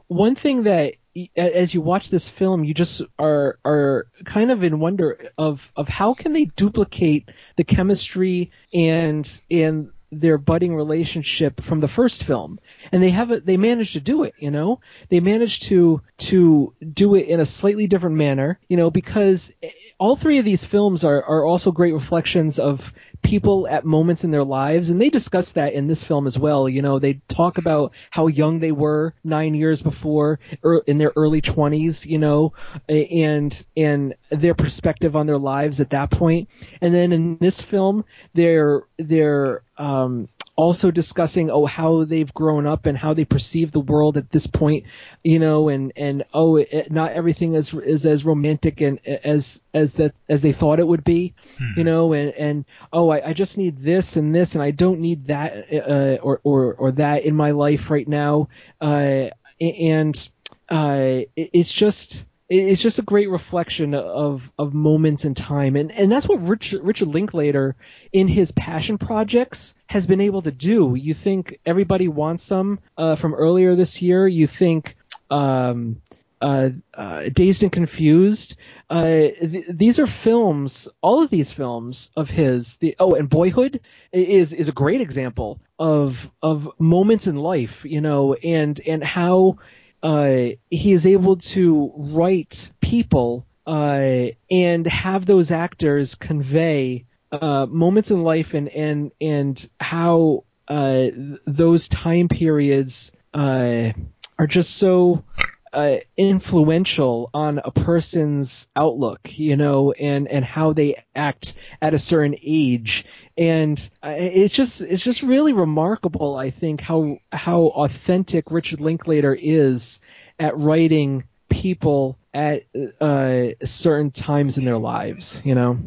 one 0.08 0.34
thing 0.34 0.62
that 0.62 0.94
as 1.36 1.74
you 1.74 1.80
watch 1.80 2.10
this 2.10 2.28
film, 2.28 2.64
you 2.64 2.74
just 2.74 3.02
are 3.18 3.58
are 3.64 4.06
kind 4.24 4.50
of 4.50 4.62
in 4.62 4.80
wonder 4.80 5.30
of 5.38 5.70
of 5.76 5.88
how 5.88 6.14
can 6.14 6.32
they 6.32 6.46
duplicate 6.46 7.30
the 7.56 7.64
chemistry 7.64 8.50
and 8.72 9.40
and 9.50 9.90
their 10.10 10.38
budding 10.38 10.74
relationship 10.74 11.60
from 11.62 11.80
the 11.80 11.88
first 11.88 12.24
film. 12.24 12.58
And 12.92 13.02
they 13.02 13.10
have 13.10 13.44
they 13.44 13.56
managed 13.56 13.92
to 13.94 14.00
do 14.00 14.22
it 14.22 14.34
you 14.38 14.50
know? 14.50 14.80
They 15.08 15.20
managed 15.20 15.64
to 15.64 16.00
to 16.18 16.74
do 16.92 17.14
it 17.14 17.28
in 17.28 17.40
a 17.40 17.46
slightly 17.46 17.86
different 17.86 18.16
manner 18.16 18.58
you 18.68 18.76
know 18.76 18.90
because 18.90 19.52
all 19.98 20.16
three 20.16 20.38
of 20.38 20.44
these 20.44 20.64
films 20.64 21.04
are 21.04 21.22
are 21.22 21.44
also 21.44 21.72
great 21.72 21.92
reflections 21.92 22.58
of 22.58 22.92
people 23.22 23.68
at 23.68 23.84
moments 23.84 24.24
in 24.24 24.30
their 24.30 24.44
lives. 24.44 24.90
And 24.90 25.00
they 25.00 25.10
discuss 25.10 25.52
that 25.52 25.74
in 25.74 25.86
this 25.86 26.04
film 26.04 26.26
as 26.26 26.38
well 26.38 26.68
you 26.68 26.82
know? 26.82 26.98
They 26.98 27.20
talk 27.28 27.58
about 27.58 27.92
how 28.10 28.28
young 28.28 28.60
they 28.60 28.72
were 28.72 29.14
9 29.24 29.54
years 29.54 29.82
before 29.82 30.40
er, 30.64 30.82
in 30.86 30.98
their 30.98 31.12
early 31.16 31.42
20s 31.42 32.06
you 32.06 32.18
know? 32.18 32.54
And 32.88 33.66
and 33.76 34.14
their 34.30 34.54
perspective 34.54 35.16
on 35.16 35.26
their 35.26 35.38
lives 35.38 35.80
at 35.80 35.90
that 35.90 36.10
point. 36.10 36.48
And 36.80 36.94
then 36.94 37.12
in 37.12 37.38
this 37.38 37.60
film 37.60 38.04
they're 38.34 38.82
they're 38.96 39.62
um 39.78 40.28
also 40.56 40.90
discussing 40.90 41.52
oh 41.52 41.66
how 41.66 42.02
they've 42.02 42.34
grown 42.34 42.66
up 42.66 42.86
and 42.86 42.98
how 42.98 43.14
they 43.14 43.24
perceive 43.24 43.70
the 43.70 43.78
world 43.78 44.16
at 44.16 44.28
this 44.30 44.48
point 44.48 44.84
you 45.22 45.38
know 45.38 45.68
and 45.68 45.92
and 45.94 46.24
oh 46.34 46.56
it, 46.56 46.90
not 46.90 47.12
everything 47.12 47.54
is 47.54 47.72
is 47.72 48.04
as 48.04 48.24
romantic 48.24 48.80
and 48.80 48.98
as 49.06 49.62
as 49.72 49.94
that 49.94 50.12
as 50.28 50.42
they 50.42 50.52
thought 50.52 50.80
it 50.80 50.86
would 50.86 51.04
be 51.04 51.32
you 51.76 51.84
know 51.84 52.12
and 52.12 52.32
and 52.32 52.64
oh 52.92 53.08
I, 53.08 53.28
I 53.28 53.32
just 53.34 53.56
need 53.56 53.78
this 53.78 54.16
and 54.16 54.34
this 54.34 54.56
and 54.56 54.62
I 54.62 54.72
don't 54.72 54.98
need 54.98 55.28
that 55.28 55.72
uh, 55.72 56.20
or 56.22 56.40
or 56.42 56.74
or 56.74 56.92
that 56.92 57.22
in 57.22 57.36
my 57.36 57.52
life 57.52 57.88
right 57.88 58.08
now. 58.08 58.48
Uh 58.80 59.30
and 59.60 60.30
uh 60.68 61.22
it, 61.36 61.50
it's 61.52 61.72
just 61.72 62.24
it's 62.48 62.80
just 62.80 62.98
a 62.98 63.02
great 63.02 63.28
reflection 63.28 63.94
of 63.94 64.50
of 64.58 64.72
moments 64.72 65.24
in 65.24 65.34
time 65.34 65.76
and 65.76 65.92
and 65.92 66.10
that's 66.10 66.26
what 66.26 66.46
Richard 66.46 66.82
Richard 66.82 67.08
Linklater 67.08 67.76
in 68.12 68.28
his 68.28 68.52
passion 68.52 68.98
projects 68.98 69.74
has 69.86 70.06
been 70.06 70.20
able 70.20 70.42
to 70.42 70.50
do 70.50 70.94
you 70.94 71.14
think 71.14 71.58
everybody 71.66 72.08
wants 72.08 72.44
some 72.44 72.80
uh, 72.96 73.16
from 73.16 73.34
earlier 73.34 73.74
this 73.74 74.00
year 74.00 74.26
you 74.26 74.46
think 74.46 74.96
um 75.30 76.00
uh, 76.40 76.70
uh, 76.94 77.24
Dazed 77.32 77.64
and 77.64 77.72
Confused. 77.72 78.56
Uh, 78.88 79.02
th- 79.02 79.66
these 79.68 79.98
are 79.98 80.06
films. 80.06 80.88
All 81.00 81.22
of 81.22 81.30
these 81.30 81.52
films 81.52 82.12
of 82.16 82.30
his. 82.30 82.76
The 82.76 82.94
oh, 83.00 83.14
and 83.14 83.28
Boyhood 83.28 83.80
is 84.12 84.52
is 84.52 84.68
a 84.68 84.72
great 84.72 85.00
example 85.00 85.60
of 85.78 86.30
of 86.40 86.68
moments 86.78 87.26
in 87.26 87.36
life. 87.36 87.84
You 87.84 88.00
know, 88.00 88.34
and 88.34 88.80
and 88.86 89.02
how 89.02 89.58
uh, 90.02 90.48
he 90.70 90.92
is 90.92 91.06
able 91.06 91.36
to 91.36 91.92
write 91.96 92.70
people 92.80 93.46
uh, 93.66 94.28
and 94.50 94.86
have 94.86 95.26
those 95.26 95.50
actors 95.50 96.14
convey 96.14 97.04
uh, 97.32 97.66
moments 97.68 98.10
in 98.10 98.22
life 98.22 98.54
and 98.54 98.68
and 98.68 99.12
and 99.20 99.68
how 99.78 100.44
uh, 100.68 100.92
th- 100.92 101.38
those 101.46 101.88
time 101.88 102.28
periods 102.28 103.12
uh, 103.34 103.90
are 104.38 104.46
just 104.46 104.76
so 104.76 105.24
uh, 105.72 105.96
influential 106.16 107.30
on 107.34 107.60
a 107.64 107.70
person's 107.70 108.68
outlook, 108.76 109.38
you 109.38 109.56
know, 109.56 109.92
and 109.92 110.28
and 110.28 110.44
how 110.44 110.72
they 110.72 111.02
act 111.14 111.54
at 111.80 111.94
a 111.94 111.98
certain 111.98 112.36
age, 112.42 113.04
and 113.36 113.78
uh, 114.02 114.14
it's 114.16 114.54
just 114.54 114.80
it's 114.80 115.02
just 115.02 115.22
really 115.22 115.52
remarkable. 115.52 116.36
I 116.36 116.50
think 116.50 116.80
how 116.80 117.18
how 117.32 117.62
authentic 117.62 118.50
Richard 118.50 118.80
Linklater 118.80 119.34
is 119.34 120.00
at 120.38 120.56
writing 120.56 121.24
people 121.48 122.18
at 122.34 122.64
uh, 123.00 123.48
certain 123.64 124.10
times 124.10 124.58
in 124.58 124.64
their 124.64 124.78
lives, 124.78 125.40
you 125.44 125.54
know. 125.54 125.78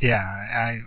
Yeah, 0.00 0.22
I 0.22 0.80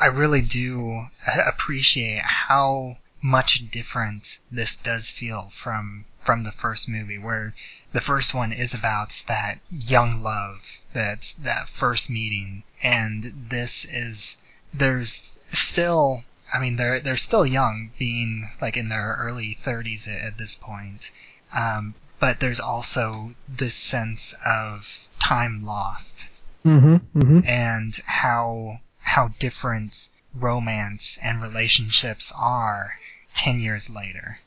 I 0.00 0.06
really 0.06 0.42
do 0.42 1.06
appreciate 1.46 2.22
how 2.22 2.98
much 3.20 3.70
different 3.70 4.38
this 4.50 4.76
does 4.76 5.10
feel 5.10 5.50
from 5.52 6.04
from 6.28 6.42
the 6.42 6.52
first 6.52 6.90
movie 6.90 7.16
where 7.18 7.54
the 7.92 8.02
first 8.02 8.34
one 8.34 8.52
is 8.52 8.74
about 8.74 9.22
that 9.28 9.58
young 9.70 10.22
love 10.22 10.60
that's 10.92 11.32
that 11.32 11.66
first 11.70 12.10
meeting 12.10 12.62
and 12.82 13.46
this 13.48 13.86
is 13.86 14.36
there's 14.74 15.38
still 15.48 16.24
I 16.52 16.58
mean 16.58 16.76
they're 16.76 17.00
they're 17.00 17.16
still 17.16 17.46
young 17.46 17.92
being 17.98 18.50
like 18.60 18.76
in 18.76 18.90
their 18.90 19.16
early 19.18 19.56
30s 19.64 20.06
at, 20.06 20.20
at 20.20 20.36
this 20.36 20.54
point 20.54 21.10
um, 21.54 21.94
but 22.20 22.40
there's 22.40 22.60
also 22.60 23.34
this 23.48 23.74
sense 23.74 24.34
of 24.44 25.08
time 25.18 25.64
lost 25.64 26.28
mm-hmm, 26.62 26.96
mm-hmm. 27.18 27.40
and 27.48 27.98
how 28.04 28.80
how 29.00 29.28
different 29.38 30.10
romance 30.34 31.18
and 31.22 31.40
relationships 31.40 32.34
are 32.36 32.98
10 33.34 33.60
years 33.60 33.88
later. 33.88 34.40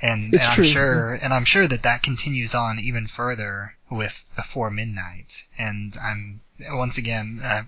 And, 0.00 0.32
and 0.32 0.42
I'm 0.42 0.54
true. 0.54 0.64
sure, 0.64 1.14
and 1.14 1.34
I'm 1.34 1.44
sure 1.44 1.66
that 1.66 1.82
that 1.82 2.02
continues 2.02 2.54
on 2.54 2.78
even 2.78 3.06
further 3.06 3.74
with 3.90 4.24
Before 4.36 4.70
Midnight. 4.70 5.44
And 5.58 5.96
I'm, 6.00 6.40
once 6.70 6.98
again, 6.98 7.40
uh, 7.42 7.62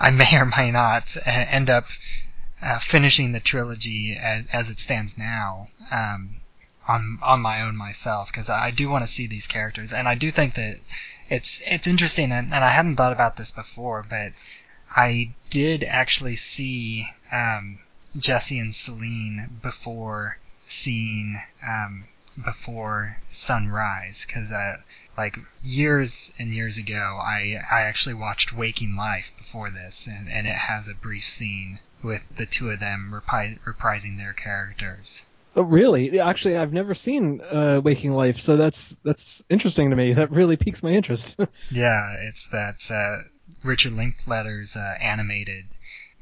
I 0.00 0.10
may 0.10 0.36
or 0.36 0.44
may 0.44 0.70
not 0.70 1.16
uh, 1.16 1.30
end 1.30 1.70
up 1.70 1.86
uh, 2.60 2.78
finishing 2.80 3.32
the 3.32 3.40
trilogy 3.40 4.16
as, 4.20 4.46
as 4.52 4.70
it 4.70 4.80
stands 4.80 5.16
now, 5.16 5.68
um, 5.92 6.40
on, 6.88 7.18
on 7.22 7.40
my 7.40 7.60
own 7.62 7.76
myself, 7.76 8.28
because 8.32 8.48
I 8.48 8.70
do 8.70 8.88
want 8.88 9.04
to 9.04 9.10
see 9.10 9.26
these 9.26 9.46
characters. 9.46 9.92
And 9.92 10.08
I 10.08 10.16
do 10.16 10.32
think 10.32 10.54
that 10.56 10.78
it's, 11.28 11.62
it's 11.66 11.86
interesting, 11.86 12.32
and, 12.32 12.52
and 12.52 12.64
I 12.64 12.70
hadn't 12.70 12.96
thought 12.96 13.12
about 13.12 13.36
this 13.36 13.52
before, 13.52 14.04
but 14.08 14.32
I 14.90 15.34
did 15.50 15.84
actually 15.84 16.36
see, 16.36 17.10
um, 17.30 17.78
Jesse 18.16 18.58
and 18.58 18.74
Celine 18.74 19.60
before 19.62 20.38
seeing 20.70 21.40
um, 21.66 22.04
before 22.44 23.18
sunrise 23.30 24.24
because 24.26 24.52
uh, 24.52 24.76
like 25.16 25.36
years 25.62 26.32
and 26.38 26.54
years 26.54 26.78
ago 26.78 27.18
I 27.20 27.60
I 27.70 27.80
actually 27.82 28.14
watched 28.14 28.52
Waking 28.52 28.96
Life 28.96 29.30
before 29.36 29.70
this 29.70 30.06
and, 30.06 30.28
and 30.28 30.46
it 30.46 30.56
has 30.56 30.88
a 30.88 30.94
brief 30.94 31.24
scene 31.24 31.80
with 32.02 32.22
the 32.36 32.46
two 32.46 32.70
of 32.70 32.80
them 32.80 33.10
repri- 33.12 33.58
reprising 33.66 34.16
their 34.18 34.32
characters. 34.32 35.24
Oh, 35.56 35.62
really? 35.62 36.20
Actually, 36.20 36.56
I've 36.56 36.72
never 36.72 36.94
seen 36.94 37.40
uh, 37.40 37.80
Waking 37.82 38.12
Life, 38.12 38.38
so 38.38 38.56
that's 38.56 38.96
that's 39.02 39.42
interesting 39.48 39.90
to 39.90 39.96
me. 39.96 40.12
That 40.18 40.30
really 40.30 40.56
piques 40.56 40.82
my 40.82 40.90
interest. 40.90 41.36
yeah, 41.70 42.14
it's 42.20 42.46
that 42.48 42.88
uh, 42.90 43.24
Richard 43.64 43.92
Linklater's 43.92 44.76
uh, 44.76 44.94
animated 45.00 45.64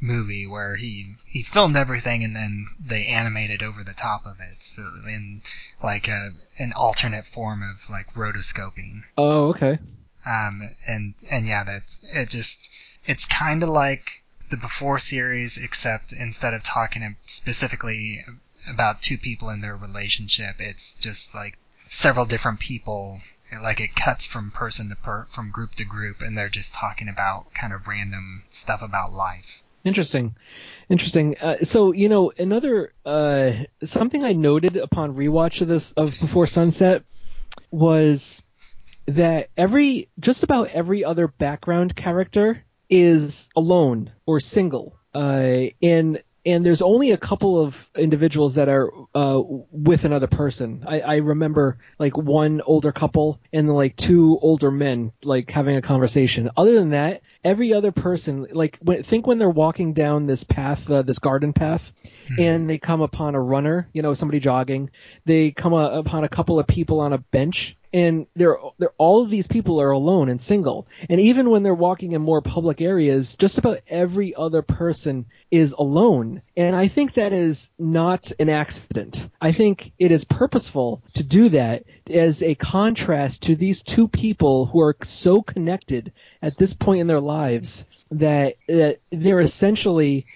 movie 0.00 0.46
where 0.46 0.76
he 0.76 1.16
he 1.24 1.42
filmed 1.42 1.74
everything 1.74 2.22
and 2.22 2.36
then 2.36 2.66
they 2.78 3.06
animated 3.06 3.62
over 3.62 3.82
the 3.82 3.94
top 3.94 4.26
of 4.26 4.38
it 4.40 4.56
so 4.58 4.82
in 5.06 5.40
like 5.82 6.06
a 6.06 6.32
an 6.58 6.72
alternate 6.74 7.26
form 7.26 7.62
of 7.62 7.88
like 7.88 8.12
rotoscoping. 8.14 9.02
Oh, 9.16 9.48
okay. 9.48 9.78
Um 10.26 10.70
and 10.86 11.14
and 11.30 11.46
yeah, 11.46 11.64
that's 11.64 12.04
it 12.12 12.28
just 12.28 12.68
it's 13.06 13.24
kind 13.24 13.62
of 13.62 13.70
like 13.70 14.22
the 14.50 14.56
before 14.56 14.98
series 14.98 15.56
except 15.56 16.12
instead 16.12 16.52
of 16.52 16.62
talking 16.62 17.16
specifically 17.26 18.22
about 18.68 19.00
two 19.00 19.16
people 19.16 19.48
in 19.48 19.62
their 19.62 19.76
relationship, 19.76 20.56
it's 20.58 20.94
just 20.94 21.34
like 21.34 21.56
several 21.88 22.26
different 22.26 22.60
people 22.60 23.22
like 23.62 23.80
it 23.80 23.94
cuts 23.94 24.26
from 24.26 24.50
person 24.50 24.88
to 24.88 24.96
per 24.96 25.26
from 25.32 25.50
group 25.50 25.74
to 25.76 25.84
group 25.84 26.20
and 26.20 26.36
they're 26.36 26.48
just 26.48 26.74
talking 26.74 27.08
about 27.08 27.54
kind 27.54 27.72
of 27.72 27.86
random 27.86 28.42
stuff 28.50 28.82
about 28.82 29.12
life 29.12 29.62
Interesting, 29.86 30.34
interesting. 30.88 31.36
Uh, 31.40 31.58
so 31.58 31.92
you 31.92 32.08
know, 32.08 32.32
another 32.36 32.92
uh, 33.04 33.52
something 33.84 34.24
I 34.24 34.32
noted 34.32 34.76
upon 34.76 35.14
rewatch 35.14 35.60
of 35.60 35.68
this 35.68 35.92
of 35.92 36.18
Before 36.20 36.48
Sunset 36.48 37.04
was 37.70 38.42
that 39.06 39.50
every 39.56 40.08
just 40.18 40.42
about 40.42 40.70
every 40.70 41.04
other 41.04 41.28
background 41.28 41.94
character 41.94 42.64
is 42.90 43.48
alone 43.54 44.10
or 44.26 44.40
single. 44.40 44.98
Uh, 45.14 45.66
and 45.80 46.20
and 46.46 46.64
there's 46.64 46.80
only 46.80 47.10
a 47.10 47.16
couple 47.16 47.60
of 47.60 47.90
individuals 47.96 48.54
that 48.54 48.68
are 48.68 48.90
uh, 49.16 49.42
with 49.44 50.04
another 50.04 50.28
person. 50.28 50.84
I, 50.86 51.00
I 51.00 51.16
remember 51.16 51.78
like 51.98 52.16
one 52.16 52.62
older 52.64 52.92
couple 52.92 53.40
and 53.52 53.68
like 53.74 53.96
two 53.96 54.38
older 54.40 54.70
men 54.70 55.10
like 55.24 55.50
having 55.50 55.76
a 55.76 55.82
conversation. 55.82 56.48
Other 56.56 56.74
than 56.74 56.90
that, 56.90 57.22
every 57.42 57.74
other 57.74 57.90
person 57.90 58.46
like 58.52 58.78
when, 58.80 59.02
think 59.02 59.26
when 59.26 59.38
they're 59.38 59.50
walking 59.50 59.92
down 59.92 60.26
this 60.26 60.44
path, 60.44 60.88
uh, 60.88 61.02
this 61.02 61.18
garden 61.18 61.52
path, 61.52 61.92
mm-hmm. 62.04 62.40
and 62.40 62.70
they 62.70 62.78
come 62.78 63.00
upon 63.00 63.34
a 63.34 63.40
runner, 63.40 63.88
you 63.92 64.02
know, 64.02 64.14
somebody 64.14 64.38
jogging. 64.38 64.90
They 65.24 65.50
come 65.50 65.72
a, 65.72 65.98
upon 65.98 66.22
a 66.22 66.28
couple 66.28 66.60
of 66.60 66.68
people 66.68 67.00
on 67.00 67.12
a 67.12 67.18
bench 67.18 67.76
and 67.96 68.26
they're, 68.36 68.58
they're 68.78 68.92
all 68.98 69.22
of 69.22 69.30
these 69.30 69.46
people 69.46 69.80
are 69.80 69.90
alone 69.90 70.28
and 70.28 70.38
single. 70.38 70.86
And 71.08 71.18
even 71.18 71.48
when 71.48 71.62
they're 71.62 71.74
walking 71.74 72.12
in 72.12 72.20
more 72.20 72.42
public 72.42 72.82
areas 72.82 73.36
just 73.36 73.56
about 73.56 73.80
every 73.88 74.34
other 74.34 74.60
person 74.60 75.24
is 75.50 75.72
alone. 75.72 76.42
And 76.58 76.76
i 76.76 76.88
think 76.88 77.14
that 77.14 77.32
is 77.32 77.70
not 77.78 78.32
an 78.38 78.50
accident. 78.50 79.30
I 79.40 79.52
think 79.52 79.92
it 79.98 80.12
is 80.12 80.24
purposeful 80.24 81.02
to 81.14 81.22
do 81.22 81.48
that 81.50 81.84
as 82.10 82.42
a 82.42 82.54
contrast 82.54 83.44
to 83.44 83.56
these 83.56 83.82
two 83.82 84.08
people 84.08 84.66
who 84.66 84.82
are 84.82 84.96
so 85.02 85.40
connected 85.40 86.12
at 86.42 86.58
this 86.58 86.74
point 86.74 87.00
in 87.00 87.06
their 87.06 87.20
lives 87.20 87.86
that, 88.10 88.56
that 88.68 89.00
they're 89.10 89.40
essentially 89.40 90.26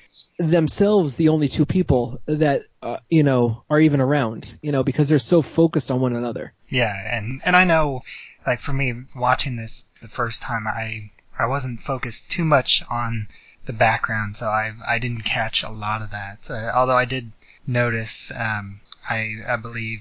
themselves 0.40 1.16
the 1.16 1.28
only 1.28 1.48
two 1.48 1.66
people 1.66 2.18
that 2.24 2.62
uh, 2.82 2.96
you 3.10 3.22
know 3.22 3.62
are 3.68 3.78
even 3.78 4.00
around 4.00 4.56
you 4.62 4.72
know 4.72 4.82
because 4.82 5.08
they're 5.08 5.18
so 5.18 5.42
focused 5.42 5.90
on 5.90 6.00
one 6.00 6.16
another 6.16 6.54
yeah 6.70 6.94
and 7.14 7.42
and 7.44 7.54
i 7.54 7.64
know 7.64 8.00
like 8.46 8.58
for 8.58 8.72
me 8.72 8.94
watching 9.14 9.56
this 9.56 9.84
the 10.00 10.08
first 10.08 10.40
time 10.40 10.66
i 10.66 11.10
i 11.38 11.46
wasn't 11.46 11.82
focused 11.82 12.30
too 12.30 12.44
much 12.44 12.82
on 12.90 13.28
the 13.66 13.72
background 13.72 14.34
so 14.34 14.48
i 14.48 14.72
i 14.86 14.98
didn't 14.98 15.22
catch 15.22 15.62
a 15.62 15.68
lot 15.68 16.00
of 16.00 16.10
that 16.10 16.38
uh, 16.48 16.72
although 16.74 16.96
i 16.96 17.04
did 17.04 17.30
notice 17.66 18.32
um 18.34 18.80
i 19.10 19.34
i 19.46 19.56
believe 19.56 20.00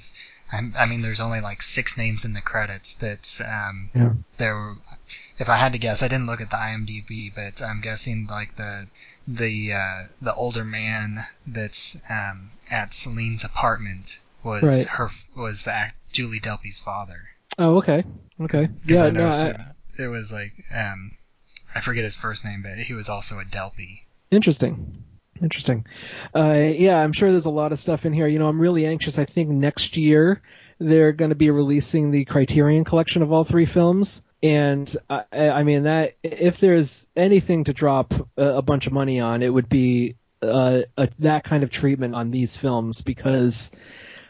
I, 0.54 0.72
I 0.78 0.86
mean 0.86 1.02
there's 1.02 1.20
only 1.20 1.42
like 1.42 1.62
six 1.62 1.98
names 1.98 2.24
in 2.24 2.32
the 2.32 2.42
credits 2.42 2.94
that's 2.94 3.42
um 3.42 3.90
yeah. 3.94 4.14
there 4.38 4.56
were 4.56 4.78
if 5.38 5.50
i 5.50 5.58
had 5.58 5.74
to 5.74 5.78
guess 5.78 6.02
i 6.02 6.08
didn't 6.08 6.28
look 6.28 6.40
at 6.40 6.50
the 6.50 6.56
imdb 6.56 7.36
but 7.36 7.62
i'm 7.62 7.82
guessing 7.82 8.26
like 8.30 8.56
the 8.56 8.88
the 9.30 9.74
uh, 9.74 10.08
the 10.22 10.34
older 10.34 10.66
man 10.66 11.26
that's 11.46 11.98
um, 12.10 12.52
at 12.70 12.94
Celine's 12.94 13.44
apartment 13.44 14.20
was 14.44 14.64
right. 14.64 14.88
her 14.88 15.10
was 15.36 15.64
the 15.64 15.74
act, 15.74 15.96
Julie 16.12 16.40
Delpy's 16.40 16.80
father. 16.80 17.30
Oh, 17.58 17.78
okay, 17.78 18.04
okay, 18.42 18.70
yeah, 18.86 19.06
I 19.06 19.10
no, 19.12 19.30
I, 19.30 19.56
it 20.02 20.08
was 20.08 20.32
like 20.32 20.54
um, 20.74 21.12
I 21.76 21.82
forget 21.82 22.04
his 22.04 22.16
first 22.16 22.44
name, 22.44 22.64
but 22.64 22.78
he 22.78 22.94
was 22.94 23.08
also 23.08 23.40
a 23.40 23.46
Delpy. 23.46 24.02
Interesting. 24.32 25.04
Interesting. 25.42 25.86
Uh, 26.36 26.72
yeah, 26.76 27.02
I'm 27.02 27.14
sure 27.14 27.32
there's 27.32 27.46
a 27.46 27.50
lot 27.50 27.72
of 27.72 27.80
stuff 27.80 28.06
in 28.06 28.12
here. 28.12 28.28
You 28.28 28.40
know, 28.40 28.50
I'm 28.50 28.60
really 28.60 28.86
anxious. 28.86 29.18
I 29.18 29.24
think 29.24 29.50
next 29.50 29.96
year 29.96 30.42
they're 30.80 31.14
going 31.14 31.30
to 31.30 31.36
be 31.36 31.50
releasing 31.50 32.12
the 32.12 32.26
Criterion 32.26 32.84
collection 32.84 33.22
of 33.22 33.32
all 33.32 33.46
three 33.46 33.66
films 33.66 34.22
and 34.42 34.96
I, 35.10 35.24
I, 35.32 35.64
mean 35.64 35.84
that 35.84 36.16
if 36.24 36.60
there's 36.60 37.08
anything 37.16 37.66
to 37.66 37.74
drop 37.74 38.14
a, 38.38 38.58
a 38.58 38.62
bunch 38.62 38.88
of 38.88 38.94
money 38.94 39.20
on, 39.20 39.42
it 39.42 39.54
would 39.54 39.68
be 39.68 40.16
uh, 40.42 40.82
a, 40.98 41.10
that 41.20 41.44
kind 41.44 41.64
of 41.64 41.70
treatment 41.70 42.16
on 42.16 42.32
these 42.32 42.56
films 42.56 43.02
because, 43.02 43.72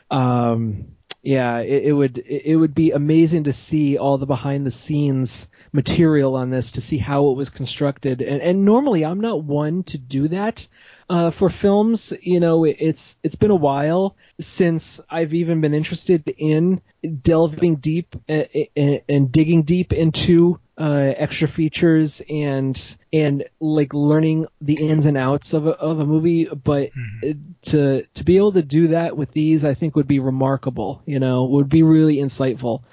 um, 0.10 0.96
yeah, 1.22 1.60
it, 1.60 1.86
it, 1.86 1.94
would 1.94 2.18
it 2.18 2.56
would 2.56 2.74
be 2.74 2.92
amazing 2.92 3.44
to 3.46 3.54
see 3.54 3.98
all 3.98 4.18
the 4.18 4.26
behind 4.26 4.66
the 4.66 4.72
scenes 4.72 5.50
material 5.74 6.36
on 6.36 6.50
this 6.50 6.72
to 6.72 6.82
see 6.82 6.98
how 6.98 7.30
it 7.30 7.36
was 7.36 7.50
constructed. 7.50 8.22
And, 8.22 8.42
and 8.42 8.64
normally 8.64 9.04
I'm 9.04 9.20
not 9.20 9.44
one 9.44 9.84
to 9.84 9.98
do 9.98 10.30
that 10.30 10.66
uh, 11.10 11.32
for 11.32 11.50
films. 11.50 12.14
You 12.22 12.40
know, 12.40 12.64
it, 12.64 12.78
it's 12.80 13.18
it's 13.22 13.36
been 13.36 13.52
a 13.52 13.56
while 13.56 14.16
since 14.40 15.02
I've 15.10 15.34
even 15.34 15.60
been 15.60 15.74
interested 15.74 16.34
in 16.38 16.82
delving 17.22 17.76
deep 17.78 18.16
and, 18.30 18.48
and, 18.78 19.02
and 19.10 19.32
digging 19.32 19.64
deep 19.64 19.92
into 19.92 20.62
uh, 20.80 21.14
extra 21.18 21.48
features 21.48 22.22
and 22.30 22.98
and 23.12 23.44
like 23.60 23.94
learning 23.94 24.46
the 24.62 24.76
ins 24.76 25.06
and 25.06 25.18
outs 25.18 25.54
of 25.54 25.68
a, 25.68 25.72
of 25.72 26.00
a 26.00 26.06
movie, 26.06 26.46
but 26.46 26.92
Mhm. 26.94 27.40
to 27.64 28.04
to 28.14 28.24
be 28.24 28.38
able 28.38 28.54
to 28.54 28.62
do 28.62 28.88
that 28.90 29.18
with 29.18 29.32
these, 29.34 29.66
I 29.66 29.74
think 29.74 29.96
would 29.98 30.08
be 30.08 30.20
remarkable. 30.20 31.02
You 31.06 31.20
know, 31.20 31.44
would 31.46 31.68
be 31.68 31.84
really 31.84 32.16
insightful. 32.18 32.84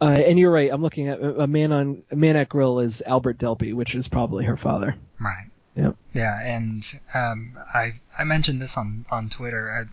Uh, 0.00 0.06
and 0.26 0.38
you're 0.38 0.50
right. 0.50 0.70
I'm 0.72 0.82
looking 0.82 1.08
at 1.08 1.22
a 1.22 1.46
man 1.46 1.70
on 1.72 2.02
a 2.10 2.16
man 2.16 2.34
at 2.36 2.48
grill 2.48 2.80
is 2.80 3.00
Albert 3.06 3.38
Delpy, 3.38 3.72
which 3.74 3.94
is 3.94 4.08
probably 4.08 4.44
her 4.46 4.56
father. 4.56 4.96
Right. 5.20 5.46
Yep. 5.76 5.96
Yeah, 6.14 6.40
and 6.42 6.82
um, 7.14 7.56
I 7.72 8.00
I 8.18 8.24
mentioned 8.24 8.60
this 8.60 8.76
on 8.76 9.04
on 9.10 9.28
Twitter. 9.28 9.70
I, 9.70 9.86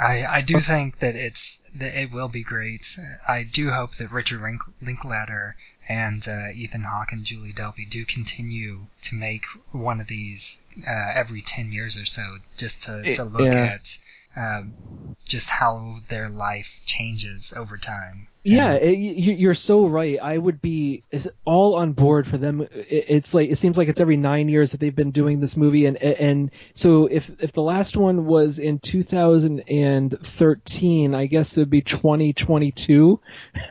I 0.00 0.38
I 0.38 0.42
do 0.42 0.60
think 0.60 1.00
that 1.00 1.14
it's 1.16 1.60
that 1.74 2.00
it 2.00 2.10
will 2.12 2.28
be 2.28 2.42
great. 2.42 2.96
I 3.28 3.42
do 3.44 3.70
hope 3.70 3.96
that 3.96 4.10
Richard 4.12 4.40
Link, 4.40 4.60
Linklater 4.80 5.56
and 5.90 6.28
uh, 6.28 6.50
Ethan 6.54 6.84
Hawke 6.84 7.10
and 7.10 7.24
Julie 7.24 7.52
Delpy 7.52 7.84
do 7.90 8.04
continue 8.04 8.86
to 9.02 9.14
make 9.16 9.44
one 9.72 10.00
of 10.00 10.06
these 10.06 10.56
uh, 10.86 11.10
every 11.14 11.42
ten 11.42 11.72
years 11.72 11.96
or 11.96 12.06
so, 12.06 12.38
just 12.56 12.82
to 12.84 13.14
to 13.16 13.24
look 13.24 13.40
Yeah. 13.46 13.74
at 13.74 13.98
um, 14.36 14.74
just 15.26 15.50
how 15.50 16.00
their 16.08 16.28
life 16.28 16.80
changes 16.86 17.52
over 17.56 17.76
time. 17.76 18.28
Yeah, 18.42 18.72
it, 18.72 18.96
you, 18.96 19.34
you're 19.34 19.52
so 19.54 19.86
right. 19.86 20.18
I 20.20 20.38
would 20.38 20.62
be 20.62 21.04
all 21.44 21.74
on 21.74 21.92
board 21.92 22.26
for 22.26 22.38
them. 22.38 22.62
It, 22.62 22.70
it's 22.72 23.34
like 23.34 23.50
it 23.50 23.58
seems 23.58 23.76
like 23.76 23.88
it's 23.88 24.00
every 24.00 24.16
nine 24.16 24.48
years 24.48 24.72
that 24.72 24.80
they've 24.80 24.96
been 24.96 25.10
doing 25.10 25.40
this 25.40 25.58
movie, 25.58 25.84
and 25.84 25.98
and 25.98 26.50
so 26.72 27.04
if 27.04 27.30
if 27.40 27.52
the 27.52 27.60
last 27.60 27.98
one 27.98 28.24
was 28.24 28.58
in 28.58 28.78
2013, 28.78 31.14
I 31.14 31.26
guess 31.26 31.54
it 31.56 31.60
would 31.60 31.68
be 31.68 31.82
2022 31.82 33.20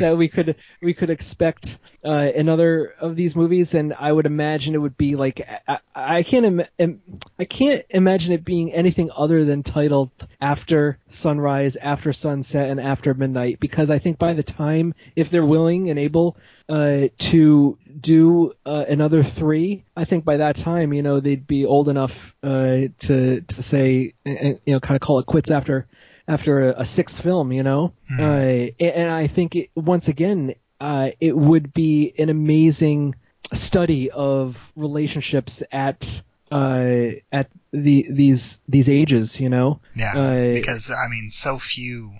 that 0.00 0.16
we 0.16 0.26
could 0.26 0.56
we 0.82 0.94
could 0.94 1.10
expect 1.10 1.78
uh, 2.04 2.28
another 2.34 2.94
of 2.98 3.14
these 3.14 3.36
movies, 3.36 3.74
and 3.74 3.94
I 3.96 4.10
would 4.10 4.26
imagine 4.26 4.74
it 4.74 4.78
would 4.78 4.96
be 4.96 5.14
like 5.14 5.48
I, 5.68 5.78
I 5.94 6.24
can't 6.24 6.46
Im- 6.46 6.64
im- 6.78 7.02
I 7.38 7.44
can't 7.44 7.84
imagine 7.90 8.32
it 8.32 8.44
being 8.44 8.72
anything 8.72 9.10
other 9.14 9.44
than 9.44 9.62
titled 9.62 10.10
After 10.40 10.98
Sunrise, 11.08 11.76
After 11.76 12.12
Sunset, 12.12 12.68
and 12.70 12.80
After 12.80 13.14
Midnight, 13.14 13.60
because 13.60 13.90
I 13.90 13.98
think 13.98 14.07
by 14.16 14.32
the 14.32 14.44
time, 14.44 14.94
if 15.16 15.28
they're 15.28 15.44
willing 15.44 15.90
and 15.90 15.98
able 15.98 16.36
uh, 16.68 17.08
to 17.18 17.76
do 18.00 18.52
uh, 18.64 18.84
another 18.88 19.24
three, 19.24 19.84
I 19.96 20.04
think 20.04 20.24
by 20.24 20.36
that 20.38 20.56
time, 20.56 20.92
you 20.92 21.02
know, 21.02 21.18
they'd 21.20 21.46
be 21.46 21.66
old 21.66 21.88
enough 21.90 22.34
uh, 22.44 22.86
to 23.00 23.40
to 23.40 23.62
say, 23.62 24.14
uh, 24.24 24.30
you 24.30 24.60
know, 24.74 24.80
kind 24.80 24.94
of 24.94 25.00
call 25.00 25.18
it 25.18 25.26
quits 25.26 25.50
after 25.50 25.86
after 26.28 26.70
a, 26.70 26.80
a 26.82 26.84
sixth 26.86 27.20
film, 27.20 27.52
you 27.52 27.64
know. 27.64 27.92
And- 28.08 28.72
and 28.80 29.10
I 29.10 29.26
think 29.26 29.56
it, 29.56 29.70
once 29.74 30.08
again, 30.08 30.54
uh, 30.80 31.10
it 31.20 31.36
would 31.36 31.72
be 31.74 32.14
an 32.18 32.28
amazing 32.28 33.16
study 33.52 34.10
of 34.10 34.72
relationships 34.76 35.62
at 35.72 36.22
uh, 36.52 37.10
at 37.32 37.50
the 37.72 38.06
these 38.10 38.60
these 38.68 38.88
ages, 38.88 39.40
you 39.40 39.48
know. 39.50 39.80
Yeah, 39.96 40.16
Uh, 40.16 40.54
because 40.54 40.90
I 40.90 41.08
mean, 41.08 41.30
so 41.30 41.58
few 41.58 42.12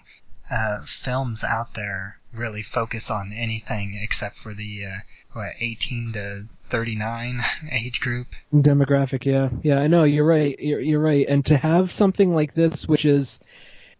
uh, 0.51 0.81
films 0.85 1.45
out 1.45 1.75
there 1.75 2.19
really 2.33 2.63
focus 2.63 3.11
on 3.11 3.33
anything 3.33 3.99
except 4.03 4.39
for 4.39 4.55
the 4.55 4.85
uh, 4.85 4.99
what 5.33 5.53
18 5.61 6.13
to 6.13 6.45
39 6.71 7.43
age 7.71 8.01
group. 8.01 8.29
demographic 8.55 9.25
yeah 9.25 9.49
yeah 9.63 9.81
i 9.81 9.87
know 9.87 10.05
you're 10.05 10.25
right 10.25 10.59
you're, 10.59 10.81
you're 10.81 11.01
right 11.01 11.27
and 11.29 11.45
to 11.47 11.57
have 11.57 11.93
something 11.93 12.35
like 12.35 12.55
this 12.55 12.87
which 12.87 13.05
is 13.05 13.41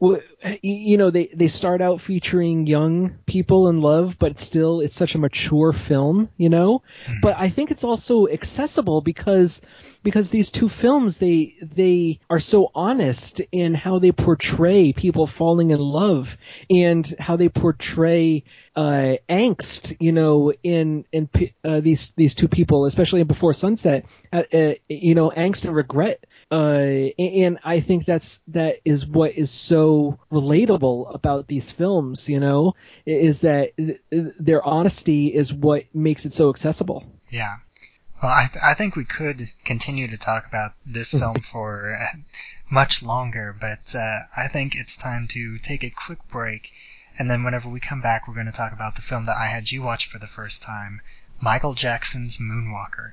well, 0.01 0.21
you 0.63 0.97
know 0.97 1.11
they 1.11 1.27
they 1.27 1.49
start 1.49 1.81
out 1.81 2.01
featuring 2.01 2.67
young 2.67 3.19
people 3.27 3.69
in 3.69 3.81
love 3.81 4.17
but 4.19 4.39
still 4.39 4.81
it's 4.81 4.95
such 4.95 5.15
a 5.15 5.19
mature 5.19 5.73
film 5.73 6.29
you 6.37 6.49
know 6.49 6.83
Mhm. 7.07 7.21
but 7.23 7.37
i 7.39 7.49
think 7.49 7.71
it's 7.71 7.85
also 7.85 8.29
accessible 8.29 9.01
because 9.01 9.61
because 10.05 10.31
these 10.31 10.51
two 10.51 10.69
films 10.69 11.19
they 11.19 11.55
they 11.61 12.21
are 12.31 12.39
so 12.39 12.71
honest 12.75 13.41
in 13.51 13.75
how 13.75 13.99
they 13.99 14.13
portray 14.13 14.93
people 14.93 15.27
falling 15.27 15.71
in 15.71 15.81
love 15.81 16.37
and 16.71 17.13
how 17.19 17.37
they 17.37 17.49
portray 17.49 18.45
uh, 18.77 19.17
angst, 19.29 19.97
you 19.99 20.13
know, 20.13 20.53
in 20.63 21.05
in 21.11 21.29
uh, 21.65 21.81
these 21.81 22.11
these 22.17 22.37
two 22.37 22.47
people, 22.47 22.85
especially 22.85 23.21
in 23.21 23.27
Before 23.27 23.53
Sunset, 23.53 24.07
uh, 24.33 24.45
uh, 24.53 24.75
you 24.89 25.17
know, 25.17 25.31
angst 25.31 25.65
and 25.65 25.75
regret. 25.75 26.25
Uh, 26.51 27.11
and 27.19 27.59
I 27.63 27.81
think 27.81 28.07
that's 28.07 28.41
that 28.49 28.79
is 28.85 29.07
what 29.07 29.33
is 29.33 29.51
so 29.51 30.19
relatable 30.33 31.15
about 31.15 31.47
these 31.47 31.71
films, 31.71 32.29
you 32.29 32.41
know, 32.41 32.75
is 33.05 33.43
that 33.43 33.73
their 34.11 34.63
honesty 34.63 35.27
is 35.27 35.53
what 35.53 35.85
makes 35.95 36.25
it 36.25 36.33
so 36.33 36.49
accessible. 36.49 37.05
Yeah. 37.31 37.57
Well, 38.23 38.33
I, 38.33 38.47
th- 38.47 38.65
I 38.65 38.75
think 38.75 38.97
we 38.97 39.05
could 39.05 39.43
continue 39.65 40.09
to 40.09 40.17
talk 40.17 40.47
about 40.47 40.73
this 40.87 41.13
film 41.13 41.37
for 41.53 41.97
uh, 42.01 42.17
much 42.71 43.03
longer, 43.03 43.55
but 43.59 43.95
uh, 43.95 44.21
I 44.37 44.49
think 44.49 44.75
it's 44.75 44.97
time 44.97 45.29
to 45.33 45.59
take 45.59 45.85
a 45.85 45.91
quick 45.91 46.27
break. 46.29 46.73
And 47.19 47.31
then 47.31 47.45
whenever 47.45 47.69
we 47.69 47.81
come 47.81 48.01
back, 48.01 48.27
we're 48.27 48.35
going 48.35 48.47
to 48.47 48.53
talk 48.53 48.73
about 48.73 48.97
the 48.97 49.03
film 49.03 49.27
that 49.27 49.37
I 49.37 49.47
had 49.47 49.71
you 49.71 49.83
watch 49.83 50.09
for 50.09 50.19
the 50.19 50.27
first 50.27 50.63
time 50.63 51.01
Michael 51.41 51.75
Jackson's 51.75 52.39
Moonwalker. 52.39 53.13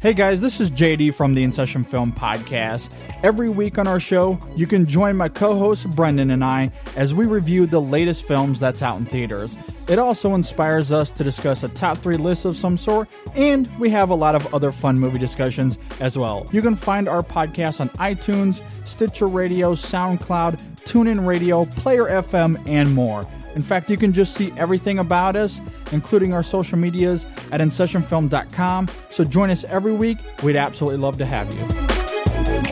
Hey 0.00 0.14
guys, 0.14 0.40
this 0.40 0.60
is 0.60 0.70
JD 0.70 1.12
from 1.14 1.34
the 1.34 1.42
In 1.42 1.50
Session 1.50 1.82
Film 1.82 2.12
Podcast. 2.12 2.88
Every 3.24 3.48
week 3.48 3.78
on 3.78 3.88
our 3.88 3.98
show, 3.98 4.38
you 4.54 4.68
can 4.68 4.86
join 4.86 5.16
my 5.16 5.28
co 5.28 5.58
host 5.58 5.90
Brendan 5.90 6.30
and 6.30 6.44
I 6.44 6.70
as 6.94 7.12
we 7.12 7.26
review 7.26 7.66
the 7.66 7.80
latest 7.80 8.24
films 8.24 8.60
that's 8.60 8.80
out 8.80 8.98
in 8.98 9.06
theaters. 9.06 9.58
It 9.88 9.98
also 9.98 10.34
inspires 10.34 10.92
us 10.92 11.10
to 11.12 11.24
discuss 11.24 11.64
a 11.64 11.68
top 11.68 11.98
three 11.98 12.16
list 12.16 12.44
of 12.44 12.54
some 12.54 12.76
sort, 12.76 13.08
and 13.34 13.68
we 13.80 13.90
have 13.90 14.10
a 14.10 14.14
lot 14.14 14.36
of 14.36 14.54
other 14.54 14.70
fun 14.70 15.00
movie 15.00 15.18
discussions 15.18 15.80
as 15.98 16.16
well. 16.16 16.46
You 16.52 16.62
can 16.62 16.76
find 16.76 17.08
our 17.08 17.24
podcast 17.24 17.80
on 17.80 17.88
iTunes, 17.88 18.62
Stitcher 18.86 19.26
Radio, 19.26 19.74
SoundCloud, 19.74 20.60
TuneIn 20.84 21.26
Radio, 21.26 21.64
Player 21.64 22.04
FM, 22.04 22.68
and 22.68 22.94
more. 22.94 23.26
In 23.58 23.64
fact, 23.64 23.90
you 23.90 23.96
can 23.96 24.12
just 24.12 24.34
see 24.34 24.52
everything 24.56 25.00
about 25.00 25.34
us, 25.34 25.60
including 25.90 26.32
our 26.32 26.44
social 26.44 26.78
medias, 26.78 27.26
at 27.50 27.60
InSessionFilm.com. 27.60 28.86
So 29.10 29.24
join 29.24 29.50
us 29.50 29.64
every 29.64 29.92
week. 29.92 30.18
We'd 30.44 30.54
absolutely 30.54 31.00
love 31.00 31.18
to 31.18 31.26
have 31.26 31.52
you. 31.52 32.68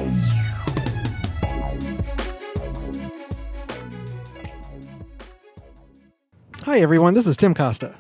Hi 6.63 6.81
everyone, 6.81 7.15
this 7.15 7.27
is 7.27 7.37
Tim 7.37 7.55
Costa, 7.55 7.95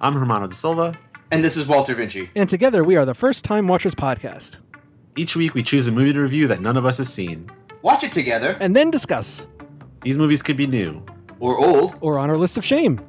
I'm 0.00 0.14
Hermano 0.14 0.46
da 0.46 0.54
Silva. 0.54 0.98
And 1.32 1.44
this 1.44 1.56
is 1.56 1.66
Walter 1.66 1.94
Vinci. 1.94 2.30
and 2.34 2.48
together 2.48 2.82
we 2.82 2.96
are 2.96 3.04
the 3.04 3.14
First 3.14 3.44
Time 3.44 3.66
Watchers 3.68 3.94
podcast, 3.94 4.58
Each 5.16 5.34
week 5.36 5.54
we 5.54 5.62
choose 5.64 5.88
a 5.88 5.92
movie 5.92 6.12
to 6.12 6.20
review 6.20 6.48
that 6.48 6.60
none 6.60 6.76
of 6.76 6.86
us 6.86 6.98
has 6.98 7.12
seen. 7.12 7.50
Watch 7.82 8.04
it 8.04 8.12
together, 8.12 8.56
and 8.58 8.74
then 8.74 8.90
discuss, 8.90 9.44
These 10.02 10.16
movies 10.18 10.42
could 10.42 10.56
be 10.56 10.66
new. 10.66 11.04
Or 11.40 11.58
old. 11.58 11.96
or 12.00 12.18
on 12.18 12.30
our 12.30 12.36
list 12.36 12.58
of 12.58 12.64
shame. 12.64 13.00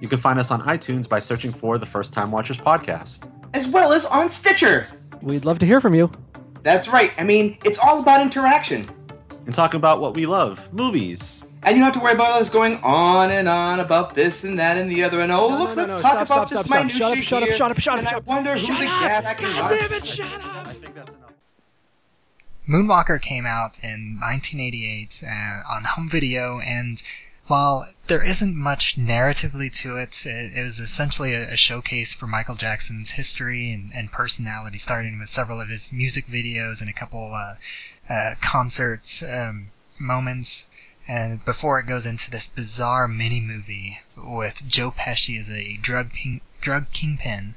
You 0.00 0.08
can 0.08 0.18
find 0.18 0.38
us 0.38 0.50
on 0.50 0.60
iTunes 0.62 1.08
by 1.08 1.20
searching 1.20 1.52
for 1.52 1.78
the 1.78 1.86
First 1.86 2.12
Time 2.12 2.30
Watchers 2.30 2.58
podcast. 2.58 3.26
as 3.54 3.66
well 3.68 3.92
as 3.92 4.04
on 4.04 4.30
Stitcher. 4.30 4.86
We'd 5.22 5.44
love 5.44 5.60
to 5.60 5.66
hear 5.66 5.80
from 5.80 5.94
you. 5.94 6.10
That's 6.62 6.88
right. 6.88 7.12
I 7.16 7.22
mean, 7.24 7.58
it's 7.64 7.78
all 7.78 8.00
about 8.00 8.20
interaction. 8.22 8.88
And 9.46 9.54
talk 9.54 9.74
about 9.74 10.00
what 10.00 10.14
we 10.14 10.26
love 10.26 10.72
movies. 10.72 11.42
And 11.62 11.76
you 11.76 11.82
don't 11.82 11.92
have 11.92 11.94
to 11.94 12.00
worry 12.00 12.12
about 12.14 12.40
us 12.42 12.50
going 12.50 12.78
on 12.82 13.30
and 13.30 13.48
on 13.48 13.80
about 13.80 14.14
this 14.14 14.44
and 14.44 14.58
that 14.58 14.76
and 14.76 14.90
the 14.90 15.04
other. 15.04 15.20
And 15.20 15.32
oh, 15.32 15.48
No, 15.48 15.58
look, 15.64 15.70
no, 15.70 15.74
let's 15.76 15.88
no, 15.92 16.00
talk 16.00 16.00
stop, 16.00 16.14
about 16.14 16.26
stop, 16.26 16.48
this 16.50 16.58
stop, 16.60 16.66
stop. 16.66 16.86
minutia 16.86 16.98
Shut 16.98 17.18
up, 17.18 17.24
shut 17.24 17.42
up, 17.42 17.48
here, 17.48 17.56
shut 17.56 17.70
up, 17.70 17.78
shut 17.80 17.92
up, 17.94 17.98
and 18.00 18.08
I 18.08 18.14
up. 18.16 18.26
wonder 18.26 18.52
who 18.52 18.58
Shut 18.58 18.78
the 18.78 18.86
up. 18.86 19.00
cat 19.00 19.38
can 19.38 19.52
God 19.52 19.70
watch. 19.70 19.80
damn 19.80 19.92
it, 19.98 20.06
shut 20.06 20.26
up. 20.44 20.66
I 20.66 20.72
think 20.72 20.94
that's 20.94 21.10
enough. 21.12 21.30
Moonwalker 22.68 23.20
came 23.20 23.46
out 23.46 23.78
in 23.82 24.18
1988 24.20 25.22
uh, 25.24 25.72
on 25.74 25.84
home 25.84 26.08
video, 26.10 26.60
and 26.60 27.00
while 27.46 27.86
there 28.06 28.22
isn't 28.22 28.56
much 28.56 28.96
narratively 28.96 29.72
to 29.72 29.96
it, 29.96 30.24
it, 30.24 30.56
it 30.56 30.62
was 30.62 30.78
essentially 30.78 31.34
a, 31.34 31.52
a 31.52 31.56
showcase 31.56 32.14
for 32.14 32.26
Michael 32.26 32.54
Jackson's 32.54 33.10
history 33.10 33.72
and, 33.72 33.92
and 33.92 34.10
personality, 34.10 34.78
starting 34.78 35.18
with 35.18 35.28
several 35.28 35.60
of 35.60 35.68
his 35.68 35.92
music 35.92 36.26
videos 36.26 36.80
and 36.80 36.88
a 36.88 36.94
couple 36.94 37.34
uh, 37.34 38.12
uh, 38.12 38.34
concerts 38.40 39.22
um, 39.22 39.70
moments. 39.98 40.70
And 41.06 41.44
before 41.44 41.78
it 41.78 41.86
goes 41.86 42.06
into 42.06 42.30
this 42.30 42.46
bizarre 42.46 43.06
mini 43.06 43.40
movie 43.40 44.00
with 44.16 44.62
Joe 44.66 44.90
Pesci 44.90 45.38
as 45.38 45.50
a 45.50 45.76
drug 45.76 46.12
ping, 46.12 46.40
drug 46.62 46.92
kingpin 46.92 47.56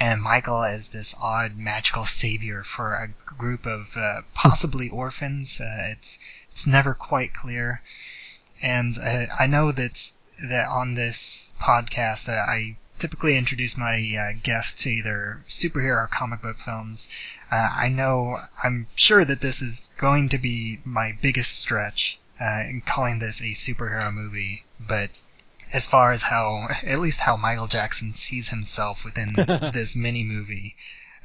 and 0.00 0.22
Michael 0.22 0.62
as 0.64 0.88
this 0.88 1.14
odd 1.20 1.56
magical 1.56 2.06
savior 2.06 2.62
for 2.62 2.94
a 2.94 3.08
group 3.34 3.66
of 3.66 3.96
uh, 3.96 4.22
possibly 4.34 4.88
orphans. 4.88 5.60
Uh, 5.60 5.90
it's 5.90 6.18
it's 6.50 6.66
never 6.66 6.94
quite 6.94 7.34
clear, 7.34 7.82
and 8.62 8.98
uh, 8.98 9.26
I 9.38 9.46
know 9.46 9.72
that 9.72 10.12
that 10.42 10.68
on 10.68 10.94
this 10.94 11.52
podcast 11.60 12.28
uh, 12.28 12.32
I 12.32 12.76
typically 12.98 13.38
introduce 13.38 13.76
my 13.76 13.94
uh, 14.16 14.38
guests 14.42 14.82
to 14.82 14.90
either 14.90 15.42
superhero 15.48 16.04
or 16.04 16.10
comic 16.12 16.42
book 16.42 16.56
films. 16.64 17.08
Uh, 17.50 17.56
I 17.56 17.88
know 17.88 18.42
I'm 18.62 18.88
sure 18.94 19.24
that 19.24 19.40
this 19.40 19.62
is 19.62 19.88
going 19.98 20.28
to 20.30 20.38
be 20.38 20.80
my 20.84 21.12
biggest 21.12 21.58
stretch. 21.58 22.18
uh, 22.40 22.62
calling 22.86 23.18
this 23.18 23.40
a 23.40 23.54
superhero 23.54 24.12
movie, 24.12 24.64
but 24.78 25.22
as 25.72 25.86
far 25.86 26.12
as 26.12 26.22
how, 26.22 26.68
at 26.84 27.00
least 27.00 27.20
how 27.20 27.36
Michael 27.36 27.66
Jackson 27.66 28.14
sees 28.14 28.48
himself 28.48 29.04
within 29.04 29.34
this 29.74 29.96
mini 29.96 30.24
movie, 30.24 30.76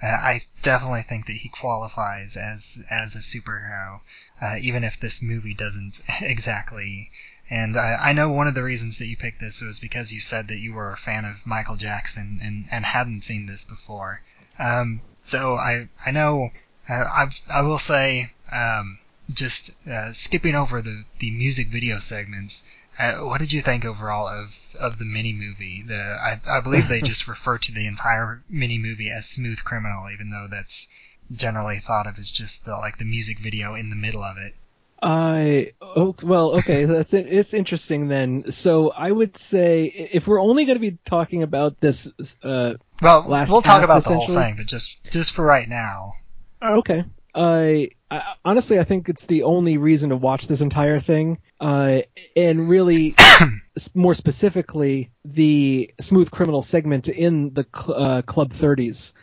uh, 0.02 0.08
I 0.08 0.44
definitely 0.62 1.04
think 1.04 1.28
that 1.28 1.38
he 1.38 1.50
qualifies 1.50 2.36
as 2.36 2.84
as 2.90 3.16
a 3.16 3.20
superhero, 3.20 4.02
uh, 4.44 4.58
even 4.60 4.84
if 4.84 5.00
this 5.00 5.22
movie 5.22 5.54
doesn't 5.54 6.02
exactly. 6.22 7.10
And 7.50 7.78
I, 7.78 8.10
I 8.10 8.14
know 8.14 8.30
one 8.30 8.48
of 8.48 8.56
the 8.56 8.64
reasons 8.64 8.98
that 8.98 9.08
you 9.08 9.16
picked 9.16 9.40
this 9.40 9.62
was 9.62 9.80
because 9.80 10.12
you 10.12 10.20
said 10.20 10.48
that 10.48 10.60
you 10.60 10.74
were 10.74 10.92
a 10.92 10.98
fan 10.98 11.24
of 11.24 11.46
Michael 11.46 11.78
Jackson 11.78 12.40
and, 12.42 12.66
and 12.72 12.86
hadn't 12.86 13.24
seen 13.24 13.46
this 13.46 13.64
before. 13.64 14.22
Um, 14.60 15.02
so 15.24 15.56
I 15.56 15.88
I 16.06 16.12
know 16.12 16.52
uh, 16.90 16.94
I 16.94 17.28
I 17.50 17.62
will 17.62 17.80
say 17.80 18.32
um, 18.52 19.00
just 19.32 19.72
uh, 19.90 20.12
skipping 20.12 20.56
over 20.56 20.82
the 20.82 21.06
the 21.20 21.32
music 21.32 21.70
video 21.70 22.00
segments. 22.00 22.64
Uh, 23.00 23.16
what 23.20 23.40
did 23.40 23.54
you 23.54 23.62
think 23.62 23.86
overall 23.86 24.28
of, 24.28 24.54
of 24.80 25.00
the 25.00 25.06
mini 25.06 25.34
movie? 25.34 25.84
The 25.88 26.18
I, 26.22 26.40
I 26.46 26.60
believe 26.60 26.88
they 26.90 27.02
just 27.14 27.28
refer 27.28 27.58
to 27.58 27.72
the 27.72 27.88
entire 27.88 28.44
mini 28.50 28.78
movie 28.78 29.10
as 29.10 29.26
Smooth 29.26 29.64
Criminal, 29.64 30.10
even 30.12 30.30
though 30.30 30.48
that's 30.50 30.88
generally 31.32 31.80
thought 31.80 32.08
of 32.08 32.18
as 32.18 32.30
just 32.32 32.66
the 32.66 32.76
like 32.76 32.98
the 32.98 33.06
music 33.06 33.40
video 33.40 33.76
in 33.76 33.90
the 33.90 33.96
middle 33.96 34.24
of 34.24 34.38
it. 34.38 34.56
I 35.02 35.74
oh 35.82 36.16
well 36.24 36.58
okay 36.60 36.86
that's 36.86 37.14
it. 37.14 37.28
It's 37.30 37.54
interesting 37.54 38.08
then. 38.08 38.52
So 38.52 38.92
I 38.92 39.12
would 39.12 39.38
say 39.38 39.86
if 39.86 40.28
we're 40.28 40.42
only 40.42 40.66
going 40.66 40.76
to 40.76 40.92
be 40.92 40.98
talking 41.06 41.44
about 41.44 41.80
this, 41.82 42.08
uh, 42.44 42.76
Well, 43.02 43.26
Last 43.28 43.52
we'll 43.52 43.62
talk 43.62 43.84
about 43.84 44.04
the 44.04 44.16
whole 44.16 44.28
thing, 44.28 44.56
but 44.58 44.68
just 44.68 44.98
just 45.12 45.34
for 45.34 45.44
right 45.44 45.68
now. 45.68 46.14
okay. 46.62 47.04
I, 47.36 47.90
I 48.12 48.36
honestly 48.46 48.80
I 48.80 48.84
think 48.84 49.10
it's 49.10 49.26
the 49.26 49.44
only 49.44 49.78
reason 49.78 50.12
to 50.12 50.16
watch 50.16 50.48
this 50.48 50.62
entire 50.62 51.00
thing. 51.00 51.40
Uh, 51.60 52.02
and 52.36 52.70
really 52.70 53.16
more 53.96 54.14
specifically 54.14 55.10
the 55.26 55.92
smooth 56.00 56.30
criminal 56.30 56.62
segment 56.62 57.10
in 57.10 57.54
the 57.54 57.66
cl- 57.76 58.02
uh, 58.02 58.22
Club 58.22 58.54
30s. 58.54 59.14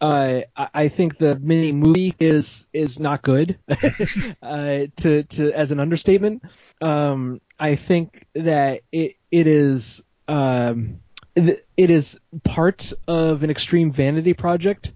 Uh, 0.00 0.40
I 0.56 0.68
I 0.74 0.88
think 0.88 1.18
the 1.18 1.38
mini 1.38 1.72
movie 1.72 2.14
is 2.18 2.66
is 2.72 2.98
not 2.98 3.22
good, 3.22 3.58
uh, 4.42 4.86
to 4.96 5.22
to 5.22 5.52
as 5.52 5.70
an 5.70 5.80
understatement. 5.80 6.42
Um, 6.80 7.40
I 7.58 7.76
think 7.76 8.26
that 8.34 8.82
it 8.92 9.16
it 9.30 9.46
is 9.46 10.02
um, 10.26 11.00
it 11.34 11.66
it 11.76 11.90
is 11.90 12.20
part 12.44 12.92
of 13.06 13.42
an 13.42 13.50
extreme 13.50 13.92
vanity 13.92 14.34
project. 14.34 14.92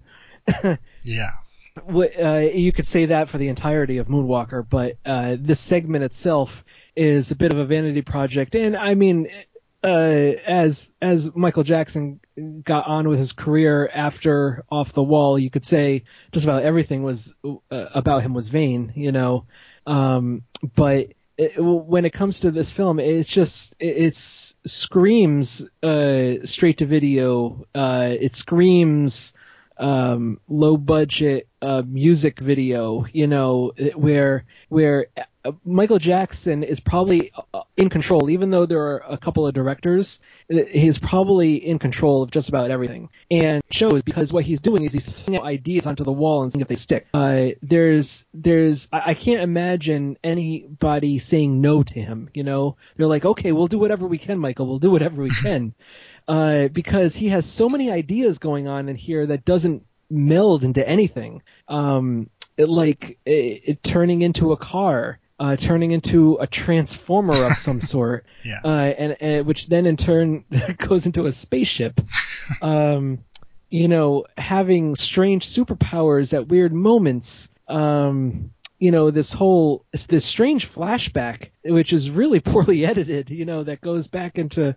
Yeah. 1.03 1.31
Uh, 1.75 2.49
you 2.53 2.71
could 2.71 2.85
say 2.85 3.07
that 3.07 3.29
for 3.29 3.37
the 3.37 3.47
entirety 3.47 3.97
of 3.97 4.07
Moonwalker, 4.07 4.65
but 4.67 4.97
uh, 5.05 5.37
this 5.39 5.59
segment 5.59 6.03
itself 6.03 6.63
is 6.95 7.31
a 7.31 7.35
bit 7.35 7.51
of 7.51 7.59
a 7.59 7.65
vanity 7.65 8.01
project. 8.01 8.55
And 8.55 8.77
I 8.77 8.93
mean, 8.93 9.27
uh, 9.83 9.87
as 10.45 10.91
as 11.01 11.35
Michael 11.35 11.63
Jackson 11.63 12.19
got 12.63 12.87
on 12.87 13.07
with 13.07 13.19
his 13.19 13.33
career 13.33 13.89
after 13.93 14.63
Off 14.69 14.93
the 14.93 15.03
Wall, 15.03 15.37
you 15.37 15.49
could 15.49 15.65
say 15.65 16.03
just 16.31 16.45
about 16.45 16.63
everything 16.63 17.03
was 17.03 17.33
uh, 17.43 17.57
about 17.69 18.23
him 18.23 18.33
was 18.33 18.49
vain, 18.49 18.93
you 18.95 19.11
know. 19.11 19.45
Um, 19.85 20.43
but 20.75 21.13
it, 21.37 21.53
when 21.57 22.05
it 22.05 22.13
comes 22.13 22.41
to 22.41 22.51
this 22.51 22.71
film, 22.71 22.99
it's 22.99 23.29
just 23.29 23.75
it 23.79 23.97
it's 23.97 24.55
screams 24.65 25.67
uh, 25.81 26.45
straight 26.45 26.77
to 26.77 26.85
video. 26.85 27.65
Uh, 27.75 28.13
it 28.19 28.35
screams 28.35 29.33
um, 29.77 30.39
low 30.47 30.77
budget 30.77 31.47
uh, 31.61 31.83
music 31.85 32.39
video, 32.39 33.05
you 33.11 33.27
know, 33.27 33.73
where 33.95 34.45
where 34.69 35.07
Michael 35.65 35.99
Jackson 35.99 36.63
is 36.63 36.79
probably 36.79 37.31
uh, 37.53 37.61
in 37.75 37.89
control, 37.89 38.29
even 38.29 38.49
though 38.49 38.65
there 38.65 38.81
are 38.81 39.03
a 39.07 39.17
couple 39.17 39.45
of 39.45 39.53
directors. 39.53 40.19
He's 40.49 40.97
probably 40.97 41.55
in 41.55 41.79
control 41.79 42.23
of 42.23 42.31
just 42.31 42.49
about 42.49 42.71
everything, 42.71 43.09
and 43.29 43.61
shows 43.71 44.03
because 44.03 44.31
what 44.31 44.45
he's 44.45 44.61
doing 44.61 44.83
is 44.83 44.93
he's 44.93 45.05
throwing 45.05 45.41
ideas 45.41 45.85
onto 45.85 46.03
the 46.03 46.11
wall 46.11 46.43
and 46.43 46.51
seeing 46.51 46.61
if 46.61 46.67
they 46.67 46.75
stick. 46.75 47.07
Uh, 47.13 47.47
there's 47.61 48.25
there's 48.33 48.87
I, 48.91 49.01
I 49.07 49.13
can't 49.13 49.41
imagine 49.41 50.17
anybody 50.23 51.19
saying 51.19 51.61
no 51.61 51.83
to 51.83 52.01
him. 52.01 52.29
You 52.33 52.43
know, 52.43 52.77
they're 52.95 53.07
like, 53.07 53.25
okay, 53.25 53.51
we'll 53.51 53.67
do 53.67 53.79
whatever 53.79 54.07
we 54.07 54.17
can, 54.17 54.39
Michael. 54.39 54.67
We'll 54.67 54.79
do 54.79 54.91
whatever 54.91 55.21
we 55.21 55.31
can 55.41 55.73
uh, 56.27 56.67
because 56.69 57.15
he 57.15 57.29
has 57.29 57.45
so 57.45 57.69
many 57.69 57.91
ideas 57.91 58.39
going 58.39 58.67
on 58.67 58.89
in 58.89 58.95
here 58.95 59.25
that 59.25 59.45
doesn't 59.45 59.85
meld 60.09 60.63
into 60.63 60.87
anything. 60.87 61.41
Um, 61.67 62.29
it, 62.57 62.69
like 62.69 63.17
it, 63.25 63.61
it 63.65 63.83
turning 63.83 64.21
into 64.21 64.51
a 64.51 64.57
car, 64.57 65.19
uh, 65.39 65.55
turning 65.55 65.91
into 65.91 66.35
a 66.35 66.47
transformer 66.47 67.45
of 67.45 67.57
some 67.57 67.81
sort, 67.93 68.25
Yeah. 68.43 68.59
uh, 68.63 68.67
and, 68.97 69.17
and 69.19 69.45
which 69.45 69.67
then 69.67 69.85
in 69.85 69.97
turn 69.97 70.45
goes 70.77 71.05
into 71.05 71.25
a 71.25 71.31
spaceship. 71.31 71.99
Um, 72.61 73.19
you 73.69 73.87
know, 73.87 74.25
having 74.37 74.95
strange 74.95 75.47
superpowers 75.47 76.33
at 76.33 76.47
weird 76.49 76.73
moments. 76.73 77.49
Um, 77.69 78.51
you 78.79 78.91
know, 78.91 79.11
this 79.11 79.31
whole 79.31 79.85
this 80.09 80.25
strange 80.25 80.69
flashback, 80.69 81.51
which 81.63 81.93
is 81.93 82.11
really 82.11 82.41
poorly 82.41 82.85
edited. 82.85 83.29
You 83.29 83.45
know, 83.45 83.63
that 83.63 83.79
goes 83.79 84.07
back 84.07 84.37
into 84.37 84.75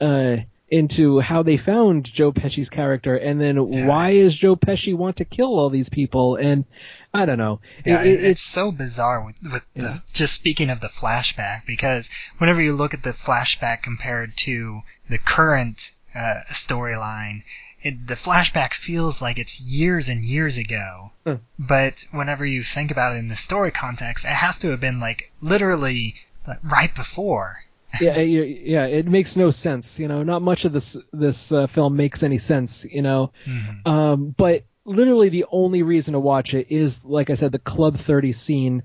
uh, 0.00 0.36
into 0.72 1.20
how 1.20 1.42
they 1.42 1.58
found 1.58 2.04
Joe 2.04 2.32
Pesci's 2.32 2.70
character, 2.70 3.14
and 3.14 3.38
then 3.38 3.56
Yeah. 3.72 3.84
why 3.86 4.10
is 4.10 4.34
Joe 4.34 4.56
Pesci 4.56 4.94
want 4.96 5.16
to 5.18 5.24
kill 5.26 5.58
all 5.58 5.68
these 5.68 5.90
people? 5.90 6.36
And 6.36 6.64
I 7.12 7.26
don't 7.26 7.36
know. 7.36 7.60
Yeah, 7.84 8.00
It- 8.00 8.06
it, 8.06 8.20
it- 8.20 8.24
it's 8.24 8.40
so 8.42 8.72
bizarre 8.72 9.22
with, 9.24 9.36
with 9.42 9.62
Yeah. 9.74 9.82
the, 9.82 10.02
just 10.14 10.32
speaking 10.34 10.70
of 10.70 10.80
the 10.80 10.88
flashback 10.88 11.66
because 11.66 12.08
whenever 12.38 12.62
you 12.62 12.72
look 12.74 12.94
at 12.94 13.02
the 13.02 13.12
flashback 13.12 13.82
compared 13.82 14.34
to 14.38 14.80
the 15.10 15.18
current 15.18 15.92
uh, 16.14 16.40
storyline, 16.50 17.42
it, 17.82 18.06
the 18.06 18.14
flashback 18.14 18.72
feels 18.72 19.20
like 19.20 19.38
it's 19.38 19.60
years 19.60 20.08
and 20.08 20.24
years 20.24 20.56
ago. 20.56 21.10
Hmm. 21.26 21.34
But 21.58 22.06
whenever 22.12 22.46
you 22.46 22.62
think 22.62 22.90
about 22.90 23.14
it 23.14 23.18
in 23.18 23.28
the 23.28 23.36
story 23.36 23.70
context, 23.72 24.24
it 24.24 24.28
has 24.28 24.58
to 24.60 24.70
have 24.70 24.80
been 24.80 25.00
like 25.00 25.32
literally 25.42 26.14
like, 26.46 26.60
right 26.62 26.94
before. 26.94 27.64
Yeah, 28.00 28.18
yeah, 28.18 28.42
yeah, 28.42 28.86
it 28.86 29.06
makes 29.06 29.36
no 29.36 29.50
sense. 29.50 29.98
You 29.98 30.08
know, 30.08 30.22
not 30.22 30.42
much 30.42 30.64
of 30.64 30.72
this 30.72 30.96
this 31.12 31.52
uh, 31.52 31.66
film 31.66 31.96
makes 31.96 32.22
any 32.22 32.38
sense. 32.38 32.84
You 32.84 33.02
know, 33.02 33.32
Mhm. 33.46 33.86
um, 33.86 34.34
but 34.36 34.64
literally 34.84 35.28
the 35.28 35.44
only 35.50 35.82
reason 35.82 36.12
to 36.14 36.20
watch 36.20 36.54
it 36.54 36.68
is, 36.70 37.00
like 37.04 37.30
I 37.30 37.34
said, 37.34 37.52
the 37.52 37.58
Club 37.58 37.96
30 37.98 38.32
scene, 38.32 38.82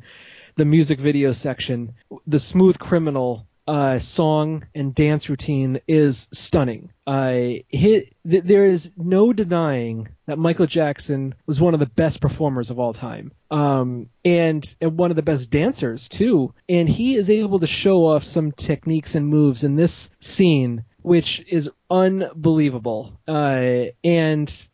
the 0.56 0.66
music 0.66 1.00
video 1.00 1.32
section, 1.34 1.94
the 2.28 2.40
Smooth 2.40 2.78
Criminal 2.78 3.47
uh, 3.68 4.00
song 4.00 4.66
and 4.74 4.96
dance 4.96 5.30
routine 5.30 5.82
is 5.88 6.30
stunning. 6.32 6.92
Uh, 7.06 7.32
th- 7.72 8.14
there 8.24 8.66
is 8.66 8.92
no 8.98 9.34
denying 9.34 10.08
that 10.26 10.40
Michael 10.40 10.68
Jackson 10.68 11.36
was 11.46 11.60
one 11.60 11.74
of 11.74 11.80
the 11.80 11.86
best 11.86 12.22
performers 12.22 12.70
of 12.70 12.80
all 12.80 12.94
time, 12.94 13.32
um, 13.52 14.10
and 14.24 14.76
and 14.80 14.98
one 14.98 15.12
of 15.12 15.16
the 15.18 15.24
best 15.24 15.50
dancers 15.50 16.08
too. 16.08 16.54
And 16.70 16.88
he 16.88 17.16
is 17.16 17.30
able 17.30 17.60
to 17.60 17.68
show 17.68 18.06
off 18.08 18.24
some 18.24 18.52
techniques 18.52 19.16
and 19.16 19.28
moves 19.28 19.64
in 19.64 19.76
this 19.76 20.10
scene, 20.20 20.86
which 21.02 21.44
is 21.48 21.70
unbelievable. 21.90 23.20
Uh, 23.28 23.86
and 24.04 24.68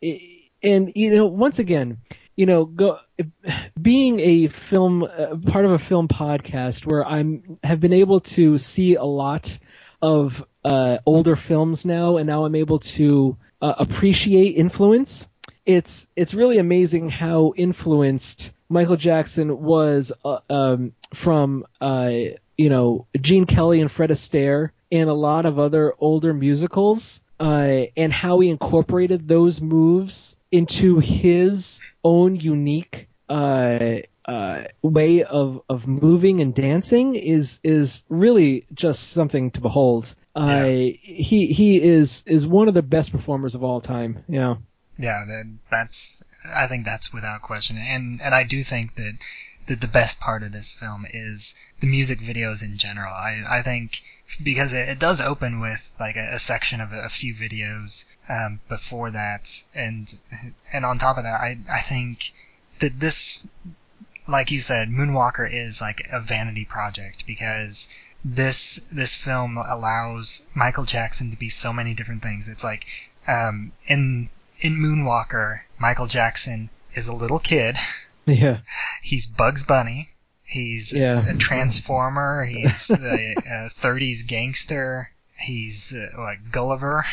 and 0.62 0.92
you 0.94 1.10
know, 1.10 1.26
once 1.26 1.58
again, 1.58 1.98
you 2.36 2.46
know, 2.46 2.64
go 2.64 2.98
being 3.80 4.20
a 4.20 4.48
film 4.48 5.04
uh, 5.04 5.36
part 5.46 5.64
of 5.64 5.72
a 5.72 5.78
film 5.78 6.08
podcast 6.08 6.84
where 6.84 7.06
I'm 7.06 7.58
have 7.62 7.80
been 7.80 7.92
able 7.92 8.20
to 8.20 8.58
see 8.58 8.96
a 8.96 9.04
lot 9.04 9.58
of 10.02 10.44
uh, 10.64 10.98
older 11.06 11.36
films 11.36 11.84
now, 11.84 12.16
and 12.16 12.26
now 12.26 12.44
I'm 12.44 12.54
able 12.54 12.80
to 12.80 13.36
uh, 13.62 13.74
appreciate 13.78 14.56
influence. 14.56 15.28
It's 15.64 16.08
it's 16.16 16.34
really 16.34 16.58
amazing 16.58 17.08
how 17.08 17.54
influenced 17.56 18.52
Michael 18.68 18.96
Jackson 18.96 19.62
was 19.62 20.12
uh, 20.24 20.40
um, 20.50 20.92
from 21.14 21.64
uh, 21.80 22.10
you 22.56 22.68
know 22.68 23.06
Gene 23.20 23.46
Kelly 23.46 23.80
and 23.80 23.90
Fred 23.90 24.10
Astaire 24.10 24.70
and 24.90 25.08
a 25.08 25.14
lot 25.14 25.46
of 25.46 25.58
other 25.58 25.94
older 25.98 26.34
musicals, 26.34 27.22
uh, 27.38 27.84
and 27.96 28.12
how 28.12 28.40
he 28.40 28.50
incorporated 28.50 29.28
those 29.28 29.60
moves 29.60 30.36
into 30.54 30.98
his 31.00 31.80
own 32.04 32.36
unique 32.36 33.08
uh, 33.28 33.96
uh, 34.24 34.62
way 34.82 35.24
of, 35.24 35.62
of 35.68 35.86
moving 35.86 36.40
and 36.40 36.54
dancing 36.54 37.14
is 37.14 37.60
is 37.62 38.04
really 38.08 38.66
just 38.72 39.10
something 39.10 39.50
to 39.50 39.60
behold. 39.60 40.14
Uh, 40.34 40.64
He 40.64 41.52
he 41.52 41.82
is 41.82 42.22
is 42.26 42.46
one 42.46 42.68
of 42.68 42.74
the 42.74 42.82
best 42.82 43.12
performers 43.12 43.54
of 43.54 43.62
all 43.62 43.80
time. 43.80 44.24
Yeah, 44.98 45.24
that, 45.26 45.58
that's. 45.70 46.16
I 46.54 46.68
think 46.68 46.84
that's 46.84 47.12
without 47.12 47.42
question, 47.42 47.76
and 47.78 48.20
and 48.20 48.34
I 48.34 48.44
do 48.44 48.62
think 48.64 48.94
that 48.96 49.14
that 49.66 49.80
the 49.80 49.88
best 49.88 50.20
part 50.20 50.42
of 50.42 50.52
this 50.52 50.72
film 50.72 51.06
is 51.10 51.54
the 51.80 51.86
music 51.86 52.20
videos 52.20 52.62
in 52.62 52.76
general. 52.78 53.12
I 53.12 53.42
I 53.58 53.62
think 53.62 54.02
because 54.42 54.72
it, 54.72 54.88
it 54.88 54.98
does 54.98 55.20
open 55.20 55.60
with 55.60 55.92
like 56.00 56.16
a, 56.16 56.30
a 56.32 56.38
section 56.38 56.80
of 56.80 56.92
a, 56.92 57.00
a 57.00 57.08
few 57.08 57.34
videos 57.34 58.06
um, 58.28 58.60
before 58.68 59.10
that, 59.10 59.62
and 59.74 60.18
and 60.72 60.84
on 60.84 60.98
top 60.98 61.18
of 61.18 61.24
that, 61.24 61.40
I 61.40 61.58
I 61.70 61.82
think 61.82 62.32
that 62.80 63.00
this 63.00 63.46
like 64.26 64.50
you 64.50 64.60
said, 64.60 64.88
Moonwalker 64.88 65.48
is 65.50 65.80
like 65.80 66.06
a 66.10 66.20
vanity 66.20 66.64
project 66.64 67.24
because 67.26 67.86
this 68.24 68.80
this 68.90 69.14
film 69.14 69.58
allows 69.58 70.46
Michael 70.54 70.84
Jackson 70.84 71.30
to 71.30 71.36
be 71.36 71.48
so 71.48 71.72
many 71.72 71.94
different 71.94 72.22
things. 72.22 72.48
It's 72.48 72.64
like 72.64 72.86
um, 73.28 73.72
in 73.86 74.30
in 74.60 74.76
Moonwalker, 74.76 75.60
Michael 75.78 76.06
Jackson 76.06 76.70
is 76.94 77.06
a 77.06 77.12
little 77.12 77.38
kid. 77.38 77.76
Yeah. 78.24 78.60
He's 79.02 79.26
Bugs 79.26 79.62
Bunny. 79.62 80.10
He's 80.44 80.92
Yeah. 80.92 81.26
a 81.28 81.36
transformer. 81.36 82.44
He's 82.44 82.86
the 82.88 83.34
uh, 83.74 83.80
30s 83.82 84.26
gangster. 84.26 85.10
He's 85.36 85.92
uh, 85.92 86.06
like 86.18 86.50
Gulliver. 86.52 87.04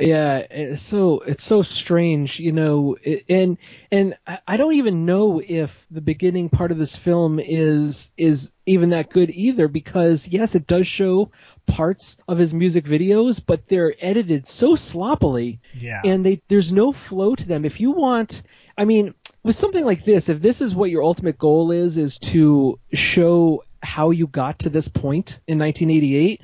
Yeah, 0.00 0.38
it's 0.38 0.84
so 0.84 1.20
it's 1.20 1.44
so 1.44 1.62
strange, 1.62 2.40
you 2.40 2.50
know, 2.50 2.96
and 3.28 3.58
and 3.92 4.16
I- 4.26 4.40
I 4.48 4.56
don't 4.56 4.72
even 4.74 5.04
know 5.06 5.40
if 5.46 5.86
the 5.90 6.00
beginning 6.00 6.48
part 6.48 6.72
of 6.72 6.78
this 6.78 6.96
film 6.96 7.38
is 7.38 8.10
is 8.16 8.50
even 8.66 8.90
that 8.90 9.10
good 9.10 9.30
either 9.30 9.68
because 9.68 10.26
yes, 10.26 10.56
it 10.56 10.66
does 10.66 10.88
show 10.88 11.30
parts 11.66 12.16
of 12.26 12.38
his 12.38 12.52
music 12.52 12.86
videos, 12.86 13.40
but 13.44 13.68
they're 13.68 13.94
edited 14.00 14.48
so 14.48 14.74
sloppily 14.74 15.60
Yeah. 15.78 16.00
and 16.04 16.26
they 16.26 16.42
there's 16.48 16.72
no 16.72 16.90
flow 16.90 17.36
to 17.36 17.46
them. 17.46 17.64
If 17.64 17.78
you 17.78 17.92
want, 17.92 18.42
I 18.76 18.86
mean, 18.86 19.14
with 19.44 19.54
something 19.54 19.84
like 19.84 20.04
this, 20.04 20.28
if 20.28 20.40
this 20.42 20.60
is 20.60 20.74
what 20.74 20.90
your 20.90 21.04
ultimate 21.04 21.38
goal 21.38 21.70
is, 21.70 21.96
is 21.96 22.18
to 22.18 22.78
show 22.92 23.62
how 23.82 24.10
you 24.10 24.26
got 24.26 24.60
to 24.60 24.70
this 24.70 24.88
point 24.88 25.38
in 25.46 25.58
1988, 25.58 26.40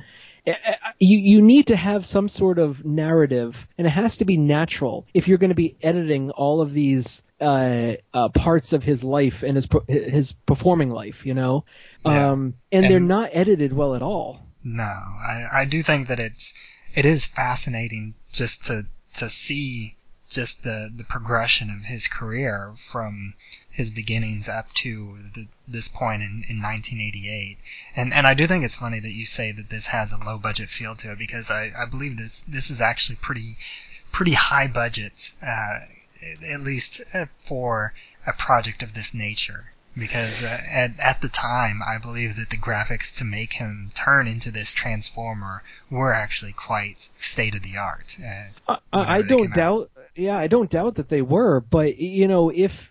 eh, 0.47 0.53
eh, 0.65 0.75
you 0.99 1.19
you 1.19 1.43
need 1.43 1.69
to 1.69 1.77
have 1.77 2.05
some 2.05 2.29
sort 2.29 2.59
of 2.59 2.85
narrative, 2.85 3.67
and 3.79 3.87
it 3.87 3.91
has 3.91 4.19
to 4.19 4.27
be 4.27 4.37
natural 4.37 5.07
if 5.15 5.27
you're 5.27 5.39
going 5.39 5.51
to 5.51 5.55
be 5.55 5.77
editing 5.83 6.31
all 6.31 6.61
of 6.61 6.73
these 6.75 7.23
uh, 7.41 7.95
uh, 8.13 8.29
parts 8.29 8.75
of 8.75 8.85
his 8.85 9.03
life 9.03 9.43
and 9.43 9.57
his 9.57 9.67
his 9.89 10.33
performing 10.45 10.91
life, 10.91 11.25
you 11.25 11.33
know, 11.33 11.65
Yeah. 12.05 12.33
um, 12.33 12.55
and, 12.71 12.85
they're 12.85 13.01
not 13.01 13.31
edited 13.33 13.73
well 13.73 13.95
at 13.95 14.03
all. 14.03 14.41
No, 14.63 14.83
I, 14.85 15.47
I 15.51 15.65
do 15.65 15.83
think 15.83 16.09
that 16.09 16.21
it's 16.21 16.53
it 16.95 17.07
is 17.07 17.25
fascinating 17.25 18.13
just 18.31 18.65
to 18.67 18.85
to 19.15 19.31
see 19.31 19.97
just 20.31 20.63
the 20.63 20.91
the 20.97 21.05
progression 21.05 21.71
of 21.71 21.83
his 21.83 22.07
career 22.07 22.73
from 22.77 23.35
his 23.69 23.91
beginnings 23.91 24.49
up 24.49 24.73
to 24.75 25.19
the, 25.35 25.47
this 25.67 25.89
point 25.89 26.23
in, 26.23 26.45
in 26.49 26.63
1988. 26.63 27.59
And 27.97 28.15
and 28.15 28.27
I 28.27 28.35
do 28.35 28.47
think 28.47 28.65
it's 28.65 28.77
funny 28.77 29.01
that 29.01 29.13
you 29.13 29.27
say 29.27 29.53
that 29.53 29.71
this 29.71 29.87
has 29.87 30.13
a 30.13 30.17
low 30.17 30.39
budget 30.39 30.69
feel 30.69 30.95
to 30.97 31.13
it 31.13 31.19
because 31.19 31.51
I, 31.51 31.73
I 31.77 31.85
believe 31.85 32.17
this 32.17 32.45
this 32.47 32.71
is 32.71 32.81
actually 32.81 33.17
pretty 33.17 33.57
pretty 34.13 34.35
high 34.35 34.67
budget 34.67 35.33
uh, 35.43 35.81
at 36.53 36.61
least 36.61 37.03
uh, 37.13 37.27
for 37.47 37.95
a 38.27 38.33
project 38.33 38.83
of 38.83 38.95
this 38.95 39.15
nature 39.15 39.73
because 39.97 40.43
uh, 40.43 40.61
at, 40.71 40.99
at 40.99 41.21
the 41.21 41.29
time 41.29 41.83
I 41.83 41.99
believe 41.99 42.37
that 42.37 42.51
the 42.51 42.57
graphics 42.57 43.17
to 43.19 43.25
make 43.25 43.55
him 43.55 43.93
turn 43.95 44.27
into 44.27 44.51
this 44.51 44.73
transformer 44.73 45.63
were 45.91 46.13
actually 46.13 46.53
quite 46.53 47.09
state 47.19 47.55
of 47.55 47.63
the 47.63 47.77
art. 47.77 48.17
Uh, 48.21 48.77
I, 48.93 49.19
I 49.19 49.23
don't 49.23 49.53
doubt. 49.53 49.91
Yeah, 50.17 50.37
I 50.37 50.49
don't 50.49 50.71
doubt 50.71 50.97
that 50.97 51.09
they 51.09 51.23
were, 51.23 51.61
but 51.61 51.99
you 51.99 52.29
know, 52.29 52.51
if 52.51 52.91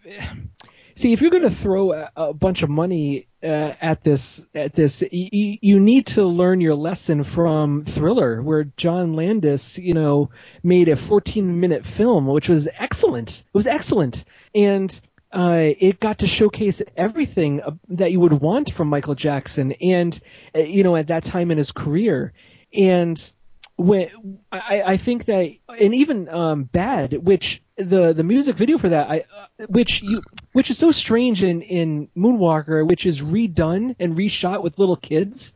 see 0.96 1.14
if 1.14 1.22
you're 1.22 1.32
going 1.32 1.44
to 1.44 1.50
throw 1.50 1.94
a, 1.94 2.12
a 2.16 2.34
bunch 2.34 2.62
of 2.64 2.70
money 2.70 3.28
uh, 3.44 3.74
at 3.82 4.04
this 4.04 4.46
at 4.54 4.74
this, 4.74 5.04
you, 5.12 5.58
you 5.62 5.80
need 5.80 6.08
to 6.08 6.26
learn 6.26 6.62
your 6.62 6.76
lesson 6.76 7.24
from 7.24 7.86
Thriller, 7.86 8.42
where 8.42 8.66
John 8.78 9.14
Landis, 9.14 9.78
you 9.78 9.94
know, 9.94 10.30
made 10.64 10.90
a 10.90 10.96
14 10.96 11.60
minute 11.60 11.86
film, 11.86 12.28
which 12.28 12.50
was 12.50 12.68
excellent. 12.78 13.40
It 13.40 13.54
was 13.54 13.68
excellent, 13.68 14.26
and 14.56 15.00
uh, 15.32 15.74
it 15.78 16.00
got 16.00 16.20
to 16.20 16.28
showcase 16.28 16.82
everything 16.98 17.62
uh, 17.62 17.72
that 17.90 18.12
you 18.12 18.20
would 18.20 18.34
want 18.34 18.74
from 18.74 18.88
Michael 18.88 19.16
Jackson, 19.16 19.74
and 19.74 20.20
uh, 20.56 20.60
you 20.60 20.84
know, 20.84 20.96
at 20.96 21.08
that 21.08 21.24
time 21.24 21.52
in 21.52 21.58
his 21.58 21.72
career, 21.72 22.34
and 22.74 23.32
when 23.80 24.40
I, 24.52 24.84
I 24.86 24.98
think 24.98 25.26
that 25.26 25.56
and 25.80 25.96
even 25.96 26.28
um, 26.30 26.64
bad 26.66 27.14
which 27.14 27.64
the 27.78 28.12
the 28.12 28.24
music 28.24 28.58
video 28.58 28.78
for 28.78 28.90
that 28.90 29.10
I 29.10 29.24
uh, 29.36 29.66
which 29.70 30.02
you 30.02 30.22
which 30.52 30.70
is 30.70 30.78
so 30.78 30.92
strange 30.92 31.44
in 31.44 31.62
in 31.62 32.10
Moonwalker 32.16 32.86
which 32.88 33.06
is 33.06 33.22
redone 33.22 33.96
and 34.00 34.18
reshot 34.18 34.62
with 34.62 34.78
little 34.78 34.98
kids 34.98 35.54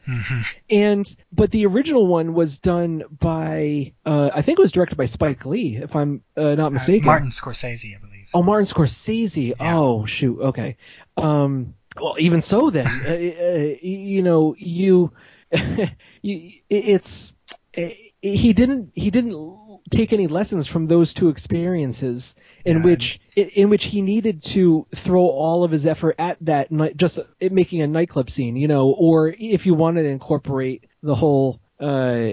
and 0.70 1.18
but 1.34 1.52
the 1.52 1.66
original 1.66 2.08
one 2.08 2.34
was 2.34 2.60
done 2.60 3.04
by 3.12 3.94
uh, 4.06 4.30
I 4.34 4.42
think 4.42 4.58
it 4.58 4.62
was 4.62 4.72
directed 4.72 4.96
by 4.96 5.06
Spike 5.06 5.46
Lee 5.46 5.76
if 5.76 5.96
I'm 5.96 6.24
uh, 6.38 6.56
not 6.56 6.72
mistaken 6.72 7.06
Martin 7.06 7.30
Scorsese, 7.30 7.96
I 7.96 8.00
believe. 8.00 8.28
Oh, 8.34 8.42
Martin 8.42 8.66
Scorsese. 8.66 9.50
Yeah. 9.50 9.76
Oh, 9.78 10.06
shoot. 10.06 10.40
Okay. 10.40 10.78
Um, 11.18 11.76
well, 12.00 12.16
even 12.18 12.42
so, 12.42 12.70
then, 12.70 12.88
uh, 13.06 13.10
uh, 13.10 13.76
you 13.82 14.24
know, 14.24 14.56
you, 14.58 15.12
you 16.22 16.52
it's 16.70 17.34
uh, 17.78 17.90
he 18.24 18.54
didn't 18.54 18.92
he 18.96 19.12
didn't 19.12 19.58
take 19.92 20.14
any 20.14 20.28
lessons 20.28 20.66
from 20.66 20.88
those 20.88 21.14
two 21.14 21.28
experiences 21.30 22.36
in 22.66 22.78
Yeah. 22.78 22.84
which 22.84 23.20
in, 23.36 23.50
in 23.50 23.70
which 23.70 23.84
he 23.86 24.02
needed 24.02 24.42
to 24.44 24.88
throw 24.96 25.22
all 25.28 25.64
of 25.64 25.72
his 25.72 25.86
effort 25.86 26.16
at 26.18 26.38
that 26.42 26.72
night 26.72 26.96
just 26.98 27.20
it 27.40 27.52
making 27.52 27.82
a 27.82 27.88
nightclub 27.88 28.30
scene 28.30 28.56
you 28.56 28.68
know 28.68 28.90
or 28.92 29.34
if 29.38 29.66
you 29.66 29.74
wanted 29.74 30.04
to 30.04 30.10
incorporate 30.10 30.86
the 31.04 31.16
whole 31.16 31.60
uh 31.80 32.30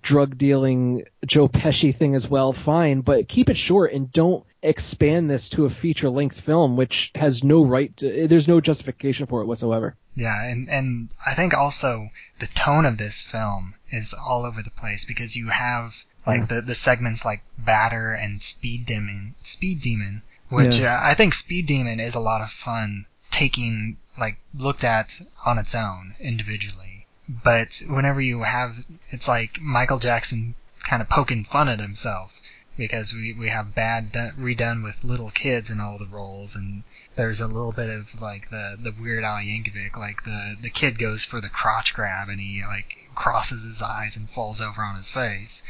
drug 0.00 0.38
dealing 0.38 1.02
Joe 1.26 1.48
Pesci 1.48 1.94
thing 1.94 2.14
as 2.14 2.28
well 2.28 2.52
fine 2.54 3.02
but 3.02 3.28
keep 3.28 3.50
it 3.50 3.56
short 3.56 3.92
and 3.92 4.10
don't 4.10 4.44
expand 4.62 5.28
this 5.30 5.50
to 5.50 5.66
a 5.66 5.70
feature 5.70 6.08
length 6.08 6.40
film 6.40 6.76
which 6.76 7.10
has 7.14 7.44
no 7.44 7.64
right 7.66 7.94
to, 7.98 8.26
there's 8.28 8.48
no 8.48 8.62
justification 8.62 9.26
for 9.26 9.42
it 9.42 9.46
whatsoever 9.46 9.94
Yeah, 10.16 10.42
and 10.42 10.70
and 10.70 11.10
I 11.26 11.34
think 11.34 11.52
also 11.52 12.08
the 12.38 12.46
tone 12.46 12.86
of 12.86 12.96
this 12.96 13.22
film 13.22 13.74
is 13.94 14.12
all 14.14 14.44
over 14.44 14.62
the 14.62 14.70
place 14.70 15.04
because 15.04 15.36
you 15.36 15.48
have 15.48 16.04
like 16.26 16.48
the 16.48 16.60
the 16.60 16.74
segments 16.74 17.24
like 17.24 17.42
Badder 17.58 18.12
and 18.12 18.42
Speed 18.42 18.86
Demon, 18.86 19.34
Speed 19.42 19.82
Demon, 19.82 20.22
which 20.48 20.78
Yeah. 20.78 20.94
uh, 20.96 21.00
I 21.10 21.14
think 21.14 21.34
Speed 21.34 21.66
Demon 21.66 22.00
is 22.00 22.14
a 22.14 22.20
lot 22.20 22.40
of 22.40 22.50
fun 22.50 23.06
taking 23.30 23.98
like 24.18 24.38
looked 24.54 24.84
at 24.84 25.20
on 25.44 25.58
its 25.58 25.74
own 25.74 26.14
individually. 26.20 27.06
But 27.28 27.82
whenever 27.86 28.20
you 28.20 28.42
have 28.42 28.84
it's 29.10 29.28
like 29.28 29.60
Michael 29.60 29.98
Jackson 29.98 30.54
kind 30.88 31.00
of 31.02 31.08
poking 31.08 31.44
fun 31.44 31.68
at 31.68 31.80
himself 31.80 32.32
because 32.76 33.14
we, 33.14 33.32
we 33.32 33.48
have 33.48 33.74
bad 33.74 34.12
done, 34.12 34.32
redone 34.38 34.82
with 34.82 35.04
little 35.04 35.30
kids 35.30 35.70
in 35.70 35.80
all 35.80 35.96
the 35.98 36.06
roles 36.06 36.54
and 36.56 36.82
there's 37.16 37.40
a 37.40 37.46
little 37.46 37.72
bit 37.72 37.88
of 37.88 38.20
like 38.20 38.50
the 38.50 38.76
the 38.80 38.92
Weird 38.92 39.24
Al 39.24 39.36
Yankovic, 39.36 39.96
like 39.96 40.24
the 40.24 40.56
the 40.60 40.70
kid 40.70 40.98
goes 40.98 41.24
for 41.24 41.40
the 41.40 41.48
crotch 41.48 41.94
grab 41.94 42.28
and 42.28 42.40
he 42.40 42.62
like 42.66 42.96
crosses 43.14 43.62
his 43.64 43.80
eyes 43.80 44.16
and 44.16 44.28
falls 44.30 44.60
over 44.60 44.82
on 44.82 44.96
his 44.96 45.10
face, 45.10 45.62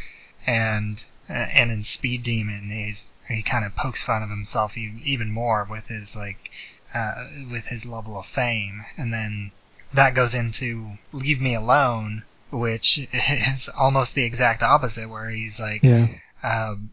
and 0.46 1.04
uh, 1.28 1.32
and 1.32 1.70
in 1.70 1.82
Speed 1.82 2.22
Demon 2.22 2.70
he's 2.70 3.06
he 3.28 3.42
kind 3.42 3.64
of 3.64 3.76
pokes 3.76 4.02
fun 4.02 4.22
of 4.22 4.30
himself 4.30 4.76
even 4.76 5.30
more 5.30 5.66
with 5.68 5.88
his 5.88 6.16
like 6.16 6.50
uh, 6.94 7.26
with 7.50 7.66
his 7.66 7.84
level 7.84 8.18
of 8.18 8.26
fame, 8.26 8.84
and 8.96 9.12
then 9.12 9.50
that 9.92 10.14
goes 10.14 10.34
into 10.34 10.98
Leave 11.12 11.40
Me 11.40 11.54
Alone, 11.54 12.24
which 12.50 12.98
is 13.12 13.68
almost 13.68 14.14
the 14.14 14.24
exact 14.24 14.62
opposite, 14.62 15.08
where 15.08 15.28
he's 15.28 15.60
like 15.60 15.82
yeah. 15.82 16.08
um, 16.42 16.90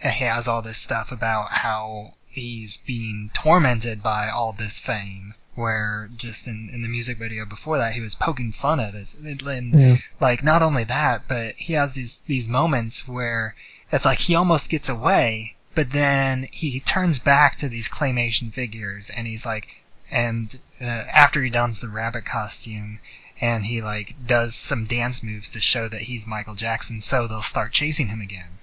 he 0.00 0.24
has 0.24 0.48
all 0.48 0.62
this 0.62 0.78
stuff 0.78 1.12
about 1.12 1.50
how 1.50 2.14
he's 2.32 2.78
being 2.78 3.30
tormented 3.34 4.02
by 4.02 4.28
all 4.28 4.52
this 4.52 4.80
fame. 4.80 5.34
Where 5.54 6.08
just 6.16 6.46
in, 6.46 6.70
in 6.72 6.80
the 6.80 6.88
music 6.88 7.18
video 7.18 7.44
before 7.44 7.76
that, 7.76 7.92
he 7.92 8.00
was 8.00 8.14
poking 8.14 8.52
fun 8.52 8.80
at 8.80 8.94
us. 8.94 9.14
And 9.14 9.78
yeah 9.78 9.96
like 10.18 10.42
not 10.42 10.62
only 10.62 10.84
that, 10.84 11.28
but 11.28 11.54
he 11.56 11.74
has 11.74 11.92
these 11.92 12.22
these 12.26 12.48
moments 12.48 13.06
where 13.06 13.54
it's 13.90 14.06
like 14.06 14.20
he 14.20 14.34
almost 14.34 14.70
gets 14.70 14.88
away, 14.88 15.56
but 15.74 15.90
then 15.90 16.48
he 16.50 16.80
turns 16.80 17.18
back 17.18 17.56
to 17.56 17.68
these 17.68 17.88
claymation 17.88 18.52
figures, 18.52 19.10
and 19.10 19.26
he's 19.26 19.44
like, 19.44 19.68
and 20.10 20.60
uh, 20.80 20.84
after 20.84 21.42
he 21.42 21.50
dons 21.50 21.80
the 21.80 21.88
rabbit 21.88 22.24
costume, 22.24 23.00
and 23.40 23.66
he 23.66 23.82
like 23.82 24.14
does 24.26 24.54
some 24.54 24.86
dance 24.86 25.22
moves 25.22 25.50
to 25.50 25.60
show 25.60 25.88
that 25.88 26.02
he's 26.02 26.26
Michael 26.26 26.54
Jackson, 26.54 27.00
so 27.00 27.26
they'll 27.26 27.42
start 27.42 27.72
chasing 27.72 28.08
him 28.08 28.20
again. 28.20 28.58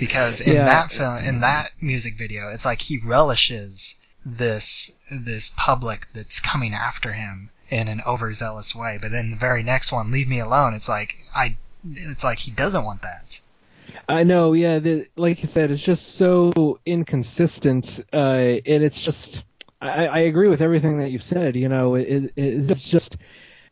Because 0.00 0.40
in 0.40 0.54
Yeah. 0.54 0.64
that 0.64 0.92
film, 0.92 1.18
in 1.18 1.40
that 1.40 1.70
music 1.80 2.16
video, 2.16 2.50
it's 2.50 2.64
like 2.64 2.80
he 2.80 2.98
relishes 2.98 3.96
this 4.26 4.90
this 5.10 5.52
public 5.56 6.08
that's 6.14 6.40
coming 6.40 6.74
after 6.74 7.12
him 7.12 7.50
in 7.68 7.86
an 7.86 8.02
overzealous 8.06 8.74
way. 8.74 8.98
But 9.00 9.12
then 9.12 9.30
the 9.30 9.36
very 9.36 9.62
next 9.62 9.92
one, 9.92 10.10
"Leave 10.10 10.26
Me 10.26 10.40
Alone," 10.40 10.74
it's 10.74 10.88
like 10.88 11.16
I, 11.34 11.56
it's 11.92 12.24
like 12.24 12.38
he 12.38 12.50
doesn't 12.50 12.84
want 12.84 13.02
that. 13.02 13.40
I 14.08 14.24
know, 14.24 14.54
yeah. 14.54 14.78
The, 14.78 15.06
like 15.16 15.42
you 15.42 15.48
said, 15.48 15.70
it's 15.70 15.82
just 15.82 16.16
so 16.16 16.78
inconsistent, 16.86 18.00
uh, 18.12 18.16
and 18.16 18.82
it's 18.82 19.00
just. 19.00 19.44
I, 19.82 20.06
I 20.06 20.18
agree 20.20 20.48
with 20.48 20.60
everything 20.60 20.98
that 20.98 21.10
you've 21.10 21.22
said. 21.22 21.56
You 21.56 21.68
know, 21.68 21.94
it, 21.94 22.06
it, 22.08 22.32
it's 22.36 22.88
just 22.88 23.16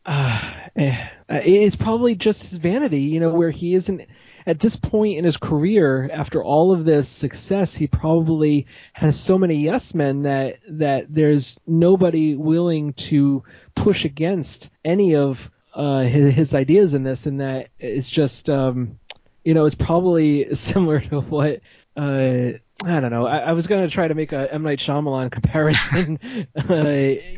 uh, 0.05 0.41
eh, 0.75 1.07
it's 1.29 1.75
probably 1.75 2.15
just 2.15 2.43
his 2.43 2.57
vanity, 2.57 3.01
you 3.01 3.19
know, 3.19 3.29
where 3.29 3.51
he 3.51 3.75
isn't 3.75 4.01
at 4.49 4.59
this 4.59 4.75
point 4.75 5.19
in 5.19 5.25
his 5.25 5.37
career 5.37 6.09
after 6.11 6.43
all 6.43 6.71
of 6.71 6.83
this 6.83 7.07
success, 7.07 7.75
he 7.75 7.85
probably 7.85 8.65
has 8.93 9.17
so 9.17 9.37
many 9.37 9.57
yes 9.57 9.93
men 9.93 10.23
that 10.23 10.55
that 10.67 11.05
there's 11.07 11.59
nobody 11.67 12.35
willing 12.35 12.93
to 12.93 13.43
push 13.75 14.05
against 14.05 14.71
any 14.83 15.15
of 15.15 15.51
uh, 15.75 15.99
his, 15.99 16.33
his 16.33 16.55
ideas 16.55 16.95
in 16.95 17.03
this, 17.03 17.27
and 17.27 17.41
that 17.41 17.69
it's 17.77 18.09
just 18.09 18.49
um, 18.49 18.97
you 19.43 19.53
know, 19.53 19.65
it's 19.65 19.75
probably 19.75 20.55
similar 20.55 20.99
to 20.99 21.21
what 21.21 21.61
uh, 21.95 22.53
I 22.83 23.01
don't 23.01 23.11
know. 23.11 23.27
I, 23.27 23.39
I 23.39 23.51
was 23.53 23.67
going 23.67 23.81
to 23.81 23.93
try 23.93 24.07
to 24.07 24.15
make 24.15 24.31
a 24.31 24.53
M 24.53 24.63
Night 24.63 24.79
Shyamalan 24.79 25.31
comparison, 25.31 26.19
uh, 26.69 26.87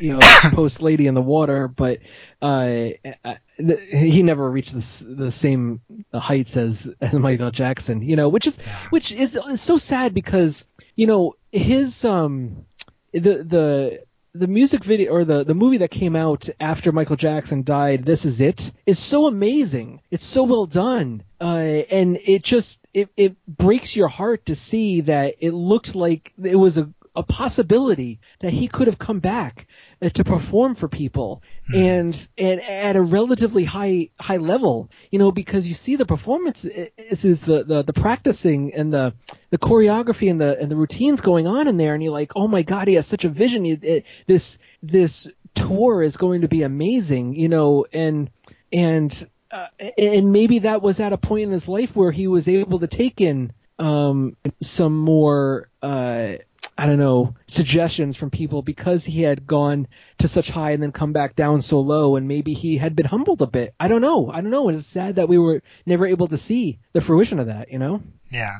you 0.00 0.12
know, 0.12 0.20
post 0.52 0.82
Lady 0.82 1.06
in 1.06 1.14
the 1.14 1.22
Water, 1.22 1.68
but 1.68 1.98
uh, 2.40 2.90
I, 3.24 3.38
the, 3.58 3.76
he 3.76 4.22
never 4.22 4.48
reached 4.48 4.72
the 4.72 5.06
the 5.08 5.30
same 5.30 5.80
heights 6.14 6.56
as 6.56 6.92
as 7.00 7.12
Michael 7.14 7.50
Jackson. 7.50 8.02
You 8.02 8.16
know, 8.16 8.28
which 8.28 8.46
is 8.46 8.58
which 8.90 9.10
is, 9.10 9.36
is 9.36 9.60
so 9.60 9.78
sad 9.78 10.14
because 10.14 10.64
you 10.94 11.06
know 11.06 11.34
his 11.50 12.04
um 12.04 12.66
the 13.12 13.42
the 13.42 14.04
the 14.34 14.46
music 14.46 14.82
video 14.82 15.12
or 15.12 15.24
the, 15.24 15.44
the 15.44 15.54
movie 15.54 15.78
that 15.78 15.90
came 15.90 16.16
out 16.16 16.48
after 16.58 16.90
Michael 16.90 17.16
Jackson 17.16 17.62
died, 17.62 18.04
This 18.04 18.24
Is 18.24 18.40
It, 18.40 18.72
is 18.86 18.98
so 18.98 19.26
amazing. 19.26 20.00
It's 20.10 20.24
so 20.24 20.44
well 20.44 20.66
done. 20.66 21.22
Uh, 21.40 21.44
and 21.90 22.18
it 22.24 22.42
just, 22.42 22.80
it, 22.94 23.10
it 23.16 23.36
breaks 23.46 23.94
your 23.94 24.08
heart 24.08 24.46
to 24.46 24.54
see 24.54 25.02
that 25.02 25.34
it 25.40 25.52
looked 25.52 25.94
like 25.94 26.32
it 26.42 26.56
was 26.56 26.78
a, 26.78 26.90
a 27.14 27.22
possibility 27.22 28.20
that 28.40 28.52
he 28.52 28.68
could 28.68 28.86
have 28.86 28.98
come 28.98 29.20
back 29.20 29.66
uh, 30.00 30.08
to 30.10 30.24
perform 30.24 30.74
for 30.74 30.88
people 30.88 31.42
hmm. 31.66 31.76
and 31.76 32.28
and 32.38 32.60
at 32.62 32.96
a 32.96 33.02
relatively 33.02 33.64
high 33.64 34.08
high 34.20 34.38
level 34.38 34.90
you 35.10 35.18
know 35.18 35.30
because 35.30 35.66
you 35.66 35.74
see 35.74 35.96
the 35.96 36.06
performance 36.06 36.64
is, 36.64 37.24
is 37.24 37.42
the, 37.42 37.64
the 37.64 37.82
the 37.82 37.92
practicing 37.92 38.74
and 38.74 38.92
the 38.92 39.14
the 39.50 39.58
choreography 39.58 40.30
and 40.30 40.40
the 40.40 40.58
and 40.58 40.70
the 40.70 40.76
routines 40.76 41.20
going 41.20 41.46
on 41.46 41.68
in 41.68 41.76
there 41.76 41.94
and 41.94 42.02
you're 42.02 42.12
like 42.12 42.32
oh 42.36 42.48
my 42.48 42.62
god 42.62 42.88
he 42.88 42.94
has 42.94 43.06
such 43.06 43.24
a 43.24 43.28
vision 43.28 43.66
it, 43.66 43.84
it, 43.84 44.04
this 44.26 44.58
this 44.82 45.28
tour 45.54 46.02
is 46.02 46.16
going 46.16 46.40
to 46.40 46.48
be 46.48 46.62
amazing 46.62 47.34
you 47.34 47.48
know 47.48 47.84
and 47.92 48.30
and 48.72 49.28
uh, 49.50 49.66
and 49.98 50.32
maybe 50.32 50.60
that 50.60 50.80
was 50.80 50.98
at 50.98 51.12
a 51.12 51.18
point 51.18 51.42
in 51.42 51.50
his 51.50 51.68
life 51.68 51.94
where 51.94 52.10
he 52.10 52.26
was 52.26 52.48
able 52.48 52.78
to 52.78 52.86
take 52.86 53.20
in 53.20 53.52
um, 53.78 54.36
some 54.62 54.96
more 54.96 55.68
uh, 55.82 56.34
I 56.82 56.86
don't 56.86 56.98
know, 56.98 57.36
suggestions 57.46 58.16
from 58.16 58.30
people 58.30 58.60
because 58.60 59.04
he 59.04 59.22
had 59.22 59.46
gone 59.46 59.86
to 60.18 60.26
such 60.26 60.50
high 60.50 60.72
and 60.72 60.82
then 60.82 60.90
come 60.90 61.12
back 61.12 61.36
down 61.36 61.62
so 61.62 61.78
low 61.78 62.16
and 62.16 62.26
maybe 62.26 62.54
he 62.54 62.76
had 62.76 62.96
been 62.96 63.06
humbled 63.06 63.40
a 63.40 63.46
bit. 63.46 63.72
I 63.78 63.86
don't 63.86 64.00
know. 64.00 64.28
I 64.32 64.40
don't 64.40 64.50
know. 64.50 64.68
It's 64.68 64.84
sad 64.84 65.14
that 65.14 65.28
we 65.28 65.38
were 65.38 65.62
never 65.86 66.06
able 66.06 66.26
to 66.26 66.36
see 66.36 66.80
the 66.92 67.00
fruition 67.00 67.38
of 67.38 67.46
that, 67.46 67.70
you 67.70 67.78
know? 67.78 68.02
Yeah. 68.32 68.58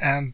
Um, 0.00 0.32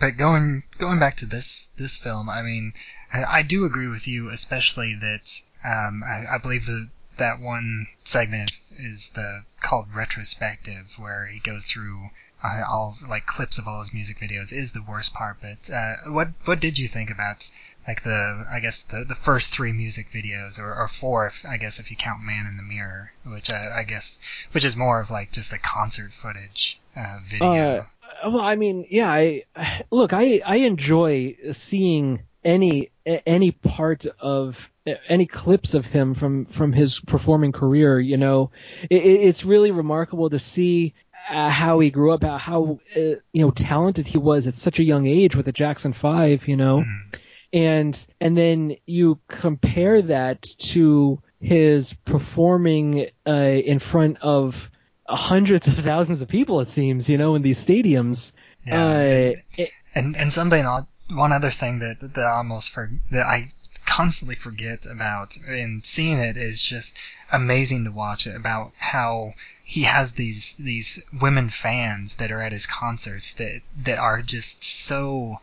but 0.00 0.12
going, 0.12 0.62
going 0.78 0.98
back 0.98 1.18
to 1.18 1.26
this, 1.26 1.68
this 1.76 1.98
film, 1.98 2.30
I 2.30 2.40
mean, 2.40 2.72
I, 3.12 3.40
I 3.40 3.42
do 3.42 3.66
agree 3.66 3.88
with 3.88 4.08
you, 4.08 4.30
especially 4.30 4.96
that, 4.98 5.42
um, 5.62 6.02
I, 6.02 6.36
I 6.36 6.38
believe 6.38 6.64
that 6.64 6.88
that 7.18 7.38
one 7.38 7.86
segment 8.04 8.48
is, 8.48 8.64
is 8.78 9.10
the, 9.10 9.42
called 9.60 9.88
retrospective 9.94 10.86
where 10.96 11.26
he 11.26 11.38
goes 11.38 11.66
through 11.66 12.08
all 12.42 12.96
like 13.08 13.26
clips 13.26 13.58
of 13.58 13.66
all 13.66 13.80
his 13.82 13.92
music 13.92 14.18
videos 14.18 14.52
is 14.52 14.72
the 14.72 14.82
worst 14.82 15.14
part. 15.14 15.38
But 15.40 15.72
uh, 15.72 16.10
what 16.10 16.28
what 16.44 16.60
did 16.60 16.78
you 16.78 16.88
think 16.88 17.10
about 17.10 17.50
like 17.86 18.02
the 18.02 18.46
I 18.50 18.60
guess 18.60 18.82
the 18.82 19.04
the 19.06 19.14
first 19.14 19.50
three 19.50 19.72
music 19.72 20.08
videos 20.12 20.58
or, 20.58 20.74
or 20.74 20.88
four 20.88 21.26
if 21.26 21.44
I 21.44 21.56
guess 21.56 21.78
if 21.78 21.90
you 21.90 21.96
count 21.96 22.22
Man 22.22 22.46
in 22.46 22.56
the 22.56 22.62
Mirror, 22.62 23.12
which 23.24 23.50
uh, 23.50 23.70
I 23.74 23.84
guess 23.84 24.18
which 24.52 24.64
is 24.64 24.76
more 24.76 25.00
of 25.00 25.10
like 25.10 25.32
just 25.32 25.50
the 25.50 25.58
concert 25.58 26.12
footage 26.12 26.80
uh, 26.96 27.18
video. 27.28 27.86
Uh, 28.24 28.30
well, 28.30 28.40
I 28.40 28.56
mean, 28.56 28.86
yeah, 28.90 29.10
I 29.10 29.44
look, 29.90 30.12
I 30.12 30.40
I 30.44 30.56
enjoy 30.56 31.36
seeing 31.52 32.20
any 32.44 32.90
any 33.04 33.50
part 33.50 34.06
of 34.18 34.70
any 35.08 35.26
clips 35.26 35.74
of 35.74 35.86
him 35.86 36.14
from 36.14 36.46
from 36.46 36.72
his 36.72 36.98
performing 37.00 37.52
career 37.52 38.00
you 38.00 38.16
know 38.16 38.50
it, 38.88 38.96
it's 38.96 39.44
really 39.44 39.70
remarkable 39.70 40.30
to 40.30 40.38
see 40.38 40.94
uh, 41.28 41.50
how 41.50 41.78
he 41.78 41.90
grew 41.90 42.12
up, 42.12 42.22
how 42.22 42.78
uh, 42.96 43.00
you 43.32 43.42
know 43.44 43.50
talented 43.50 44.06
he 44.06 44.18
was 44.18 44.46
at 44.46 44.54
such 44.54 44.78
a 44.78 44.84
young 44.84 45.06
age 45.06 45.36
with 45.36 45.46
the 45.46 45.52
Jackson 45.52 45.92
Five, 45.92 46.48
you 46.48 46.56
know, 46.56 46.80
mm. 46.80 47.20
and 47.52 48.06
and 48.20 48.36
then 48.36 48.76
you 48.86 49.18
compare 49.28 50.02
that 50.02 50.42
to 50.58 51.20
his 51.40 51.94
performing 52.04 53.08
uh, 53.26 53.32
in 53.32 53.78
front 53.78 54.18
of 54.20 54.70
hundreds 55.08 55.66
of 55.66 55.76
thousands 55.78 56.20
of 56.20 56.28
people, 56.28 56.60
it 56.60 56.68
seems, 56.68 57.08
you 57.08 57.18
know, 57.18 57.34
in 57.34 57.42
these 57.42 57.64
stadiums. 57.64 58.32
Yeah, 58.66 58.86
uh, 58.86 59.32
and, 59.56 59.68
and 59.94 60.16
and 60.16 60.32
something 60.32 60.64
one 61.10 61.32
other 61.32 61.50
thing 61.50 61.80
that 61.80 61.96
that 62.00 62.22
I 62.22 62.36
almost 62.36 62.72
for 62.72 62.90
that 63.10 63.26
I 63.26 63.52
constantly 63.86 64.36
forget 64.36 64.86
about 64.86 65.36
in 65.36 65.80
seeing 65.82 66.18
it 66.18 66.36
is 66.36 66.62
just 66.62 66.94
amazing 67.32 67.84
to 67.84 67.90
watch 67.90 68.26
it 68.26 68.36
about 68.36 68.72
how 68.78 69.34
he 69.70 69.84
has 69.84 70.14
these 70.14 70.56
these 70.58 71.00
women 71.12 71.48
fans 71.48 72.16
that 72.16 72.32
are 72.32 72.42
at 72.42 72.50
his 72.50 72.66
concerts 72.66 73.34
that 73.34 73.60
that 73.84 73.98
are 73.98 74.20
just 74.20 74.64
so 74.64 75.38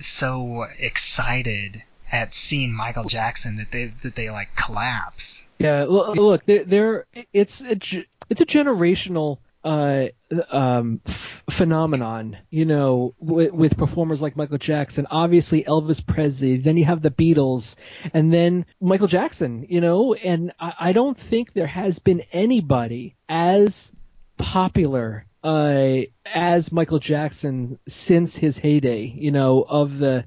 so 0.00 0.66
excited 0.78 1.82
at 2.10 2.32
seeing 2.32 2.72
Michael 2.72 3.04
Jackson 3.04 3.56
that 3.56 3.70
they 3.70 3.92
that 4.02 4.14
they 4.14 4.30
like 4.30 4.56
collapse. 4.56 5.42
Yeah, 5.58 5.84
look, 5.86 6.42
they're 6.46 7.04
it's 7.34 7.60
it's 7.60 8.40
a 8.40 8.46
generational 8.46 9.36
uh, 9.64 10.06
um, 10.50 11.00
f- 11.06 11.42
phenomenon, 11.50 12.38
you 12.50 12.64
know, 12.64 13.14
w- 13.24 13.52
with 13.52 13.76
performers 13.76 14.22
like 14.22 14.36
Michael 14.36 14.58
Jackson, 14.58 15.06
obviously 15.10 15.64
Elvis 15.64 16.04
Presley, 16.06 16.56
then 16.56 16.76
you 16.76 16.84
have 16.86 17.02
the 17.02 17.10
Beatles, 17.10 17.76
and 18.14 18.32
then 18.32 18.64
Michael 18.80 19.06
Jackson, 19.06 19.66
you 19.68 19.80
know, 19.80 20.14
and 20.14 20.52
I, 20.58 20.72
I 20.80 20.92
don't 20.92 21.18
think 21.18 21.52
there 21.52 21.66
has 21.66 21.98
been 21.98 22.22
anybody 22.32 23.16
as 23.28 23.92
popular 24.38 25.26
uh, 25.42 26.00
as 26.26 26.72
Michael 26.72 26.98
Jackson 26.98 27.78
since 27.88 28.36
his 28.36 28.58
heyday, 28.58 29.04
you 29.04 29.30
know, 29.30 29.62
of 29.62 29.98
the 29.98 30.24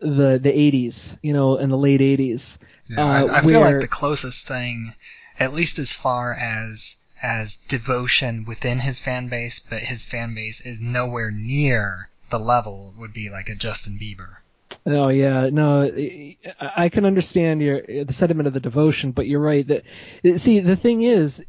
the 0.00 0.38
the 0.38 0.52
80s, 0.52 1.18
you 1.22 1.32
know, 1.32 1.56
in 1.56 1.70
the 1.70 1.78
late 1.78 2.00
80s. 2.00 2.58
Yeah, 2.88 3.02
uh, 3.02 3.06
I, 3.06 3.20
I 3.20 3.42
where, 3.42 3.42
feel 3.42 3.60
like 3.60 3.80
the 3.80 3.88
closest 3.88 4.46
thing, 4.46 4.94
at 5.38 5.54
least 5.54 5.78
as 5.78 5.92
far 5.92 6.34
as 6.34 6.96
as 7.22 7.58
devotion 7.68 8.44
within 8.44 8.80
his 8.80 8.98
fan 9.00 9.28
base, 9.28 9.60
but 9.60 9.80
his 9.80 10.04
fan 10.04 10.34
base 10.34 10.60
is 10.60 10.80
nowhere 10.80 11.30
near 11.30 12.08
the 12.30 12.38
level 12.38 12.92
would 12.98 13.12
be 13.12 13.30
like 13.30 13.48
a 13.48 13.54
Justin 13.54 13.98
Bieber. 14.00 14.36
Oh 14.86 15.08
yeah, 15.08 15.48
no, 15.50 15.90
I 16.60 16.88
can 16.90 17.06
understand 17.06 17.62
your 17.62 17.80
the 17.82 18.12
sentiment 18.12 18.48
of 18.48 18.52
the 18.52 18.60
devotion, 18.60 19.12
but 19.12 19.26
you're 19.26 19.40
right 19.40 19.66
that 19.68 19.84
see 20.38 20.60
the 20.60 20.76
thing 20.76 21.02
is, 21.02 21.42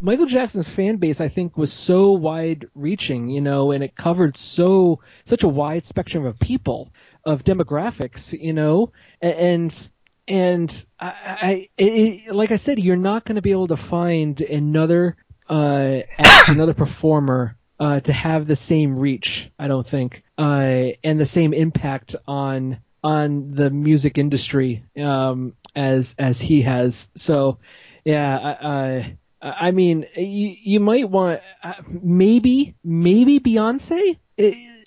Michael 0.00 0.26
Jackson's 0.26 0.68
fan 0.68 0.96
base 0.96 1.20
I 1.20 1.28
think 1.28 1.56
was 1.56 1.72
so 1.72 2.12
wide 2.12 2.68
reaching, 2.76 3.28
you 3.28 3.40
know, 3.40 3.72
and 3.72 3.82
it 3.82 3.96
covered 3.96 4.36
so 4.36 5.00
such 5.24 5.42
a 5.42 5.48
wide 5.48 5.84
spectrum 5.84 6.26
of 6.26 6.38
people, 6.38 6.92
of 7.24 7.42
demographics, 7.42 8.38
you 8.38 8.52
know, 8.52 8.92
and 9.20 9.90
and 10.28 10.86
I, 11.00 11.12
I 11.26 11.68
it, 11.78 12.34
like 12.34 12.52
I 12.52 12.56
said, 12.56 12.78
you're 12.78 12.96
not 12.96 13.24
going 13.24 13.36
to 13.36 13.42
be 13.42 13.52
able 13.52 13.68
to 13.68 13.76
find 13.76 14.40
another 14.40 15.16
uh, 15.48 16.00
act, 16.18 16.48
another 16.48 16.74
performer 16.74 17.56
uh, 17.80 18.00
to 18.00 18.12
have 18.12 18.46
the 18.46 18.56
same 18.56 18.98
reach. 18.98 19.50
I 19.58 19.68
don't 19.68 19.86
think, 19.86 20.22
uh, 20.36 20.92
and 21.02 21.18
the 21.18 21.26
same 21.26 21.54
impact 21.54 22.14
on 22.26 22.78
on 23.02 23.52
the 23.52 23.70
music 23.70 24.18
industry 24.18 24.84
um, 25.00 25.54
as 25.74 26.14
as 26.18 26.40
he 26.40 26.62
has. 26.62 27.08
So, 27.14 27.58
yeah, 28.04 28.56
I, 28.60 29.16
I 29.40 29.70
mean, 29.70 30.04
you, 30.16 30.54
you 30.62 30.80
might 30.80 31.08
want 31.08 31.40
uh, 31.62 31.74
maybe 31.88 32.74
maybe 32.84 33.40
Beyonce 33.40 34.18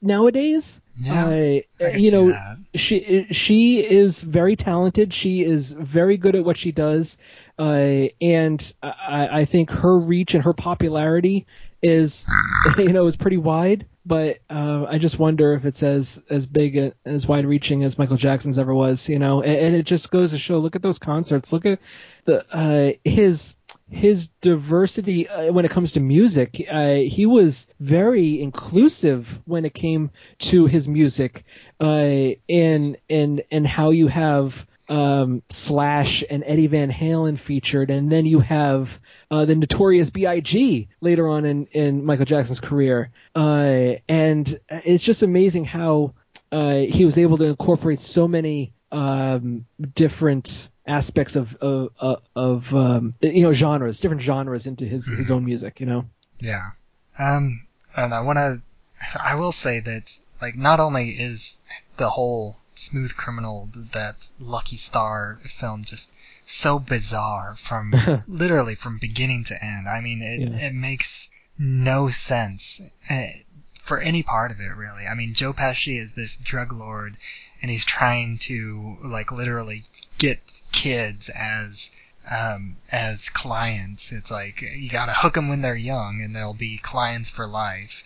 nowadays. 0.01 0.81
Yeah, 0.99 1.59
you 1.95 2.11
know, 2.11 2.31
that. 2.31 2.57
she 2.75 3.27
she 3.31 3.79
is 3.79 4.21
very 4.21 4.55
talented. 4.55 5.13
She 5.13 5.43
is 5.43 5.71
very 5.71 6.17
good 6.17 6.35
at 6.35 6.43
what 6.43 6.57
she 6.57 6.71
does, 6.71 7.17
uh, 7.57 8.07
and 8.19 8.73
I, 8.83 9.27
I 9.31 9.45
think 9.45 9.71
her 9.71 9.97
reach 9.97 10.35
and 10.35 10.43
her 10.43 10.53
popularity 10.53 11.47
is 11.81 12.27
you 12.77 12.93
know 12.93 13.07
is 13.07 13.15
pretty 13.15 13.37
wide. 13.37 13.87
But 14.03 14.39
uh, 14.49 14.85
I 14.89 14.97
just 14.97 15.19
wonder 15.19 15.53
if 15.53 15.63
it's 15.65 15.83
as 15.83 16.23
as 16.29 16.47
big 16.47 16.93
as 17.05 17.27
wide 17.27 17.45
reaching 17.45 17.83
as 17.83 17.99
Michael 17.99 18.17
Jackson's 18.17 18.57
ever 18.57 18.73
was. 18.73 19.07
You 19.07 19.19
know, 19.19 19.41
and, 19.41 19.57
and, 19.57 19.75
it 19.75 19.85
just 19.85 20.09
goes 20.09 20.31
to 20.31 20.39
show. 20.39 20.57
Look 20.57 20.75
at 20.75 20.81
those 20.81 20.97
concerts. 20.97 21.53
Look 21.53 21.65
at 21.67 21.79
the 22.25 22.45
uh, 22.51 22.93
his 23.03 23.53
his 23.91 24.29
diversity 24.41 25.27
uh, 25.27 25.51
when 25.51 25.65
it 25.65 25.71
comes 25.71 25.93
to 25.93 25.99
music. 25.99 26.65
Uh, 26.69 26.93
he 26.95 27.25
was 27.25 27.67
very 27.79 28.41
inclusive 28.41 29.39
when 29.45 29.65
it 29.65 29.73
came 29.73 30.11
to 30.39 30.65
his 30.65 30.87
music, 30.87 31.43
uh, 31.79 32.29
and 32.49 32.97
and 33.09 33.43
and 33.51 33.67
how 33.67 33.91
you 33.91 34.07
have 34.07 34.65
um, 34.89 35.43
Slash 35.49 36.23
and 36.29 36.43
Eddie 36.45 36.67
Van 36.67 36.91
Halen 36.91 37.37
featured, 37.37 37.89
and 37.89 38.11
then 38.11 38.25
you 38.25 38.39
have 38.39 38.99
uh, 39.29 39.45
the 39.45 39.55
Notorious 39.55 40.09
B.I.G. 40.09 40.87
later 40.99 41.27
on 41.27 41.45
in, 41.45 41.65
in 41.67 42.05
Michael 42.05 42.25
Jackson's 42.25 42.59
career, 42.59 43.11
uh, 43.35 43.93
and 44.07 44.59
it's 44.69 45.03
just 45.03 45.23
amazing 45.23 45.65
how 45.65 46.13
uh, 46.51 46.75
he 46.75 47.05
was 47.05 47.17
able 47.17 47.37
to 47.37 47.45
incorporate 47.45 47.99
so 47.99 48.27
many 48.27 48.73
um, 48.91 49.65
different 49.95 50.69
aspects 50.87 51.35
of 51.35 51.55
of, 51.55 52.21
of, 52.35 52.73
um, 52.75 53.13
you 53.21 53.43
know 53.43 53.53
genres, 53.53 53.99
different 53.99 54.21
genres 54.21 54.65
into 54.65 54.85
his 54.85 55.07
his 55.07 55.29
own 55.31 55.45
music. 55.45 55.79
You 55.79 55.85
know. 55.85 56.05
Yeah. 56.39 56.71
Um, 57.19 57.67
and 57.95 58.13
I 58.13 58.21
want 58.21 58.37
to, 58.37 58.61
I 59.19 59.35
will 59.35 59.51
say 59.51 59.79
that, 59.79 60.17
like, 60.41 60.55
not 60.55 60.79
only 60.79 61.09
is 61.11 61.57
the 61.97 62.09
whole 62.11 62.57
Smooth 62.73 63.15
Criminal, 63.15 63.69
that 63.93 64.29
Lucky 64.39 64.77
Star 64.77 65.39
film 65.59 65.83
just 65.83 66.09
so 66.47 66.79
bizarre 66.79 67.55
from, 67.61 68.23
literally 68.27 68.75
from 68.75 68.97
beginning 68.97 69.43
to 69.45 69.63
end. 69.63 69.87
I 69.87 70.01
mean, 70.01 70.21
it, 70.21 70.41
Yeah. 70.49 70.67
it 70.69 70.73
makes 70.73 71.29
no 71.59 72.07
sense 72.07 72.81
eh, 73.09 73.43
for 73.83 73.99
any 73.99 74.23
part 74.23 74.49
of 74.51 74.59
it, 74.59 74.73
really. 74.75 75.05
I 75.05 75.13
mean, 75.13 75.33
Joe 75.35 75.53
Pesci 75.53 76.01
is 76.01 76.13
this 76.13 76.37
drug 76.37 76.71
lord, 76.73 77.17
and 77.61 77.69
he's 77.69 77.85
trying 77.85 78.39
to, 78.39 78.97
like, 79.03 79.31
literally 79.31 79.83
get 80.17 80.61
kids 80.81 81.29
as 81.29 81.91
um, 82.29 82.77
as 82.91 83.29
clients. 83.29 84.11
It's 84.11 84.31
like 84.31 84.61
you 84.61 84.89
gotta 84.89 85.13
hook 85.13 85.35
them 85.35 85.47
when 85.47 85.61
they're 85.61 85.75
young, 85.75 86.21
and 86.21 86.35
they'll 86.35 86.55
be 86.55 86.77
clients 86.77 87.29
for 87.29 87.45
life. 87.47 88.01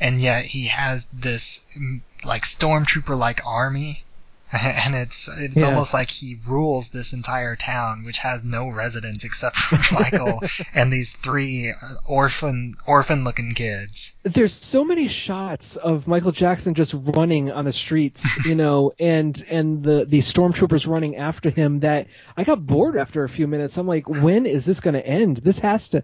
And 0.00 0.20
yet 0.20 0.46
he 0.46 0.66
has 0.68 1.06
this 1.12 1.62
mm, 1.76 2.00
like 2.24 2.42
stormtrooper 2.42 3.16
like 3.16 3.40
army, 3.44 4.04
and 4.62 4.94
it's 4.94 5.28
it's 5.28 5.56
Yeah. 5.56 5.66
almost 5.66 5.92
like 5.92 6.08
he 6.10 6.38
rules 6.46 6.88
this 6.90 7.12
entire 7.12 7.54
town, 7.56 8.04
which 8.04 8.18
has 8.18 8.42
no 8.42 8.68
residents 8.68 9.24
except 9.24 9.56
for 9.56 9.78
Michael 9.94 10.42
and 10.74 10.92
these 10.92 11.12
three 11.12 11.70
uh, 11.72 11.94
orphan 12.06 12.76
orphan 12.86 13.24
looking 13.24 13.54
kids. 13.54 14.12
there's 14.22 14.52
so 14.52 14.84
many 14.84 15.08
shots 15.08 15.76
of 15.76 16.06
Michael 16.08 16.32
Jackson 16.32 16.74
just 16.74 16.94
running 16.96 17.50
on 17.50 17.64
the 17.64 17.72
streets, 17.72 18.26
you 18.44 18.54
know, 18.54 18.92
and 18.98 19.44
and 19.50 19.82
the 19.82 20.04
the 20.06 20.18
stormtroopers 20.20 20.86
running 20.88 21.16
after 21.16 21.50
him 21.50 21.80
that 21.80 22.06
I 22.36 22.44
got 22.44 22.66
bored 22.66 22.96
after 22.96 23.24
a 23.24 23.28
few 23.28 23.46
minutes. 23.46 23.76
I'm 23.76 23.86
like, 23.86 24.08
when 24.08 24.46
is 24.46 24.64
this 24.64 24.80
going 24.80 24.94
to 24.94 25.06
end? 25.06 25.38
This 25.38 25.58
has 25.60 25.90
to 25.90 26.02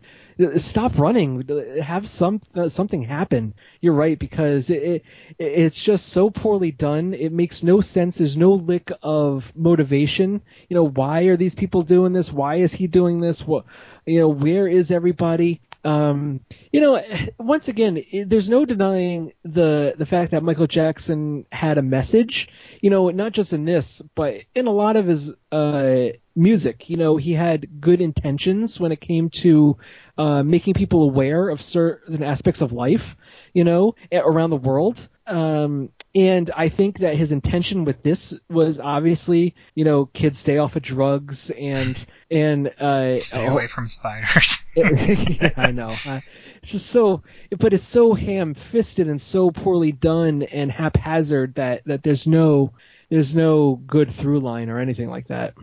stop 0.58 0.98
running. 0.98 1.46
Have 1.82 2.08
some 2.08 2.40
something 2.68 3.02
happen. 3.02 3.54
You're 3.80 3.94
right 3.94 4.18
because 4.18 4.70
it, 4.70 4.82
it 4.82 5.04
it's 5.38 5.82
just 5.82 6.08
so 6.10 6.30
poorly 6.30 6.70
done. 6.70 7.14
It 7.14 7.32
makes 7.32 7.62
no 7.62 7.80
sense. 7.80 8.16
There's 8.18 8.33
no 8.36 8.52
lick 8.52 8.90
of 9.02 9.52
motivation. 9.56 10.42
You 10.68 10.74
know, 10.76 10.88
why 10.88 11.22
are 11.24 11.36
these 11.36 11.54
people 11.54 11.82
doing 11.82 12.12
this? 12.12 12.32
Why 12.32 12.56
is 12.56 12.72
he 12.72 12.86
doing 12.86 13.20
this? 13.20 13.46
What 13.46 13.64
you 14.06 14.20
know, 14.20 14.28
where 14.28 14.66
is 14.68 14.90
everybody? 14.90 15.60
Um, 15.84 16.40
you 16.72 16.80
know, 16.80 17.02
once 17.38 17.68
again, 17.68 17.98
it- 18.10 18.28
there's 18.28 18.48
no 18.48 18.64
denying 18.64 19.32
the 19.44 19.94
the 19.96 20.06
fact 20.06 20.30
that 20.32 20.42
Michael 20.42 20.66
Jackson 20.66 21.46
had 21.52 21.78
a 21.78 21.82
message. 21.82 22.48
You 22.80 22.90
know, 22.90 23.10
not 23.10 23.32
just 23.32 23.52
in 23.52 23.64
this, 23.64 24.02
but 24.14 24.42
in 24.54 24.66
a 24.66 24.72
lot 24.72 24.96
of 24.96 25.06
his 25.06 25.32
uh, 25.52 26.08
music. 26.34 26.88
You 26.90 26.96
know, 26.96 27.16
he 27.16 27.32
had 27.32 27.80
good 27.80 28.00
intentions 28.00 28.78
when 28.80 28.92
it 28.92 29.00
came 29.00 29.30
to 29.30 29.76
uh, 30.18 30.42
making 30.42 30.74
people 30.74 31.02
aware 31.02 31.48
of 31.48 31.62
certain 31.62 32.22
aspects 32.22 32.60
of 32.60 32.72
life. 32.72 33.16
You 33.52 33.64
know, 33.64 33.94
around 34.12 34.50
the 34.50 34.56
world. 34.56 35.08
Um, 35.26 35.88
and 36.14 36.50
I 36.56 36.68
think 36.68 36.98
that 36.98 37.16
his 37.16 37.32
intention 37.32 37.84
with 37.84 38.02
this 38.02 38.34
was 38.48 38.78
obviously, 38.78 39.54
you 39.74 39.84
know, 39.84 40.06
kids 40.06 40.38
stay 40.38 40.58
off 40.58 40.76
of 40.76 40.82
drugs 40.82 41.50
and 41.50 42.04
and 42.30 42.68
uh, 42.78 43.18
Stay 43.18 43.46
oh, 43.46 43.52
away 43.52 43.66
from 43.66 43.88
spiders. 43.88 44.58
yeah, 44.76 45.50
I 45.56 45.72
know. 45.72 45.94
Uh, 46.06 46.20
it's 46.62 46.72
just 46.72 46.86
so, 46.86 47.22
but 47.58 47.72
it's 47.72 47.84
so 47.84 48.14
ham-fisted 48.14 49.08
and 49.08 49.20
so 49.20 49.50
poorly 49.50 49.92
done 49.92 50.44
and 50.44 50.70
haphazard 50.70 51.56
that 51.56 51.82
that 51.86 52.02
there's 52.04 52.26
no 52.26 52.72
there's 53.10 53.34
no 53.34 53.74
good 53.74 54.10
through 54.10 54.40
line 54.40 54.70
or 54.70 54.78
anything 54.78 55.10
like 55.10 55.28
that. 55.28 55.54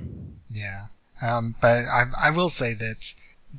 Yeah. 0.49 0.87
Um, 1.21 1.55
but 1.61 1.85
I, 1.85 2.05
I 2.17 2.29
will 2.31 2.49
say 2.49 2.73
that 2.73 3.13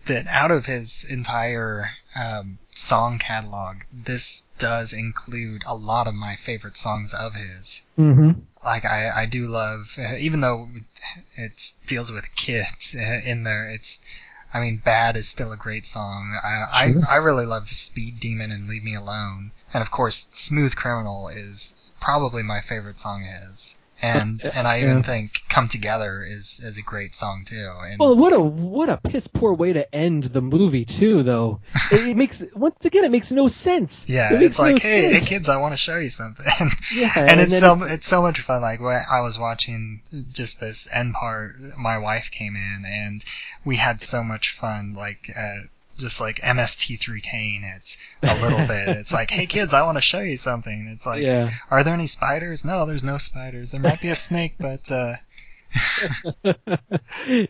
that 0.07 0.27
out 0.27 0.51
of 0.51 0.67
his 0.67 1.05
entire 1.09 1.91
um, 2.15 2.59
song 2.75 3.19
catalog, 3.19 3.83
this 3.93 4.45
does 4.59 4.95
include 4.95 5.63
a 5.67 5.75
lot 5.75 6.07
of 6.07 6.15
my 6.15 6.37
favorite 6.37 6.77
songs 6.77 7.13
of 7.13 7.35
his. 7.35 7.83
Mm-hmm. 7.99 8.41
Like 8.65 8.85
I, 8.85 9.23
I 9.23 9.27
do 9.27 9.47
love, 9.47 9.95
uh, 9.99 10.17
even 10.17 10.41
though 10.41 10.69
it 11.37 11.75
deals 11.87 12.11
with 12.11 12.35
kids 12.35 12.97
uh, 12.99 13.21
in 13.25 13.45
there, 13.45 13.69
it's. 13.69 14.01
I 14.55 14.61
mean, 14.61 14.79
"Bad" 14.79 15.17
is 15.17 15.29
still 15.29 15.53
a 15.53 15.57
great 15.57 15.87
song. 15.87 16.39
I, 16.43 16.93
Sure. 16.93 17.03
I 17.07 17.15
I 17.15 17.17
really 17.17 17.47
love 17.47 17.71
"Speed 17.71 18.21
Demon" 18.21 18.51
and 18.51 18.69
"Leave 18.69 18.85
Me 18.85 18.95
Alone," 18.95 19.53
and 19.73 19.83
of 19.83 19.91
course, 19.91 20.29
"Smooth 20.33 20.75
Criminal" 20.75 21.29
is 21.29 21.75
probably 22.01 22.43
my 22.43 22.61
favorite 22.61 23.01
song 23.01 23.27
of 23.27 23.49
his. 23.51 23.75
And 24.03 24.45
and 24.55 24.67
I 24.67 24.81
even 24.81 24.97
Yeah. 24.99 25.03
think 25.03 25.31
"Come 25.49 25.69
Together" 25.69 26.25
is 26.25 26.59
is 26.63 26.77
a 26.77 26.83
great 26.83 27.15
song 27.15 27.45
too. 27.47 27.73
And 27.83 28.01
Well, 28.01 28.17
what 28.17 28.33
a 28.33 28.41
what 28.41 28.89
a 28.89 28.97
piss 28.97 29.29
poor 29.29 29.55
way 29.55 29.73
to 29.73 29.95
end 29.95 30.25
the 30.25 30.43
movie 30.43 30.85
too, 30.85 31.23
though. 31.23 31.61
It, 31.93 32.09
it 32.09 32.17
makes 32.17 32.43
once 32.55 32.85
again 32.85 33.05
it 33.05 33.11
makes 33.13 33.31
no 33.31 33.49
sense. 33.49 34.09
Yeah, 34.09 34.35
it 34.35 34.43
it's 34.43 34.59
like, 34.59 34.77
no 34.83 34.89
hey, 34.89 35.13
hey, 35.15 35.21
kids, 35.21 35.49
I 35.49 35.57
want 35.59 35.73
to 35.73 35.77
show 35.77 35.97
you 35.97 36.11
something. 36.11 36.47
Yeah, 36.93 37.13
and, 37.17 37.31
and 37.31 37.41
it's 37.43 37.59
so 37.59 37.73
it's- 37.73 37.89
it's, 37.91 38.07
so 38.09 38.21
much 38.23 38.41
fun. 38.41 38.61
Like 38.63 38.81
when 38.81 39.01
I 39.11 39.21
was 39.21 39.39
watching 39.39 40.03
just 40.33 40.59
this 40.59 40.89
end 40.93 41.15
part, 41.15 41.57
my 41.79 41.99
wife 41.99 42.31
came 42.33 42.57
in 42.57 42.85
and 42.85 43.25
we 43.65 43.77
had 43.77 44.03
so 44.03 44.23
much 44.25 44.57
fun. 44.59 44.95
Like 44.95 45.31
uh, 45.37 45.67
just 46.03 46.21
like 46.21 46.41
MST3K, 46.41 47.77
it's 47.77 47.97
a 48.23 48.35
little 48.41 48.67
bit. 48.67 48.89
It's 49.03 49.13
like, 49.13 49.31
hey 49.31 49.47
kids, 49.47 49.73
I 49.73 49.83
want 49.83 49.97
to 49.97 50.03
show 50.03 50.21
you 50.21 50.37
something. 50.37 50.89
It's 50.95 51.07
like, 51.07 51.23
yeah. 51.23 51.51
are 51.71 51.83
there 51.83 51.95
any 51.95 52.07
spiders? 52.07 52.65
No, 52.65 52.85
there's 52.85 53.03
no 53.05 53.17
spiders. 53.17 53.71
There 53.71 53.81
might 53.81 54.01
be 54.01 54.09
a 54.09 54.15
snake, 54.15 54.57
but 54.59 54.91
uh, 54.93 55.17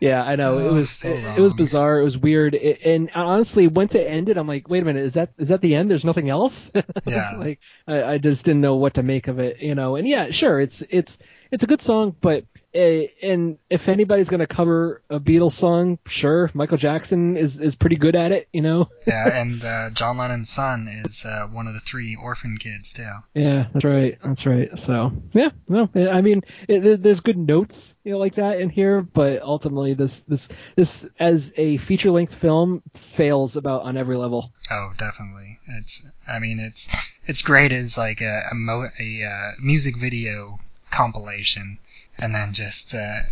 yeah, 0.01 0.23
I 0.23 0.37
know. 0.37 0.59
it 0.59 0.63
Oh, 0.69 0.75
was 0.75 0.91
so 0.91 1.09
it, 1.09 1.39
it 1.39 1.41
was 1.41 1.55
bizarre. 1.55 1.99
It 2.01 2.05
was 2.05 2.17
weird. 2.17 2.55
It, 2.55 2.81
and 2.85 3.11
honestly, 3.15 3.67
once 3.67 3.95
it 3.95 4.07
ended, 4.07 4.37
I'm 4.37 4.47
like, 4.47 4.69
wait 4.69 4.83
a 4.83 4.87
minute, 4.87 5.03
is 5.03 5.15
that 5.15 5.31
is 5.39 5.49
that 5.49 5.61
the 5.61 5.75
end? 5.75 5.91
There's 5.91 6.05
nothing 6.05 6.29
else. 6.29 6.71
Yeah. 7.05 7.33
like 7.37 7.59
I, 7.89 8.03
I 8.05 8.19
just 8.19 8.45
didn't 8.45 8.61
know 8.61 8.77
what 8.77 8.95
to 8.95 9.03
make 9.03 9.27
of 9.29 9.39
it, 9.41 9.61
you 9.61 9.75
know. 9.75 9.97
And 9.97 10.07
yeah, 10.07 10.31
sure, 10.31 10.61
it's 10.61 10.83
it's 10.89 11.19
it's 11.51 11.65
a 11.65 11.67
good 11.67 11.81
song, 11.81 12.15
but 12.21 12.45
and 12.75 13.59
if 13.71 13.89
anybody's 13.89 14.29
gonna 14.29 14.47
cover 14.47 15.03
a 15.11 15.21
Beatles 15.21 15.53
song, 15.53 15.99
sure, 16.07 16.51
Michael 16.55 16.79
Jackson 16.79 17.37
is 17.37 17.61
is 17.61 17.75
pretty 17.75 17.97
good 17.97 18.17
at 18.17 18.33
it, 18.33 18.49
you 18.53 18.63
know. 18.63 18.89
yeah. 19.07 19.29
And 19.41 19.65
uh, 19.65 19.91
John 19.91 20.19
Lennon's 20.19 20.51
son 20.51 20.89
is 21.05 21.25
uh, 21.25 21.47
one 21.51 21.67
of 21.67 21.75
the 21.75 21.81
three 21.81 22.17
orphan 22.17 22.57
kids 22.59 22.93
too. 22.93 23.11
Yeah, 23.35 23.67
that's 23.73 23.85
right. 23.85 24.19
That's 24.25 24.47
right. 24.47 24.79
So 24.79 25.13
yeah, 25.33 25.51
no, 25.69 25.89
I 25.95 26.21
mean, 26.21 26.43
it, 26.69 26.81
there- 26.83 26.97
there's 26.97 27.21
good 27.21 27.39
notes, 27.39 27.95
you 28.05 28.13
know, 28.13 28.19
like 28.19 28.37
that 28.37 28.61
in 28.61 28.71
here, 28.71 29.03
but 29.03 29.43
ultimately, 29.43 29.95
this 29.95 30.21
this 30.21 30.49
this 30.77 31.07
as 31.19 31.53
a 31.57 31.77
feature 31.79 32.11
length 32.11 32.35
film 32.35 32.83
fails 32.95 33.57
about 33.57 33.83
on 33.83 33.97
every 33.97 34.17
level. 34.17 34.53
Oh, 34.71 34.93
definitely. 34.99 35.59
It's. 35.67 36.03
I 36.27 36.39
mean, 36.39 36.59
it's. 36.61 36.89
It's 37.27 37.43
great 37.43 37.73
as 37.73 37.97
like 37.99 38.21
a 38.21 38.49
a, 38.51 38.55
mo- 38.55 38.89
a 38.99 39.25
uh, 39.25 39.51
music 39.61 39.97
video 39.99 40.59
compilation, 40.91 41.79
and 42.23 42.35
then 42.35 42.53
just 42.53 42.95
uh, 42.95 43.23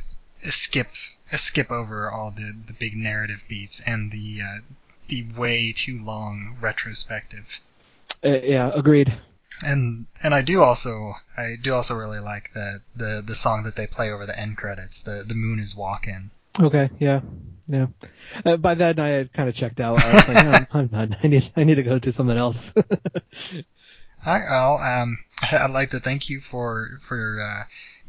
skip 0.45 0.89
skip 1.33 1.71
over 1.71 2.11
all 2.11 2.31
the 2.31 2.55
the 2.67 2.73
big 2.73 2.97
narrative 2.97 3.41
beats 3.49 3.81
and 3.87 4.11
the 4.11 4.41
uh, 4.43 4.61
the 5.09 5.25
way 5.37 5.73
too 5.73 6.03
long 6.03 6.57
retrospective. 6.61 7.47
Uh, 8.25 8.41
yeah, 8.43 8.71
agreed. 8.75 9.19
And 9.63 10.07
and 10.23 10.35
I 10.35 10.43
do 10.43 10.63
also 10.63 11.15
I 11.37 11.57
do 11.63 11.75
also 11.75 11.95
really 11.95 12.21
like 12.21 12.51
the 12.53 12.81
the 12.97 13.23
the 13.25 13.35
song 13.35 13.63
that 13.65 13.77
they 13.77 13.87
play 13.87 14.11
over 14.11 14.27
the 14.27 14.39
end 14.39 14.57
credits. 14.57 15.01
The 15.01 15.25
the 15.27 15.35
moon 15.35 15.59
is 15.59 15.77
walking. 15.77 16.31
Okay, 16.59 16.91
yeah, 16.99 17.21
yeah. 17.69 17.87
Uh, 18.45 18.57
by 18.57 18.75
then, 18.75 18.99
I 18.99 19.09
had 19.11 19.33
kind 19.33 19.49
of 19.49 19.55
checked 19.55 19.81
out. 19.81 20.03
I 20.03 20.15
was 20.15 20.29
like, 20.29 20.37
I'm, 20.45 20.67
I'm 20.73 20.91
not. 20.93 21.19
I 21.23 21.29
need 21.29 21.53
I 21.57 21.65
need 21.65 21.77
to 21.77 21.83
go 21.83 21.99
do 21.99 22.11
something 22.11 22.37
else. 22.37 22.75
Right, 24.27 24.45
well, 24.51 24.77
um, 24.77 25.19
I'd 25.43 25.71
like 25.71 25.91
to 25.91 26.01
thank 26.01 26.29
you 26.29 26.41
for 26.41 27.01
for 27.09 27.41
uh, 27.41 27.65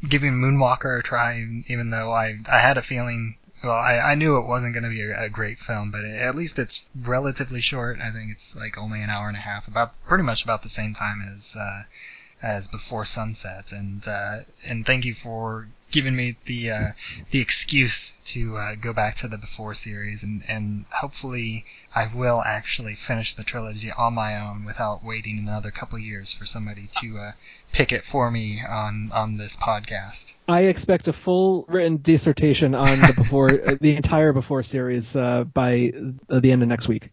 giving 0.08 0.32
Moonwalker 0.32 0.98
a 0.98 1.02
try, 1.02 1.46
even 1.68 1.90
though 1.90 2.12
I 2.12 2.38
I 2.50 2.60
had 2.60 2.76
a 2.76 2.82
feeling. 2.82 3.36
Well, 3.62 3.72
I, 3.72 3.98
I 3.98 4.14
knew 4.16 4.38
it 4.38 4.46
wasn't 4.46 4.74
going 4.74 4.82
to 4.82 4.88
be 4.88 5.02
a, 5.02 5.26
a 5.26 5.28
great 5.28 5.60
film, 5.60 5.92
but 5.92 6.04
at 6.04 6.34
least 6.34 6.58
it's 6.58 6.84
relatively 7.00 7.60
short. 7.60 8.00
I 8.00 8.10
think 8.10 8.32
it's 8.32 8.56
like 8.56 8.76
only 8.76 9.00
an 9.00 9.10
hour 9.10 9.28
and 9.28 9.36
a 9.36 9.40
half, 9.40 9.68
about 9.68 9.94
pretty 10.04 10.24
much 10.24 10.42
about 10.42 10.64
the 10.64 10.68
same 10.68 10.94
time 10.94 11.22
as 11.22 11.54
uh, 11.54 11.84
as 12.42 12.66
Before 12.66 13.04
Sunset, 13.04 13.70
and 13.70 14.06
uh, 14.08 14.38
and 14.66 14.84
thank 14.84 15.04
you 15.04 15.14
for 15.14 15.68
giving 15.92 16.16
me 16.16 16.36
the 16.46 16.70
uh, 16.70 16.88
the 17.30 17.38
excuse 17.40 18.14
to 18.24 18.56
uh, 18.56 18.74
go 18.74 18.92
back 18.92 19.14
to 19.14 19.28
the 19.28 19.38
Before 19.38 19.74
series, 19.74 20.24
and 20.24 20.42
and 20.48 20.86
hopefully 20.90 21.64
I 21.94 22.10
will 22.12 22.42
actually 22.42 22.96
finish 22.96 23.34
the 23.34 23.44
trilogy 23.44 23.92
on 23.92 24.14
my 24.14 24.36
own 24.36 24.64
without 24.64 25.04
waiting 25.04 25.38
another 25.38 25.70
couple 25.70 25.98
years 26.00 26.32
for 26.32 26.46
somebody 26.46 26.88
to 27.00 27.18
uh, 27.18 27.32
pick 27.72 27.90
it 27.92 28.04
for 28.04 28.30
me 28.30 28.62
on 28.66 29.10
on 29.12 29.36
this 29.36 29.56
podcast. 29.56 30.34
I 30.46 30.62
expect 30.62 31.08
a 31.08 31.12
full 31.12 31.64
written 31.68 31.96
dissertation 31.98 32.74
on 32.74 33.00
the 33.00 33.14
before 33.14 33.48
the 33.80 33.96
entire 33.96 34.32
Before 34.32 34.62
series 34.62 35.16
uh, 35.16 35.44
by 35.44 35.92
uh, 36.28 36.40
the 36.40 36.52
end 36.52 36.62
of 36.62 36.68
next 36.68 36.88
week. 36.88 37.10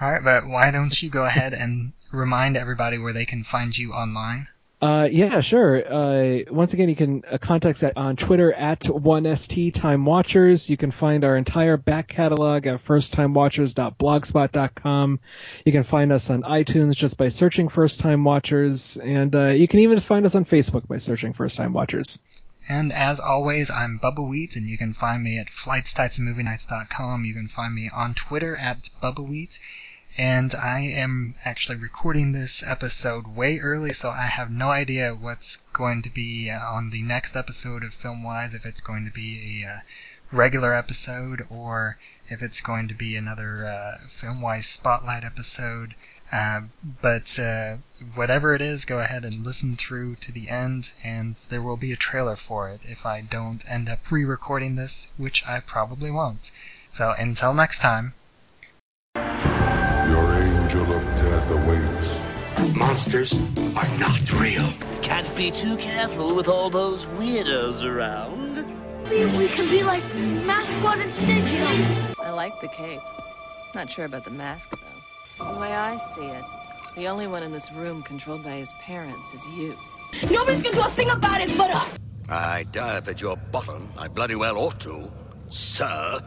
All 0.00 0.10
right, 0.10 0.22
but 0.22 0.46
why 0.46 0.70
don't 0.70 1.02
you 1.02 1.10
go 1.10 1.24
ahead 1.24 1.52
and 1.52 1.92
remind 2.12 2.56
everybody 2.56 2.98
where 2.98 3.12
they 3.12 3.26
can 3.26 3.44
find 3.44 3.76
you 3.76 3.92
online? 3.92 4.48
Uh, 4.80 5.08
yeah, 5.10 5.40
sure. 5.40 5.82
Uh, 5.92 6.38
once 6.50 6.72
again, 6.72 6.88
you 6.88 6.94
can 6.94 7.24
uh, 7.28 7.36
contact 7.38 7.82
us 7.82 7.92
on 7.96 8.14
Twitter 8.14 8.52
at 8.52 8.78
1st 8.80 9.74
Time 9.74 10.04
Watchers. 10.04 10.70
You 10.70 10.76
can 10.76 10.92
find 10.92 11.24
our 11.24 11.36
entire 11.36 11.76
back 11.76 12.06
catalog 12.06 12.68
at 12.68 12.84
firsttimewatchers.blogspot.com. 12.84 15.20
You 15.64 15.72
can 15.72 15.82
find 15.82 16.12
us 16.12 16.30
on 16.30 16.42
iTunes 16.42 16.94
just 16.94 17.16
by 17.16 17.26
searching 17.28 17.68
First 17.68 17.98
Time 17.98 18.22
Watchers, 18.22 18.96
and 18.98 19.34
uh, 19.34 19.46
you 19.46 19.66
can 19.66 19.80
even 19.80 19.96
just 19.96 20.06
find 20.06 20.24
us 20.24 20.36
on 20.36 20.44
Facebook 20.44 20.86
by 20.86 20.98
searching 20.98 21.32
First 21.32 21.56
Time 21.56 21.72
Watchers. 21.72 22.20
And 22.68 22.92
as 22.92 23.18
always, 23.18 23.70
I'm 23.70 23.98
Bubbawheat, 23.98 24.54
and 24.54 24.68
you 24.68 24.78
can 24.78 24.94
find 24.94 25.24
me 25.24 25.40
at 25.40 25.48
flightstightsandmovienights.com. 25.48 27.24
You 27.24 27.34
can 27.34 27.48
find 27.48 27.74
me 27.74 27.90
on 27.92 28.14
Twitter 28.14 28.54
at 28.54 28.90
Bubbawheat. 29.02 29.58
And 30.16 30.54
I 30.54 30.80
am 30.80 31.34
actually 31.44 31.78
recording 31.78 32.32
this 32.32 32.62
episode 32.62 33.36
way 33.36 33.58
early, 33.58 33.92
so 33.92 34.10
I 34.10 34.26
have 34.26 34.50
no 34.50 34.70
idea 34.70 35.14
what's 35.14 35.62
going 35.72 36.02
to 36.02 36.10
be 36.10 36.50
uh, 36.50 36.58
on 36.58 36.90
the 36.90 37.02
next 37.02 37.36
episode 37.36 37.84
of 37.84 37.94
Filmwhys, 37.94 38.54
if 38.54 38.64
it's 38.64 38.80
going 38.80 39.04
to 39.04 39.10
be 39.10 39.64
a 39.64 39.68
uh, 39.68 39.80
regular 40.32 40.74
episode 40.74 41.46
or 41.50 41.98
if 42.28 42.42
it's 42.42 42.60
going 42.60 42.88
to 42.88 42.94
be 42.94 43.16
another 43.16 43.66
uh, 43.66 43.98
Filmwhys 44.08 44.64
Spotlight 44.64 45.24
episode. 45.24 45.94
Uh, 46.30 46.62
but 47.00 47.38
uh, 47.38 47.76
whatever 48.14 48.54
it 48.54 48.60
is, 48.60 48.84
go 48.84 48.98
ahead 48.98 49.24
and 49.24 49.44
listen 49.44 49.76
through 49.76 50.14
to 50.16 50.30
the 50.30 50.50
end, 50.50 50.92
and 51.02 51.36
there 51.48 51.62
will 51.62 51.76
be 51.76 51.92
a 51.92 51.96
trailer 51.96 52.36
for 52.36 52.68
it 52.68 52.82
if 52.84 53.06
I 53.06 53.22
don't 53.22 53.64
end 53.70 53.88
up 53.88 54.00
re 54.10 54.24
recording 54.24 54.76
this, 54.76 55.08
which 55.16 55.46
I 55.46 55.60
probably 55.60 56.10
won't. 56.10 56.50
So 56.90 57.12
until 57.12 57.54
next 57.54 57.78
time. 57.78 58.14
Monsters 62.78 63.32
are 63.74 63.98
not 63.98 64.32
real. 64.34 64.72
Can't 65.02 65.36
be 65.36 65.50
too 65.50 65.76
careful 65.76 66.36
with 66.36 66.46
all 66.46 66.70
those 66.70 67.04
weirdos 67.06 67.84
around. 67.84 69.08
We, 69.10 69.26
we 69.26 69.48
can 69.48 69.68
be 69.68 69.82
like 69.82 70.04
mascot 70.14 71.00
instead, 71.00 71.48
you 71.48 71.58
know. 71.58 72.14
I 72.20 72.30
like 72.30 72.60
the 72.60 72.68
cape. 72.68 73.00
Not 73.74 73.90
sure 73.90 74.04
about 74.04 74.24
the 74.24 74.30
mask, 74.30 74.70
though. 74.70 75.52
The 75.54 75.58
way 75.58 75.72
I 75.72 75.96
see 75.96 76.24
it, 76.24 76.44
the 76.94 77.08
only 77.08 77.26
one 77.26 77.42
in 77.42 77.50
this 77.50 77.72
room 77.72 78.04
controlled 78.04 78.44
by 78.44 78.54
his 78.54 78.72
parents 78.74 79.34
is 79.34 79.44
you. 79.44 79.76
Nobody's 80.30 80.62
gonna 80.62 80.76
do 80.76 80.82
a 80.82 80.90
thing 80.90 81.10
about 81.10 81.40
it 81.40 81.58
but 81.58 81.74
us. 81.74 81.98
I 82.28 82.64
dive 82.70 83.08
at 83.08 83.20
your 83.20 83.36
bottom. 83.50 83.92
I 83.98 84.06
bloody 84.06 84.36
well 84.36 84.56
ought 84.56 84.78
to, 84.80 85.10
sir. 85.50 86.20